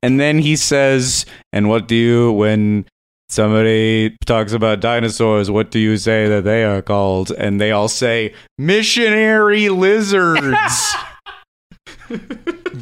[0.03, 2.87] And then he says, And what do you, when
[3.29, 7.31] somebody talks about dinosaurs, what do you say that they are called?
[7.33, 10.95] And they all say, missionary lizards.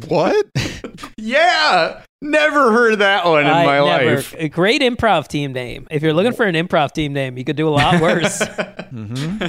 [0.07, 0.45] What?
[1.17, 4.33] yeah, never heard that one in I my never- life.
[4.37, 5.85] A great improv team name.
[5.91, 8.41] If you're looking for an improv team name, you could do a lot worse.
[8.87, 9.43] Mm-hmm.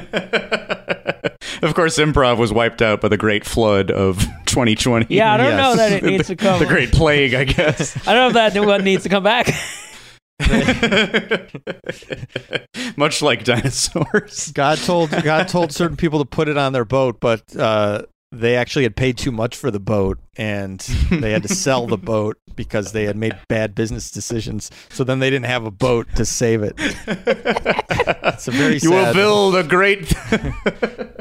[1.63, 5.15] of course, improv was wiped out by the Great Flood of 2020.
[5.15, 5.59] yeah, I don't Yes.
[5.59, 6.59] know that it needs to come.
[6.59, 7.97] the Great Plague, I guess.
[8.07, 9.49] I don't know if that one needs to come back.
[12.97, 14.53] Much like dinosaurs.
[14.53, 18.03] God told God told certain people to put it on their boat, but uh,
[18.33, 20.79] they actually had paid too much for the boat, and
[21.11, 24.71] they had to sell the boat because they had made bad business decisions.
[24.91, 26.75] So then they didn't have a boat to save it.
[26.77, 29.15] It's a very You will sad.
[29.15, 30.13] build a great,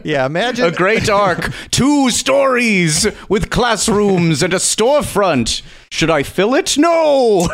[0.07, 5.61] yeah, imagine a great ark, two stories with classrooms and a storefront.
[5.91, 6.77] Should I fill it?
[6.77, 7.47] No.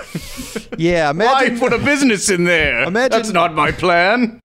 [0.77, 2.83] Yeah, imagine Why put a business in there?
[2.83, 4.39] Imagine- That's not my plan.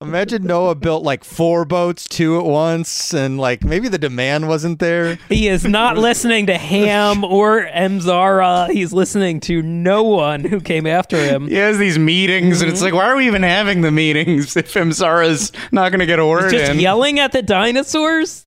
[0.00, 4.78] Imagine Noah built like four boats, two at once, and like maybe the demand wasn't
[4.78, 5.18] there.
[5.28, 8.70] He is not listening to Ham or Emzara.
[8.70, 11.48] He's listening to no one who came after him.
[11.48, 12.86] He has these meetings, and it's mm-hmm.
[12.86, 16.26] like, why are we even having the meetings if Emzara's not going to get a
[16.26, 16.80] word Just in?
[16.80, 18.46] yelling at the dinosaurs.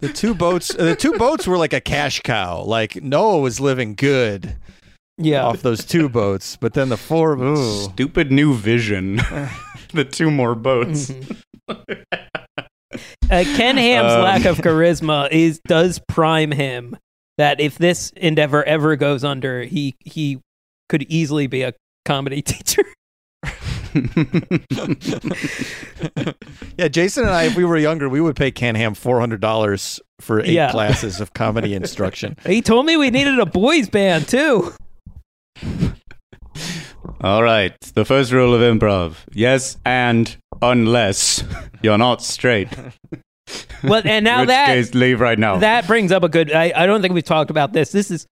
[0.00, 2.62] The two boats, the two boats were like a cash cow.
[2.62, 4.56] Like Noah was living good
[5.20, 5.44] Yeah.
[5.44, 7.82] off those two boats, but then the four, ooh.
[7.84, 9.16] Stupid new vision.
[9.92, 11.12] the two more boats.
[11.68, 11.76] Uh,
[13.28, 16.96] Ken Ham's Um, lack of charisma is does prime him
[17.38, 20.40] that if this endeavor ever goes under, he he
[20.88, 21.72] could easily be a
[22.04, 22.82] comedy teacher.
[26.78, 29.40] yeah, Jason and I, if we were younger, we would pay Ken Ham four hundred
[29.40, 30.70] dollars for eight Yeah.
[30.70, 32.36] classes of comedy instruction.
[32.46, 34.72] He told me we needed a boys band too.
[37.20, 37.78] All right.
[37.94, 41.44] The first rule of improv yes, and unless
[41.82, 42.68] you're not straight.
[43.82, 45.56] Well, and now that case, leave right now.
[45.58, 46.52] that brings up a good.
[46.52, 47.90] I, I don't think we've talked about this.
[47.90, 48.26] This is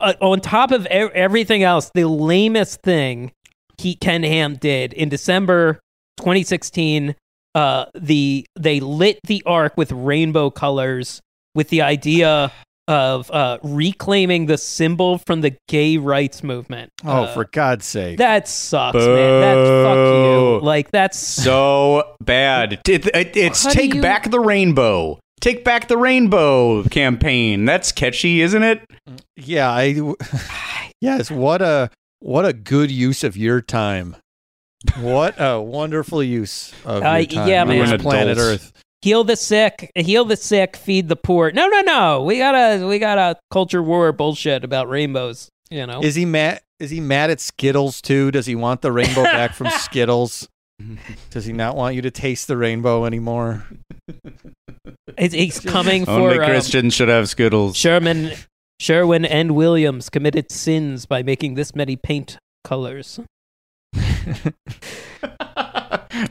[0.00, 3.32] uh, on top of e- everything else, the lamest thing
[3.78, 5.80] he Ken Ham did in December
[6.18, 7.14] 2016.
[7.54, 11.20] Uh, the they lit the ark with rainbow colors
[11.54, 12.50] with the idea
[12.88, 16.90] of uh, reclaiming the symbol from the gay rights movement.
[17.04, 18.18] Oh, Uh, for God's sake!
[18.18, 19.06] that sucks, man.
[19.40, 20.60] That fuck you.
[20.66, 22.80] Like that's so bad.
[22.88, 25.18] It- it- it's How take you- back the rainbow.
[25.40, 27.64] Take back the rainbow campaign.
[27.64, 28.84] That's catchy, isn't it?
[29.36, 30.00] yeah, I.
[31.00, 31.90] yes, what a
[32.20, 34.14] what a good use of your time.
[34.98, 37.48] What a wonderful use of Uh, your time.
[37.48, 37.90] yeah, on man.
[37.90, 38.40] this planet Adults.
[38.64, 38.72] Earth.
[39.02, 41.50] Heal the sick, heal the sick, feed the poor.
[41.52, 42.22] No, no, no.
[42.22, 45.48] We gotta we gotta culture war bullshit about rainbows.
[45.70, 46.60] You know, Is he mad?
[46.78, 48.30] Is he mad at Skittles too?
[48.30, 50.48] Does he want the rainbow back from Skittles?
[51.30, 53.64] Does he not want you to taste the rainbow anymore?
[55.18, 57.76] he's, he's coming Only for um, Christians should have Skittles.
[57.76, 58.32] Sherman,
[58.80, 63.20] Sherwin, and Williams committed sins by making this many paint colors.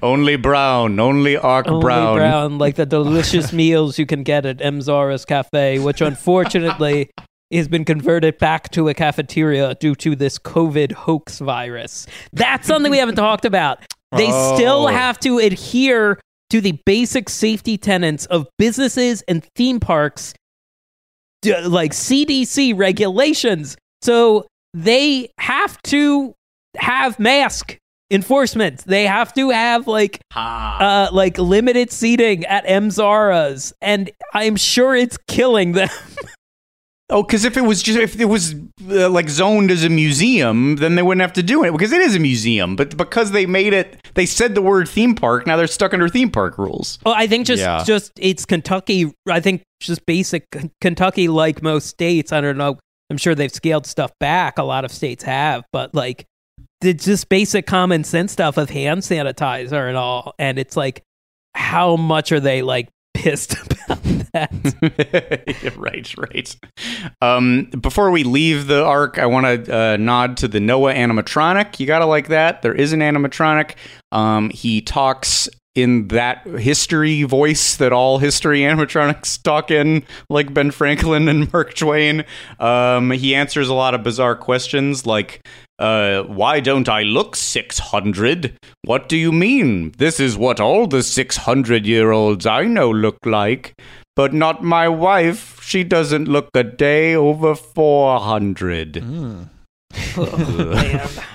[0.02, 1.00] only brown.
[1.00, 2.16] Only arc Only brown.
[2.18, 7.10] brown, like the delicious meals you can get at Emzara's Cafe, which unfortunately
[7.52, 12.08] has been converted back to a cafeteria due to this COVID hoax virus.
[12.32, 13.80] That's something we haven't talked about.
[14.16, 14.88] They still Oh.
[14.88, 16.20] have to adhere
[16.50, 20.34] to the basic safety tenets of businesses and theme parks,
[21.42, 23.78] d- like CDC regulations.
[24.02, 26.34] So they have to
[26.78, 27.78] have mask
[28.12, 28.84] enforcement.
[28.86, 35.18] They have to have like uh, like limited seating at Emzara's, and I'm sure it's
[35.28, 35.90] killing them.
[37.14, 38.56] Oh, because if it was just if it was
[38.90, 42.00] uh, like zoned as a museum, then they wouldn't have to do it because it
[42.00, 42.78] is a museum.
[42.78, 45.46] But because they made it, they said the word theme park.
[45.46, 47.00] Now they're stuck under theme park rules.
[47.06, 47.84] well, I think just Yeah.
[47.84, 49.12] just it's Kentucky.
[49.28, 50.46] I think just basic
[50.80, 52.32] Kentucky, like most states.
[52.32, 52.80] I don't know.
[53.10, 54.58] I'm sure they've scaled stuff back.
[54.58, 56.24] A lot of states have, but like
[56.82, 60.34] the just basic common sense stuff of hand sanitizer and all.
[60.38, 61.04] And it's like,
[61.54, 64.04] how much are they like pissed about
[64.34, 65.74] that?
[65.78, 66.56] right, right.
[67.22, 71.80] Um, before we leave the ark, I want to uh, nod to the Noah animatronic.
[71.80, 72.62] You gotta like that.
[72.62, 73.76] There is an animatronic.
[74.12, 80.72] Um, he talks in that history voice that all history animatronics talk in, like Ben
[80.72, 82.26] Franklin and Mark Twain.
[82.60, 85.46] Um, he answers a lot of bizarre questions, like.
[85.80, 88.56] Uh, why don't I look 600?
[88.84, 89.94] What do you mean?
[89.98, 93.74] This is what all the 600 year olds I know look like.
[94.16, 95.60] But not my wife.
[95.64, 99.04] She doesn't look a day over 400.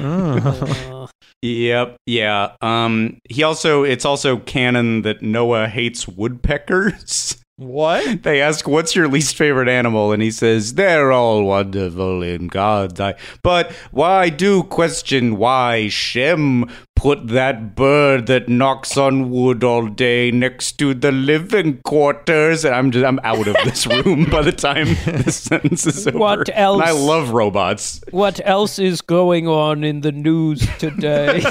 [0.00, 1.06] Uh,
[1.42, 2.56] Yep, yeah.
[2.60, 7.42] Um he also it's also canon that Noah hates woodpeckers.
[7.58, 8.22] What?
[8.22, 13.00] They ask what's your least favorite animal and he says they're all wonderful in God's
[13.00, 13.14] eye.
[13.42, 20.30] But why do question why Shem put that bird that knocks on wood all day
[20.30, 24.52] next to the living quarters and I'm just I'm out of this room by the
[24.52, 26.18] time this sentence is over.
[26.18, 26.82] What And else?
[26.82, 28.02] I love robots.
[28.10, 31.42] what else is going on in the news today?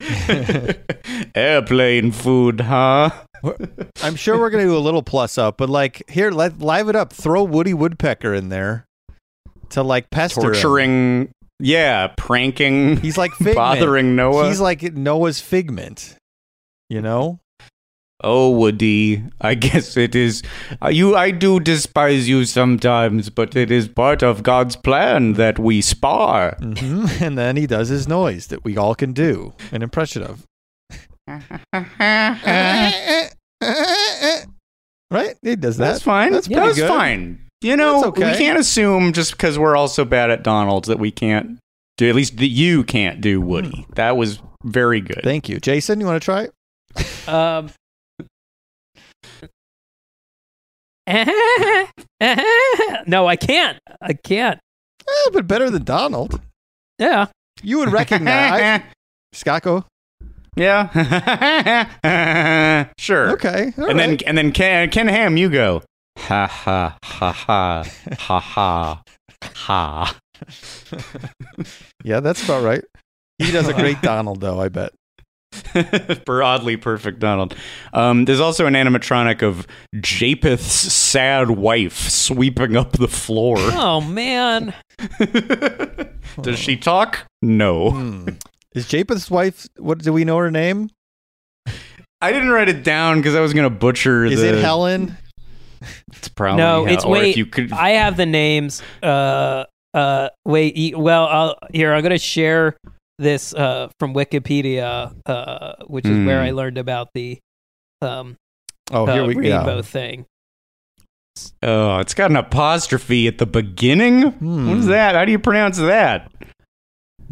[1.36, 3.10] Airplane food, huh?
[4.02, 6.96] I'm sure we're gonna do a little plus up, but like here, let live it
[6.96, 7.12] up.
[7.12, 8.86] Throw Woody Woodpecker in there
[9.70, 10.52] to like pester him.
[10.52, 11.28] torturing
[11.60, 13.56] yeah pranking He's like Figment.
[13.56, 16.16] bothering noah He's like Noah's figment.
[16.90, 17.40] You know?
[18.22, 20.42] oh woody i guess it is
[20.82, 25.58] uh, you i do despise you sometimes but it is part of god's plan that
[25.58, 29.82] we spar hmm And then he does his noise that we all can do an
[29.82, 30.46] impression of.
[35.10, 35.34] right?
[35.42, 35.92] He does that.
[35.92, 36.88] that's fine That's that pretty was good.
[36.88, 38.32] fine you know That's okay.
[38.32, 41.58] we can't assume just because we're all so bad at donald's that we can't
[41.96, 45.60] do at least that you can't do woody that was very good Thank you.
[45.60, 46.48] Jason, you want to try?
[47.28, 47.70] um,
[53.06, 53.78] no, I can't.
[54.00, 54.58] I can't.
[55.06, 56.40] Eh, but better than Donald.
[56.98, 57.26] Yeah.
[57.62, 58.82] You would recognize
[59.32, 59.86] Scacco.
[60.56, 60.88] Yeah
[62.98, 63.72] sure Okay.
[63.78, 65.82] all and then and then Ken, Ken Ham, you go
[66.18, 67.84] ha ha ha ha
[68.18, 69.02] ha ha
[69.54, 70.16] ha.
[72.04, 72.84] Yeah, that's about right.
[73.38, 74.92] He does a great Donald, though, I bet.
[76.26, 77.54] Broadly perfect Donald.
[77.92, 79.66] Um, there's also an animatronic of
[80.00, 83.56] Japheth's sad wife sweeping up the floor.
[83.58, 84.74] Oh man.
[86.42, 87.24] Does she talk?
[87.40, 87.90] No.
[87.92, 88.28] Hmm.
[88.74, 90.90] Is Japheth's wife, what do we know her name?
[92.20, 94.56] I didn't write it down because I was going to butcher Is the.
[94.58, 95.16] it Helen?
[96.12, 96.94] It's probably no, hell.
[96.94, 97.30] it's wait.
[97.30, 97.70] if you could.
[97.72, 98.82] I have the names.
[99.02, 100.76] Uh, uh, wait.
[100.78, 102.74] e- Well, I'll, here I'm gonna share
[103.18, 106.46] this uh from Wikipedia, uh, which is where Hmm.
[106.46, 107.38] I learned about the
[108.00, 108.36] um
[108.90, 109.82] Oh, uh, here we rainbow go.
[109.82, 110.24] thing.
[111.62, 114.30] oh, it's got an apostrophe at the beginning.
[114.30, 114.68] Hmm.
[114.70, 115.14] What is that?
[115.14, 116.32] How do you pronounce that?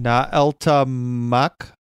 [0.03, 1.73] Na'eltamak.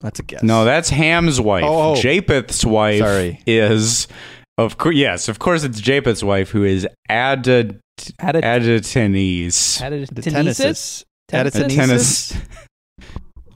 [0.00, 0.42] That's a guess.
[0.42, 1.64] No, that's Ham's wife.
[1.64, 1.96] Oh, oh.
[1.96, 3.40] Japheth's wife Sorry.
[3.46, 4.08] is,
[4.56, 7.78] of course, yes, of course, it's Japheth's wife who is Adat
[8.18, 9.80] Added, Adatenes.
[9.82, 11.04] added the Tennesis?
[11.30, 11.52] Tennesis.
[11.52, 11.76] Tennesis?
[11.76, 12.36] Tennis.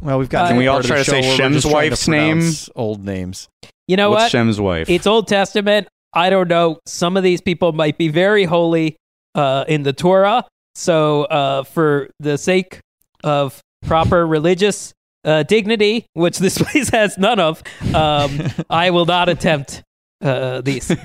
[0.00, 0.48] Well, we've got.
[0.48, 2.52] Can we all try to say show where we're Shem's just trying to wife's name?
[2.76, 3.48] Old names.
[3.88, 4.32] You know What's what?
[4.32, 4.90] Shem's wife?
[4.90, 5.88] It's Old Testament.
[6.12, 6.78] I don't know.
[6.86, 8.96] Some of these people might be very holy
[9.34, 10.44] uh, in the Torah.
[10.74, 12.80] So, uh, for the sake
[13.24, 14.92] of proper religious
[15.24, 17.62] uh, dignity, which this place has none of,
[17.94, 18.38] um,
[18.70, 19.82] I will not attempt
[20.22, 20.90] uh, these.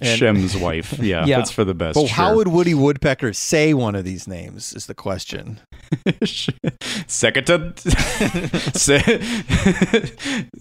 [0.00, 0.98] And- Shem's wife.
[0.98, 1.36] Yeah, Yeah.
[1.36, 1.96] that's for the best.
[1.96, 4.72] But how would Woody Woodpecker say one of these names?
[4.72, 5.60] Is the question.
[7.06, 7.74] Sekata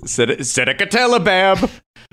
[0.06, 1.70] Sedekatelabab.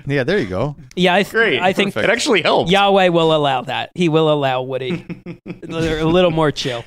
[0.07, 0.75] Yeah, there you go.
[0.95, 1.59] Yeah, I, th- Great.
[1.61, 2.71] I think it actually helped.
[2.71, 3.91] Yahweh will allow that.
[3.95, 5.05] He will allow Woody
[5.45, 6.83] a little more chill.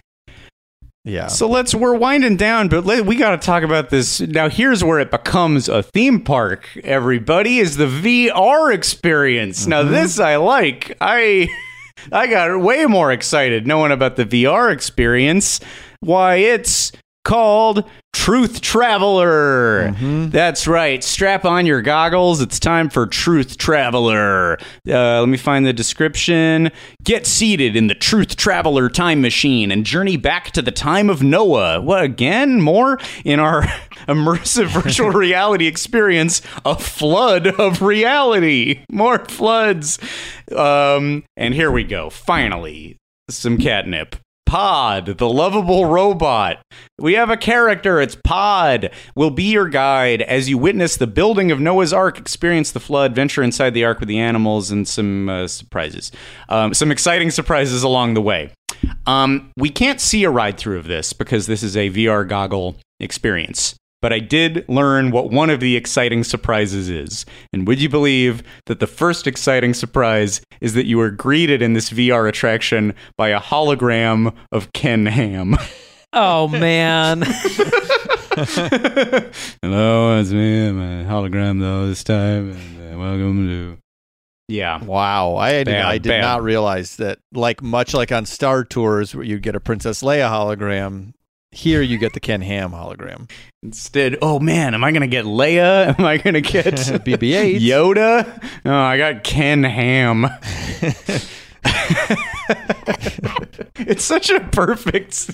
[1.05, 1.27] Yeah.
[1.27, 4.49] So let's we're winding down, but let, we got to talk about this now.
[4.49, 6.67] Here's where it becomes a theme park.
[6.83, 9.67] Everybody is the VR experience.
[9.67, 9.93] Now mm-hmm.
[9.93, 10.97] this I like.
[11.03, 11.49] I
[12.13, 15.61] I got way more excited knowing about the VR experience.
[16.01, 16.91] Why it's
[17.23, 17.85] called
[18.25, 19.91] Truth Traveler.
[20.31, 21.05] That's right.
[21.05, 22.41] Strap on your goggles.
[22.41, 24.57] It's time for Truth Traveler.
[24.89, 26.71] Uh, let me find the description.
[27.03, 31.23] Get seated in the Truth Traveler time machine and journey back to the time of
[31.23, 31.83] Noah.
[31.83, 32.63] What again?
[32.63, 33.65] More in our
[34.09, 38.87] immersive virtual reality experience, a flood of reality.
[38.91, 39.99] More floods.
[40.51, 42.09] Um, and here we go.
[42.09, 42.97] Finally,
[43.29, 44.17] some catnip.
[44.55, 46.65] Pod, the lovable robot.
[46.97, 48.01] We have a character.
[48.01, 48.93] It's Pod.
[49.17, 53.17] Will be your guide as you witness the building of Noah's Ark, experience the flood,
[53.17, 56.13] venture inside the ark with the animals, and some uh, surprises.
[56.49, 58.53] Um, some exciting surprises along the way.
[59.07, 62.77] Um, we can't see a ride through of this because this is a VR goggle
[63.01, 63.75] experience.
[64.05, 67.25] But I did learn what one of the exciting surprises is.
[67.55, 71.73] And would you believe that the first exciting surprise is that you are greeted in
[71.73, 75.57] this VR attraction by a hologram of Ken Ham?
[76.17, 77.23] Oh, man.
[79.63, 83.79] Hello, it's me, my hologram though this time, and uh, welcome to.
[84.47, 86.21] Yeah, Wow, I did, Bad, I did bad.
[86.21, 87.19] not realize that.
[87.33, 91.15] Like much like on Star Tours, where you get a Princess Leia hologram,
[91.55, 93.31] here you get the Ken Ham hologram.
[93.63, 95.99] Instead, oh man, am I gonna get Leia?
[95.99, 97.61] Am I gonna get BB-8.
[97.61, 98.43] Yoda?
[98.65, 100.27] No, I got Ken Ham.
[103.79, 105.31] it's such a perfect,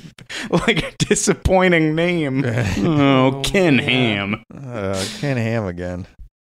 [0.51, 2.45] like, disappointing name.
[2.45, 4.45] Oh, Ken Ham.
[4.55, 6.07] Uh, Ken Ham again.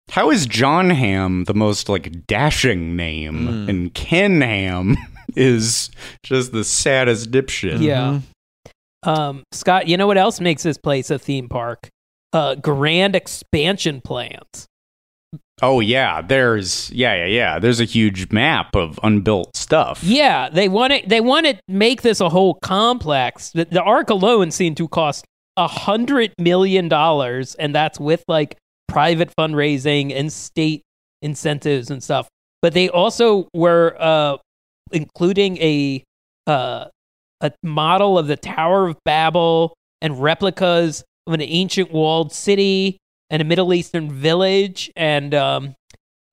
[0.10, 4.96] How is Jon Hamm the most like dashing name, and Ken Ham
[5.36, 5.90] is
[6.24, 7.82] just the saddest dipshit?
[7.82, 8.22] Yeah.
[9.08, 11.88] Um, Scott, you know what else makes this place a theme park?
[12.34, 14.68] Uh, grand expansion plans.
[15.62, 17.60] Oh yeah, there's yeah yeah yeah.
[17.60, 20.04] There's a huge map of unbuilt stuff.
[20.04, 23.52] Yeah, they want to they want to make this a whole complex.
[23.52, 25.26] The, the ark alone seemed to cost
[25.56, 28.58] a hundred million dollars, and that's with like
[28.88, 30.84] private fundraising and state
[31.22, 32.28] incentives and stuff.
[32.62, 34.38] But they also were uh,
[34.92, 36.04] including a
[36.46, 36.88] uh,
[37.42, 42.98] a model of the Tower of Babel and replicas of an ancient walled city
[43.30, 44.92] and a Middle Eastern village.
[44.96, 45.76] And um,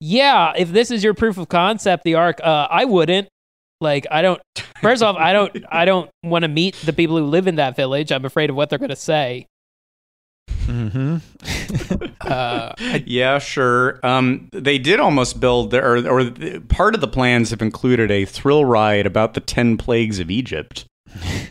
[0.00, 3.28] yeah, if this is your proof of concept, the ark, uh, I wouldn't.
[3.80, 4.40] Like, I don't.
[4.80, 5.64] First off, I don't.
[5.70, 8.12] I don't want to meet the people who live in that village.
[8.12, 9.46] I'm afraid of what they're going to say.
[10.48, 11.16] Mm-hmm.
[12.20, 12.72] Uh,
[13.04, 14.00] Yeah, sure.
[14.02, 16.30] Um, they did almost build, their, or, or
[16.68, 20.86] part of the plans have included a thrill ride about the 10 plagues of Egypt.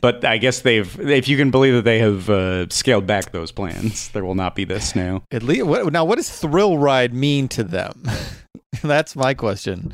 [0.02, 3.52] But I guess they've, if you can believe that they have uh, scaled back those
[3.52, 5.24] plans, there will not be this now.
[5.32, 8.04] At least, what, now, what does thrill ride mean to them?
[8.82, 9.94] That's my question.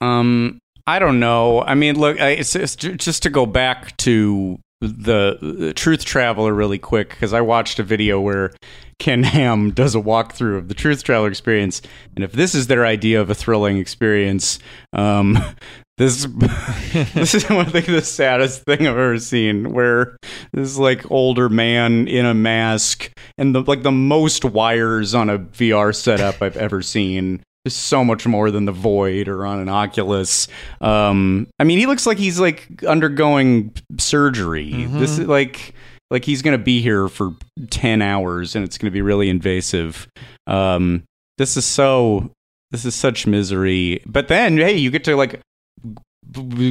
[0.00, 1.62] Um, I don't know.
[1.62, 6.54] I mean, look, I, it's, it's just to go back to the, the Truth Traveler
[6.54, 8.52] really quick because I watched a video where
[9.00, 11.82] Ken Ham does a walkthrough of the Truth Traveler experience,
[12.14, 14.60] and if this is their idea of a thrilling experience,
[14.92, 15.38] um,
[15.98, 16.26] this
[17.14, 19.72] this is one of the, the saddest thing I've ever seen.
[19.72, 20.16] Where
[20.52, 25.38] this like older man in a mask and the like the most wires on a
[25.38, 30.48] VR setup I've ever seen so much more than the Void or on an Oculus.
[30.80, 34.86] Um, I mean, he looks like he's like undergoing surgery.
[34.86, 35.74] This is like
[36.10, 37.34] like he's gonna be here for
[37.70, 40.08] ten hours, and it's gonna be really invasive.
[40.46, 41.04] Um,
[41.38, 42.30] this is so.
[42.72, 44.00] This is such misery.
[44.06, 45.40] But then, hey, you get to like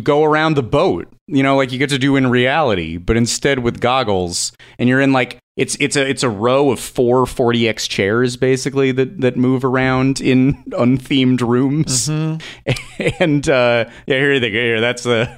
[0.03, 1.11] go around the boat.
[1.27, 5.01] You know, like you get to do in reality, but instead with goggles, and you're
[5.01, 9.35] in like it's it's a it's a row of four 4DX chairs basically that that
[9.37, 12.07] move around in unthemed rooms.
[13.19, 14.57] and uh, yeah, here they go.
[14.57, 15.37] Here, that's the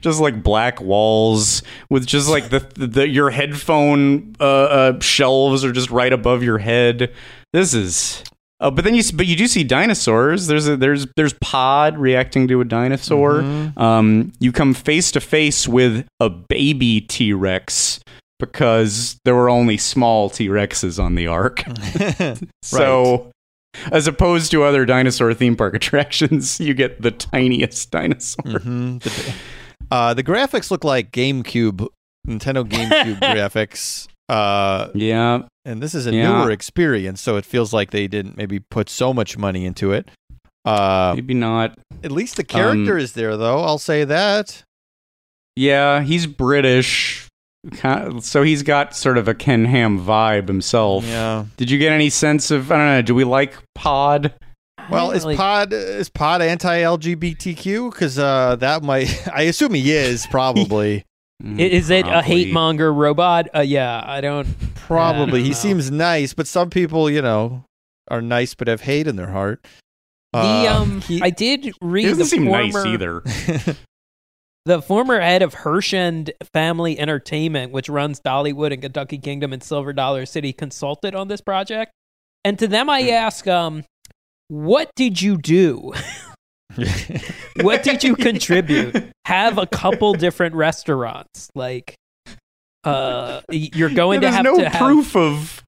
[0.00, 5.72] just like black walls with just like the, the your headphone uh, uh, shelves are
[5.72, 7.12] just right above your head.
[7.52, 8.22] This is.
[8.60, 10.46] Oh, but then you but you do see dinosaurs.
[10.46, 13.40] There's a there's there's Pod reacting to a dinosaur.
[13.76, 18.00] Um, you come face to face with a baby T Rex
[18.38, 21.64] because there were only small T Rexes on the ark.
[22.62, 23.30] So,
[23.92, 28.44] as opposed to other dinosaur theme park attractions, you get the tiniest dinosaur.
[28.44, 29.34] Mhm.
[29.94, 31.86] The, uh, the graphics look like GameCube,
[32.26, 34.08] Nintendo GameCube graphics.
[34.28, 36.40] Uh, Yeah, and this is a Yeah.
[36.40, 40.08] newer experience, so it feels like they didn't maybe put so much money into it.
[40.64, 41.78] Uh, maybe not.
[42.02, 43.60] at least the character Um, is there, though.
[43.62, 44.62] I'll say that.
[45.56, 47.28] Yeah, he's British,
[48.20, 51.04] so he's got sort of a Ken Ham vibe himself.
[51.04, 51.44] Yeah.
[51.56, 52.72] Did you get any sense of?
[52.72, 53.02] I don't know.
[53.02, 54.32] Do we like Pod?
[54.90, 57.90] Well, is Like- Pod is Pod anti LGBTQ?
[57.92, 59.26] Because uh, that might.
[59.32, 61.04] I assume he is probably.
[61.42, 63.48] Mm, I- Is it a hate monger robot?
[63.54, 64.46] Uh, yeah, I don't.
[64.76, 65.40] Probably.
[65.40, 65.54] I He don't know.
[65.54, 67.64] seems nice, but some people, you know,
[68.08, 69.66] are nice but have hate in their heart.
[70.32, 73.22] The Uh, um, he- I did read doesn't the seem former, nice either.
[74.64, 79.92] the former head of Herschend Family Entertainment, which runs Dollywood and Kentucky Kingdom and Silver
[79.92, 81.90] Dollar City, consulted on this project.
[82.44, 82.90] And to them, Hmm.
[82.90, 83.84] I ask, um,
[84.48, 85.92] what did you do?
[87.62, 88.96] what did you contribute?
[89.26, 91.94] Have a couple different restaurants, like.
[92.84, 95.63] Uh, you're going Yeah, to have no to have, proof of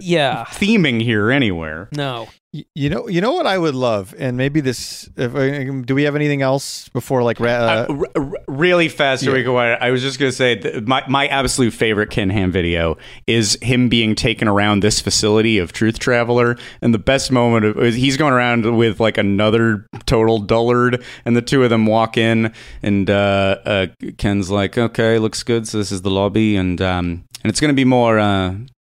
[0.00, 1.88] yeah, theming here anywhere.
[1.92, 2.28] no,
[2.74, 5.10] You know, you know what I would love, and maybe this.
[5.16, 7.38] If, uh, do we have anything else before like?
[7.38, 9.32] Uh, Uh, r- r- really fast, yeah.
[9.32, 9.56] Rico.
[9.56, 12.96] I I was just gonna say that my my absolute favorite Ken Ham video
[13.26, 17.78] is him being taken around this facility of Truth Traveler, and the best moment of,
[17.78, 22.16] is he's going around with like another total dullard, and the two of them walk
[22.16, 23.86] in, and uh, uh,
[24.16, 25.68] Ken's like, "Okay, looks good.
[25.68, 28.18] So this is the lobby, and um, and it's gonna be more."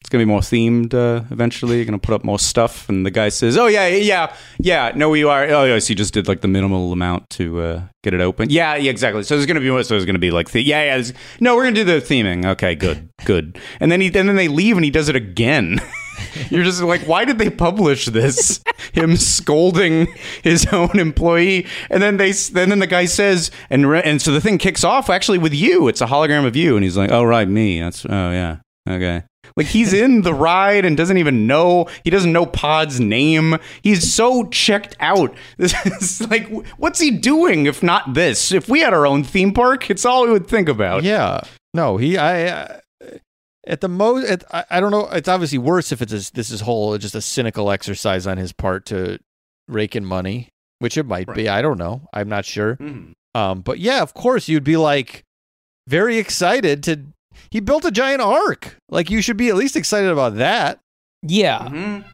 [0.02, 1.78] It's gonna be more themed uh, eventually.
[1.78, 4.91] You're gonna put up more stuff, and the guy says, "Oh yeah, yeah, yeah.
[4.95, 5.45] No, you are.
[5.45, 8.49] Oh yes, he just did like the minimal amount to uh, get it open.
[8.49, 9.22] Yeah, yeah, exactly.
[9.22, 11.11] So there's gonna be so there's gonna be like, the, yeah, yeah.
[11.40, 12.45] No, we're gonna do the theming.
[12.45, 13.60] Okay, good, good.
[13.80, 15.80] And then he and then they leave, and he does it again.
[16.49, 18.61] You're just like, why did they publish this?
[18.94, 20.07] Him scolding
[20.44, 24.32] his own employee, and then they then then the guy says, and re- and so
[24.32, 25.88] the thing kicks off actually with you.
[25.88, 27.80] It's a hologram of you, and he's like, oh right, me.
[27.80, 28.57] That's oh yeah,
[28.90, 29.23] okay.
[29.57, 31.88] Like he's in the ride and doesn't even know.
[32.03, 33.57] He doesn't know Pod's name.
[33.84, 35.34] He's so checked out.
[35.57, 35.73] This
[36.22, 38.52] is like, what's he doing if not this?
[38.52, 41.03] If we had our own theme park, it's all we would think about.
[41.03, 41.41] yeah.
[41.73, 42.18] No, he.
[42.18, 42.45] I.
[42.48, 42.78] Uh,
[43.68, 45.07] at the most, at, I, I don't know.
[45.10, 48.52] It's obviously worse if it's a, this is whole just a cynical exercise on his
[48.52, 49.19] part to
[49.68, 50.49] rake in money,
[50.80, 51.48] which it might be.
[51.48, 52.07] I don't know.
[52.11, 52.76] I'm not sure.
[52.78, 53.14] Mhm.
[53.36, 55.23] Um, but yeah, of course, you'd be like
[55.88, 57.06] very excited to.
[57.49, 58.78] He built a giant ark.
[58.90, 60.80] Like you should be at least excited about that.
[61.24, 61.60] yeah.
[61.68, 62.06] Mhm.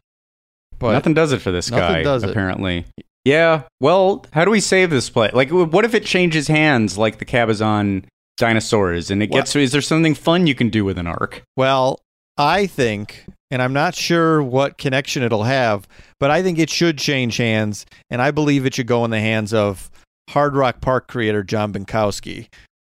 [0.78, 2.02] But nothing does it for this Nothing guy.
[2.04, 2.30] does it.
[2.30, 2.84] apparently.
[3.24, 3.62] Yeah.
[3.80, 5.32] Well, how do we save this place?
[5.34, 8.04] Like, what if it changes hands, like the Cabazon
[8.36, 9.38] dinosaurs, and it What?
[9.40, 9.56] gets?
[9.56, 11.42] Is there something fun you can do with an ark?
[11.56, 11.98] Well,
[12.36, 15.88] I think, and I'm not sure what connection it'll have,
[16.20, 19.18] but I think it should change hands, and I believe it should go in the
[19.20, 19.90] hands of
[20.30, 22.46] Hard Rock Park creator Jon Binkowski.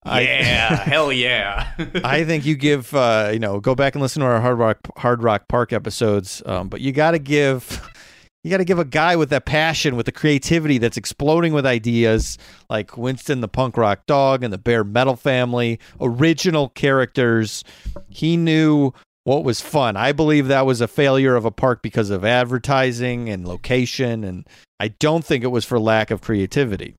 [0.05, 0.77] I- Yeah.
[0.85, 1.73] hell yeah.
[2.05, 4.79] I think you give, uh, you know, go back and listen to our Hard Rock
[4.97, 7.87] Hard Rock Park episodes, um, but you got to give.
[8.43, 11.67] You got to give a guy with that passion, with the creativity that's exploding with
[11.67, 12.39] ideas,
[12.71, 17.65] like Winston the punk rock dog and the bare metal family, original characters.
[18.09, 18.95] He knew
[19.25, 19.99] what was fun.
[19.99, 24.47] I believe that was a failure of a park because of advertising and location, and
[24.81, 26.95] I don't think it was for lack of creativity.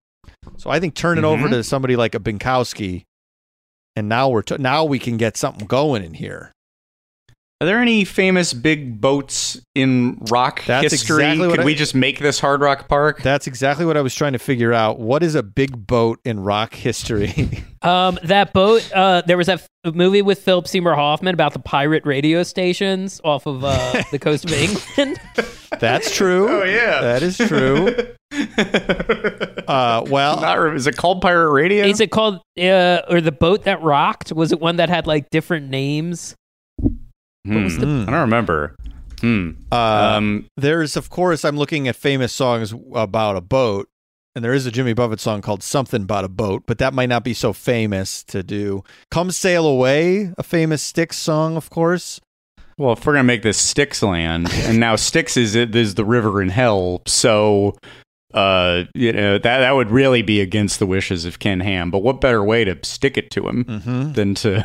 [0.58, 1.54] So I think turn it over mm-hmm.
[1.54, 3.06] to somebody like a Binkowski,
[3.96, 6.52] and now we're t- now we can get something going in here.
[7.62, 11.24] Are there any famous big boats in rock That's history?
[11.26, 13.22] exactly Could I- we just make this Hard Rock Park?
[13.22, 15.00] That's exactly what I was trying to figure out.
[15.00, 17.64] What is a big boat in rock history?
[17.84, 18.88] Um, that boat.
[18.94, 23.20] Uh, there was that f- movie with Philip Seymour Hoffman about the pirate radio stations
[23.24, 25.20] off of uh, the coast of England.
[25.80, 26.48] That's true.
[26.48, 27.02] Oh, yeah.
[27.02, 27.96] That is true.
[29.68, 31.86] Uh, well, Not, is it called Pirate Radio?
[31.86, 34.32] Is it called uh, or the boat that rocked?
[34.34, 36.36] Was it one that had like different names?
[37.46, 37.68] Hmm.
[37.68, 38.76] the- I don't remember.
[39.22, 39.52] Hmm.
[39.72, 43.88] uh, Um, there's of course I'm looking at famous songs about a boat,
[44.36, 47.10] and there is a Jimmy Buffett song called "Something About a Boat," but that might
[47.10, 48.84] not be so famous to do.
[49.12, 52.20] "Come Sail Away," a famous Styx song, of course.
[52.78, 56.42] well, if we're gonna make this Styx land, and now Styx is is the river
[56.42, 57.76] in hell, so
[58.34, 61.92] uh, you know that that would really be against the wishes of Ken Ham.
[61.92, 64.14] But what better way to stick it to him Mm-hmm.
[64.14, 64.64] than to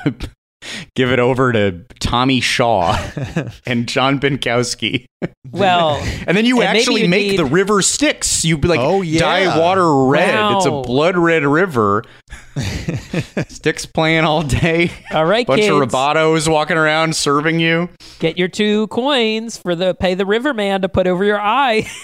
[0.95, 2.97] give it over to Tommy Shaw
[3.67, 5.07] and Jon Binkowski?
[5.51, 8.45] Well, And then you And actually make need- the river Styx.
[8.45, 9.21] You be like Oh, yeah.
[9.21, 10.57] dye water red.
[10.57, 12.05] It's a blood red river.
[13.49, 14.91] Styx playing all day.
[15.13, 17.89] all right, Bunch kids, of Robotos walking around serving you.
[18.19, 21.89] get your two coins for the pay the river man to put over your eye.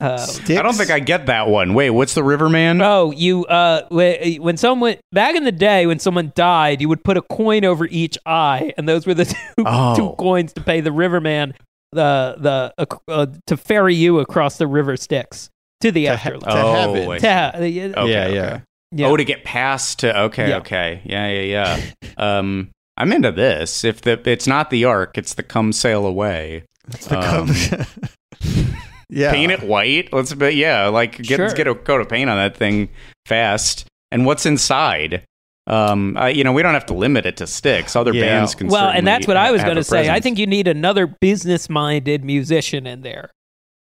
[0.00, 1.74] uh, I don't think I get that one.
[1.74, 2.80] Wait, what's the Riverman?
[2.82, 7.16] Oh, you uh, when someone back in the day when someone died, you would put
[7.16, 9.24] a coin over each eye, and those were the
[9.56, 9.96] two, Oh.
[9.96, 11.54] two coins to pay the riverman
[11.92, 15.48] the the uh, uh, to ferry you across the river Styx
[15.80, 16.42] to the To he- afterlife.
[16.42, 17.10] to oh, heaven.
[17.10, 18.34] I To ha- yeah, Okay, yeah, okay.
[18.34, 18.60] yeah.
[18.92, 19.06] yeah.
[19.08, 20.56] Oh, to get past to okay, Yeah.
[20.58, 22.38] okay, yeah, yeah, yeah.
[22.38, 23.84] um, I'm into this.
[23.84, 26.64] If the it's not the Ark, it's the Come Sail Away.
[26.88, 27.48] it's Um,
[29.08, 29.32] yeah.
[29.32, 30.12] Paint it white.
[30.12, 31.38] Let's be yeah, like get Sure.
[31.46, 32.88] let's get a coat of paint on that thing
[33.26, 33.86] fast.
[34.10, 35.24] And what's inside?
[35.66, 37.94] Um, I, you know, we don't have to limit it to Styx.
[37.94, 38.22] Other Yeah.
[38.22, 38.68] bands can.
[38.68, 40.08] well, and that's what I was going to say.
[40.08, 43.30] I think you need another business-minded musician in there.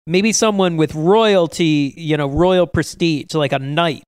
[0.06, 4.04] Maybe someone with royalty, you know, royal prestige, like a knight,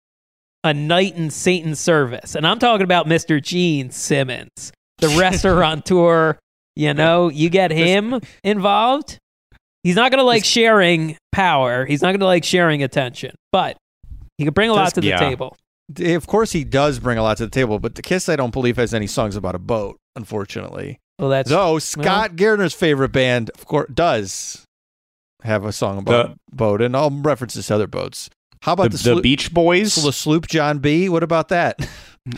[0.65, 2.35] a knight in Satan's service.
[2.35, 3.41] And I'm talking about Mr.
[3.41, 6.38] Gene Simmons, the restaurateur.
[6.75, 9.17] You know, you get him involved.
[9.83, 11.85] He's not going to like sharing power.
[11.85, 13.77] He's not going to like sharing attention, but
[14.37, 15.17] he could bring a lot to the yeah.
[15.19, 15.57] table.
[15.99, 18.53] Of course, he does bring a lot to the table, but the Kiss, I don't
[18.53, 19.97] believe, has any songs about a boat.
[20.15, 24.65] Unfortunately, Well, that's though Scott Gairdner's favorite band, of course, does
[25.43, 28.29] have a song about a boat, and I'll reference this other boats.
[28.61, 29.95] How about the, the, sloop, Beach Boys.
[29.95, 31.09] the sloop John B?
[31.09, 31.79] What about that?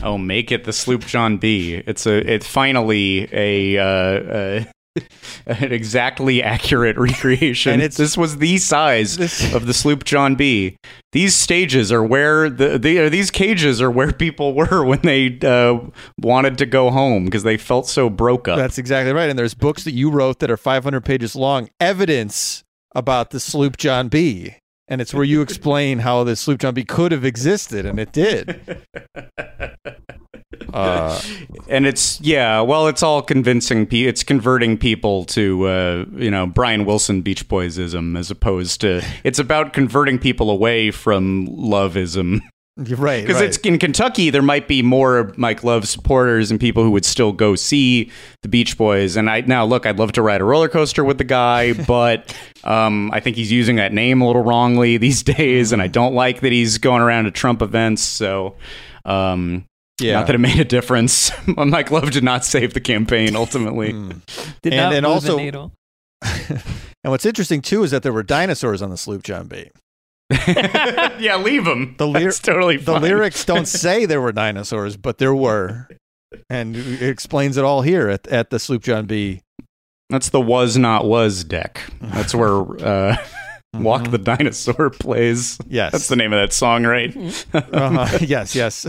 [0.02, 1.76] Oh, make it the Sloop John B.
[1.86, 4.64] It's a it's finally a uh, uh,
[5.48, 7.74] an exactly accurate recreation.
[7.74, 10.78] And it's- this was the size This- of the Sloop John B.
[11.12, 15.80] These stages are where the, the these cages are where people were when they uh,
[16.20, 18.58] wanted to go home because they felt so broke up.
[18.58, 19.30] That's exactly right.
[19.30, 22.64] And there's books that you wrote that are 500 pages long, evidence
[22.96, 24.56] about the sloop John B.
[24.88, 28.12] And it's where you explain how the sloop John B could have existed, and it
[28.12, 28.86] did.
[30.74, 31.22] Uh,
[31.68, 36.46] and it's yeah well it's all convincing pe- it's converting people to uh, you know
[36.46, 42.42] brian wilson beach boysism as opposed to it's about converting people away from loveism
[42.76, 43.22] right.
[43.22, 43.46] because right.
[43.46, 47.32] it's in kentucky there might be more mike love supporters and people who would still
[47.32, 48.12] go see
[48.42, 51.18] the beach boys and i now look i'd love to ride a roller coaster with
[51.18, 55.72] the guy but um, i think he's using that name a little wrongly these days
[55.72, 58.56] and i don't like that he's going around to trump events so
[59.06, 59.66] um,
[60.04, 60.14] yeah.
[60.14, 61.32] not that it made a difference.
[61.48, 63.94] Mike Love did not save the campaign ultimately.
[63.94, 64.22] Mm.
[64.62, 65.72] did and- not and move also- the needle.
[66.24, 66.62] and
[67.12, 69.70] what's interesting too is that there were dinosaurs on the sloop John B.
[70.48, 71.96] yeah, leave them.
[71.98, 75.88] The lyr- That's totally The lyrics don't say there were dinosaurs, but there were.
[76.50, 79.42] And it explains it all here at, at the sloop John B.
[80.10, 81.82] That's the was not was deck.
[82.02, 83.18] That's where uh,
[83.74, 85.58] Walk the Dinosaur plays.
[85.58, 85.74] Mm-hmm.
[85.74, 85.92] Yes.
[85.92, 87.16] That's the name of that song, right?
[87.54, 88.18] Uh-huh.
[88.22, 88.86] yes, yes.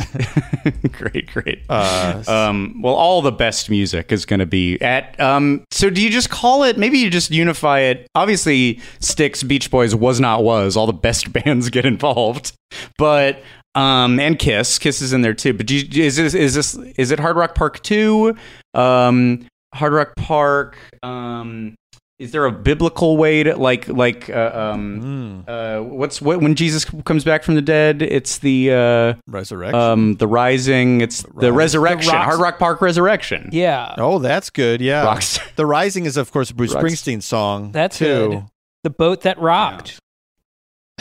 [0.93, 1.63] great, great.
[1.69, 5.19] Uh, Um, well, all the best music is going to be at.
[5.19, 6.77] Um, so, do you just call it?
[6.79, 8.07] Maybe you just unify it.
[8.15, 10.77] Obviously, Styx, Beach Boys, was not was.
[10.77, 12.53] All the best bands get involved,
[12.99, 13.43] but
[13.75, 15.53] um, and Kiss, Kiss is in there too.
[15.55, 18.37] But do you, is this is this is it Hard Rock Park two?
[18.75, 20.77] Um, Hard Rock Park.
[21.03, 21.75] Um,
[22.25, 26.55] is there a biblical way to like like uh, um mm, uh what's what when
[26.55, 28.01] Jesus comes back from the dead?
[28.03, 29.79] It's the uh resurrection.
[29.81, 31.01] um, the Rising.
[31.01, 31.57] It's the, Rise.
[31.57, 32.11] Resurrection.
[32.11, 33.51] The Rocks- Hard Rock Park Resurrection.
[33.53, 34.81] Yeah, oh, that's good.
[34.81, 35.05] Yeah.
[35.05, 35.39] Rocks.
[35.57, 37.71] The Rising is, of course, a Bruce Rocks- Springsteen song.
[37.73, 38.29] That's too.
[38.31, 38.45] good.
[38.83, 39.99] the boat that rocked.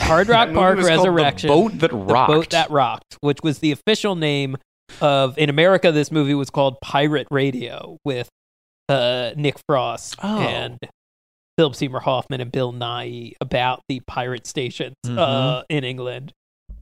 [0.00, 1.48] Hard Rock Park Resurrection.
[1.48, 2.30] The boat that The rocked.
[2.32, 4.56] boat that rocked, which was the official name
[5.00, 8.28] of in America, this movie was called Pirate Radio with
[8.88, 10.38] uh, Nick Frost Oh.
[10.40, 10.78] and
[11.56, 16.32] Philip Seymour Hoffman and Bill Nye about the pirate stations uh, in England.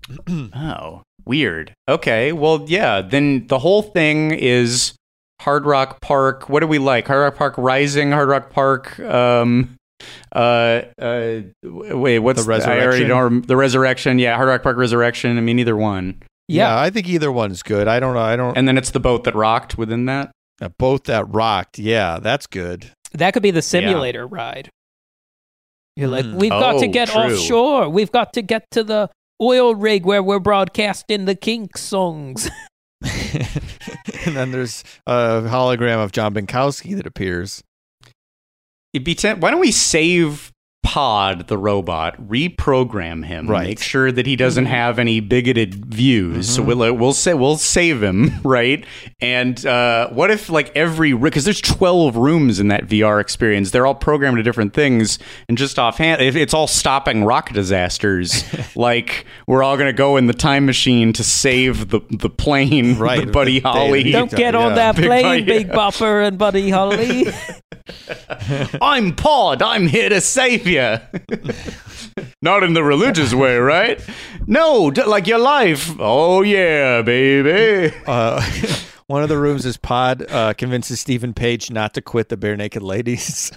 [0.54, 1.74] Oh, weird.
[1.88, 3.00] Okay, well, yeah.
[3.02, 4.94] Then the whole thing is
[5.40, 6.48] Hard Rock Park.
[6.48, 7.06] What do we like?
[7.06, 8.98] Hard Rock Park Rising, Hard Rock Park.
[9.00, 9.76] Um,
[10.34, 13.08] uh, uh, wait, what's The I already Resurrection?
[13.08, 13.22] don't.
[13.22, 14.18] rem- The Resurrection.
[14.18, 15.38] Yeah, Hard Rock Park Resurrection.
[15.38, 16.20] I mean, either one.
[16.48, 16.76] Yeah.
[16.78, 17.86] I think either one's good.
[17.88, 18.20] I don't know.
[18.20, 18.56] I don't.
[18.58, 20.32] And then it's the boat that rocked within that.
[20.60, 21.78] uh, both that rocked.
[21.78, 22.90] Yeah, that's good.
[23.14, 24.68] That could be the simulator ride.
[25.96, 26.34] You're like, Mm.
[26.38, 27.20] we've got to Oh, get true.
[27.22, 27.88] offshore.
[27.88, 29.10] We've got to get to the
[29.40, 32.48] oil rig where we're broadcasting the kink songs.
[33.02, 37.62] and then there's a hologram of Jon Binkowski that appears.
[38.92, 40.51] It'd be ten- why don't we save
[40.92, 43.66] Pod the robot, reprogram him, Right.
[43.68, 46.50] make sure that he doesn't have any bigoted views.
[46.54, 48.84] So we'll uh, we'll say we'll save him, right?
[49.20, 53.86] And uh, what if like every because there's 12 rooms in that VR experience, they're
[53.86, 58.44] all programmed to different things, and just offhand, if it's all stopping rock disasters,
[58.76, 63.24] like we're all gonna go in the time machine to save the the plane, Right.
[63.24, 64.02] the Buddy Holly.
[64.02, 64.74] the- Don't get on Yeah.
[64.92, 65.42] that Big plane, Buddy.
[65.44, 67.28] Big Bopper and Buddy Holly.
[68.80, 69.62] I'm Pod.
[69.62, 70.81] I'm here to save you.
[72.42, 74.00] Not in the religious way, right?
[74.46, 75.90] No, d- like your life.
[75.98, 77.94] Oh yeah, baby.
[78.06, 78.42] Uh,
[79.06, 82.82] one of the rooms is Pod uh, convinces Steven Page not to quit the Barenaked
[82.82, 83.52] Ladies.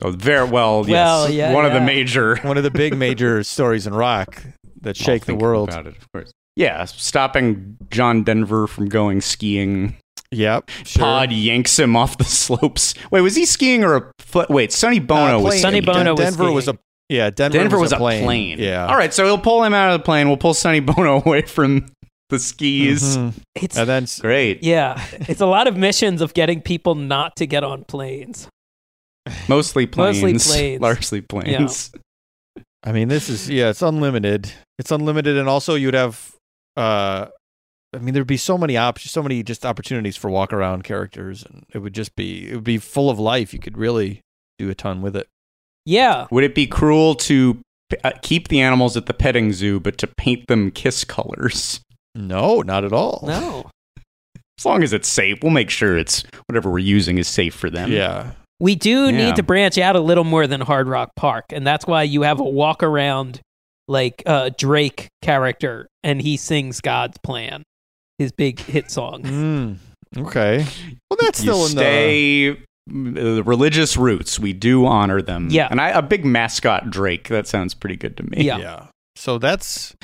[0.00, 0.84] Oh, very well.
[0.88, 2.36] Yes, Well, yeah, one of the major.
[2.38, 4.42] one of the big major stories in rock
[4.80, 5.68] that shake the world.
[5.68, 6.32] About it, of course.
[6.56, 9.96] Yeah, stopping John Denver from going skiing.
[10.32, 10.70] Yep.
[10.84, 11.00] Sure.
[11.02, 12.94] Pod yanks him off the slopes.
[13.10, 14.48] Wait, was he skiing or a foot?
[14.50, 15.60] Wait, Sonny Bono Uh, was plane.
[15.62, 15.94] Sonny skiing.
[15.94, 16.78] Bono was Denver was a
[17.08, 17.30] yeah.
[17.30, 18.58] Denver, Denver was, a plane.
[18.58, 18.86] Yeah.
[18.86, 20.28] All right, so he'll pull him out of the plane.
[20.28, 21.86] We'll pull Sonny Bono away from
[22.30, 23.16] the skis.
[23.18, 23.34] Mhm.
[23.56, 24.62] It's And then Great.
[24.62, 28.48] yeah, it's a lot of missions of getting people not to get on planes.
[29.48, 30.22] Mostly planes.
[30.22, 30.80] Mostly planes.
[30.82, 31.92] Largely planes.
[32.84, 34.50] I mean, this is yeah, it's unlimited.
[34.78, 36.34] It's unlimited, and also you'd have,
[36.76, 37.26] uh,
[37.94, 41.44] I mean, there'd be so many options, so many just opportunities for walk around characters,
[41.44, 43.52] and it would just be it would be full of life.
[43.52, 44.20] You could really
[44.58, 45.26] do a ton with it.
[45.84, 47.58] Yeah, Would it be cruel to
[48.04, 51.80] uh, keep the animals at the petting zoo, but to paint them kiss colors?
[52.14, 53.24] No, not at all.
[53.26, 53.68] no.
[54.58, 57.68] As long as it's safe, we'll make sure it's whatever we're using is safe for
[57.68, 57.90] them.
[57.90, 58.32] Yeah.
[58.60, 59.10] We do Yeah.
[59.26, 62.22] need to branch out a little more than Hard Rock Park, and that's why you
[62.22, 63.40] have a walk around
[63.88, 67.64] like uh, Drake character, and he sings God's Plan,
[68.22, 69.22] his big hit song.
[69.22, 69.76] Mm,
[70.18, 70.64] okay.
[71.10, 72.56] Well, that's you still in stay
[72.90, 74.38] mm, uh, religious roots.
[74.38, 75.48] We do honor them.
[75.50, 75.68] Yeah.
[75.70, 77.28] and I a big mascot Drake.
[77.28, 78.42] That sounds pretty good to me.
[78.44, 78.58] Yeah.
[78.58, 78.86] Yeah.
[79.16, 79.94] So that's.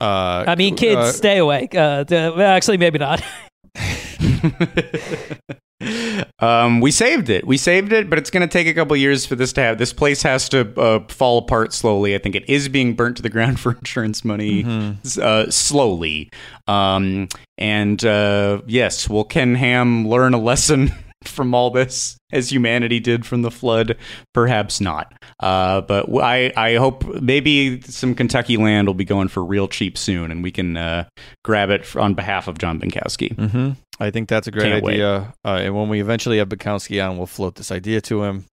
[0.00, 1.74] Uh, I mean, kids, uh, stay awake.
[1.74, 2.04] Uh,
[2.38, 3.22] actually, maybe not.
[6.38, 7.46] um, we saved it.
[7.46, 9.78] We saved it, but it's going to take a couple years for this to have.
[9.78, 12.14] This place has to uh, fall apart slowly.
[12.14, 15.18] I think it is being burnt to the ground for insurance money mhm.
[15.18, 16.30] uh, slowly.
[16.66, 17.28] Um,
[17.58, 20.92] and uh, yes, will Ken Ham learn a lesson
[21.24, 23.96] from all this as humanity did from the flood?
[24.34, 25.12] Perhaps not.
[25.40, 30.30] Uh, but I hope maybe some Kentucky land will be going for real cheap soon,
[30.30, 31.08] and we can uh,
[31.44, 33.34] grab it on behalf of Jon Binkowski.
[33.36, 33.76] Mhm.
[34.00, 35.34] I think that's a great Can't idea.
[35.44, 38.46] Uh, and when we eventually have Binkowski on, we'll float this idea to him.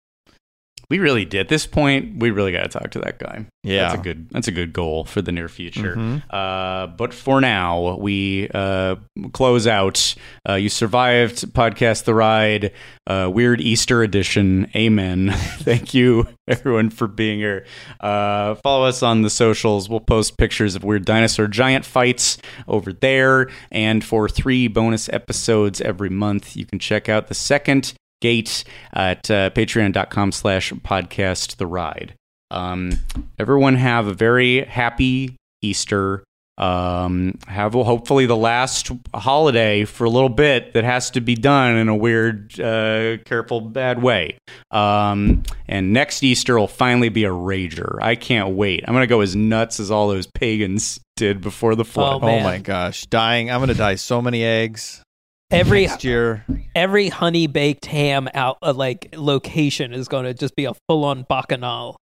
[0.89, 1.41] We really did.
[1.41, 3.47] At this point, we really got to talk to that guy.
[3.65, 3.89] Yeah.
[3.89, 4.31] that's a good.
[4.31, 5.97] That's a good goal for the near future.
[5.97, 6.23] Mhm.
[6.31, 8.97] Uh, but for now, we uh,
[9.33, 10.15] close out.
[10.49, 12.73] Uh, you survived podcast the ride,
[13.09, 14.71] uh, weird Easter edition.
[14.77, 15.31] Amen.
[15.35, 17.67] Thank you everyone for being here.
[18.01, 19.89] Uh, follow us on the socials.
[19.89, 22.39] We'll post pictures of weird dinosaur giant fights
[22.69, 23.49] over there.
[23.73, 29.31] And for three bonus episodes every month, you can check out the second gate at
[29.31, 32.15] uh, patreon.com slash podcast the ride.
[32.51, 32.93] Um,
[33.39, 36.23] everyone have a very happy easter.
[36.59, 41.77] Um, have hopefully the last holiday for a little bit that has to be done
[41.77, 44.39] in a weird uh, careful bad way.
[44.71, 47.99] Um, and next easter will finally be a rager.
[48.01, 48.85] I can't wait.
[48.89, 52.23] I'm gonna go as nuts as all those pagans did before the flood.
[52.23, 53.51] Oh, Oh my gosh, dying!
[53.51, 55.03] I'm gonna dye so many eggs
[55.51, 56.45] Every next year.
[56.75, 61.05] every honey baked ham out uh, like location is going to just be a full
[61.05, 61.97] on bacchanal.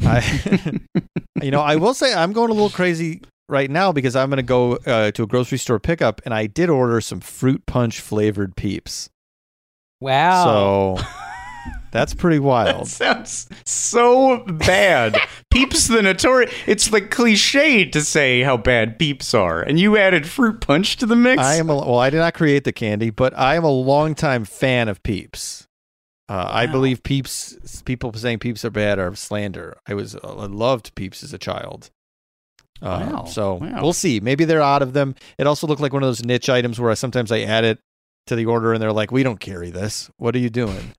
[0.00, 0.80] I,
[1.42, 4.38] you know, I will say I'm going a little crazy right now because I'm going
[4.38, 8.00] to go uh, to a grocery store pickup, and I did order some fruit punch
[8.00, 9.10] flavored peeps.
[10.00, 10.96] Wow.
[10.96, 11.04] So
[11.96, 12.88] That's pretty That wild.
[12.88, 15.16] sounds so bad.
[15.50, 16.52] Peeps the notorious.
[16.66, 21.06] It's the cliche to say how bad Peeps are, and you added fruit punch to
[21.06, 21.40] the mix.
[21.42, 21.98] I am a, well.
[21.98, 25.66] I did not create the candy, but I am a longtime fan of Peeps.
[26.28, 27.82] Uh, I believe Peeps.
[27.84, 29.76] People saying Peeps are bad are slander.
[29.88, 31.90] I was I loved Peeps as a child.
[32.82, 33.24] Uh, Wow.
[33.24, 33.78] So Wow.
[33.80, 34.20] we'll see.
[34.20, 35.14] Maybe they're out of them.
[35.38, 37.78] It also looked like one of those niche items where I, sometimes I add it
[38.26, 40.10] to the order and they're like, "We don't carry this.
[40.18, 40.92] What are you doing?"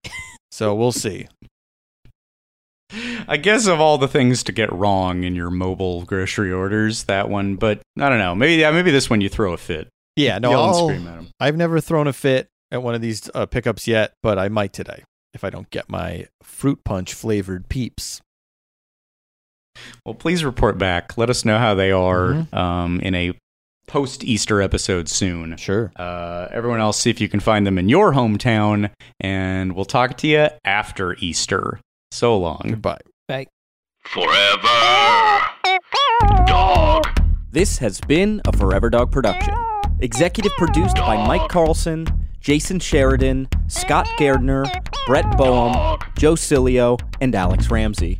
[0.51, 1.27] so we'll see.
[3.27, 7.29] I guess of all the things to get wrong in your mobile grocery orders, that
[7.29, 7.55] one.
[7.55, 8.33] But I don't know.
[8.35, 9.89] Maybe yeah, maybe this one you throw a fit.
[10.15, 11.27] Yeah, no, I'll- scream at 'em.
[11.39, 14.73] I've never thrown a fit at one of these uh, pickups yet, but I might
[14.73, 18.21] today if I don't get my fruit punch flavored Peeps.
[20.05, 21.17] Well, please report back.
[21.17, 22.53] Let us know how they are Mhm.
[22.53, 23.33] um, in a
[23.87, 25.57] post Easter episode soon.
[25.57, 25.91] Sure.
[25.95, 30.17] Uh, everyone else, see if you can find them in your hometown, and we'll talk
[30.17, 31.79] to you after Easter.
[32.11, 32.61] So long.
[32.67, 32.99] Goodbye.
[33.27, 33.47] Bye.
[34.03, 35.41] Forever.
[36.45, 37.05] Dog.
[37.51, 39.53] This has been a Forever Dog production.
[39.99, 42.05] Executive produced by Mike Carlson,
[42.39, 44.65] Jason Sheridan, Scott Gairdner,
[45.07, 48.19] Brett Boehm, Joe Cilio, and Alex Ramsey.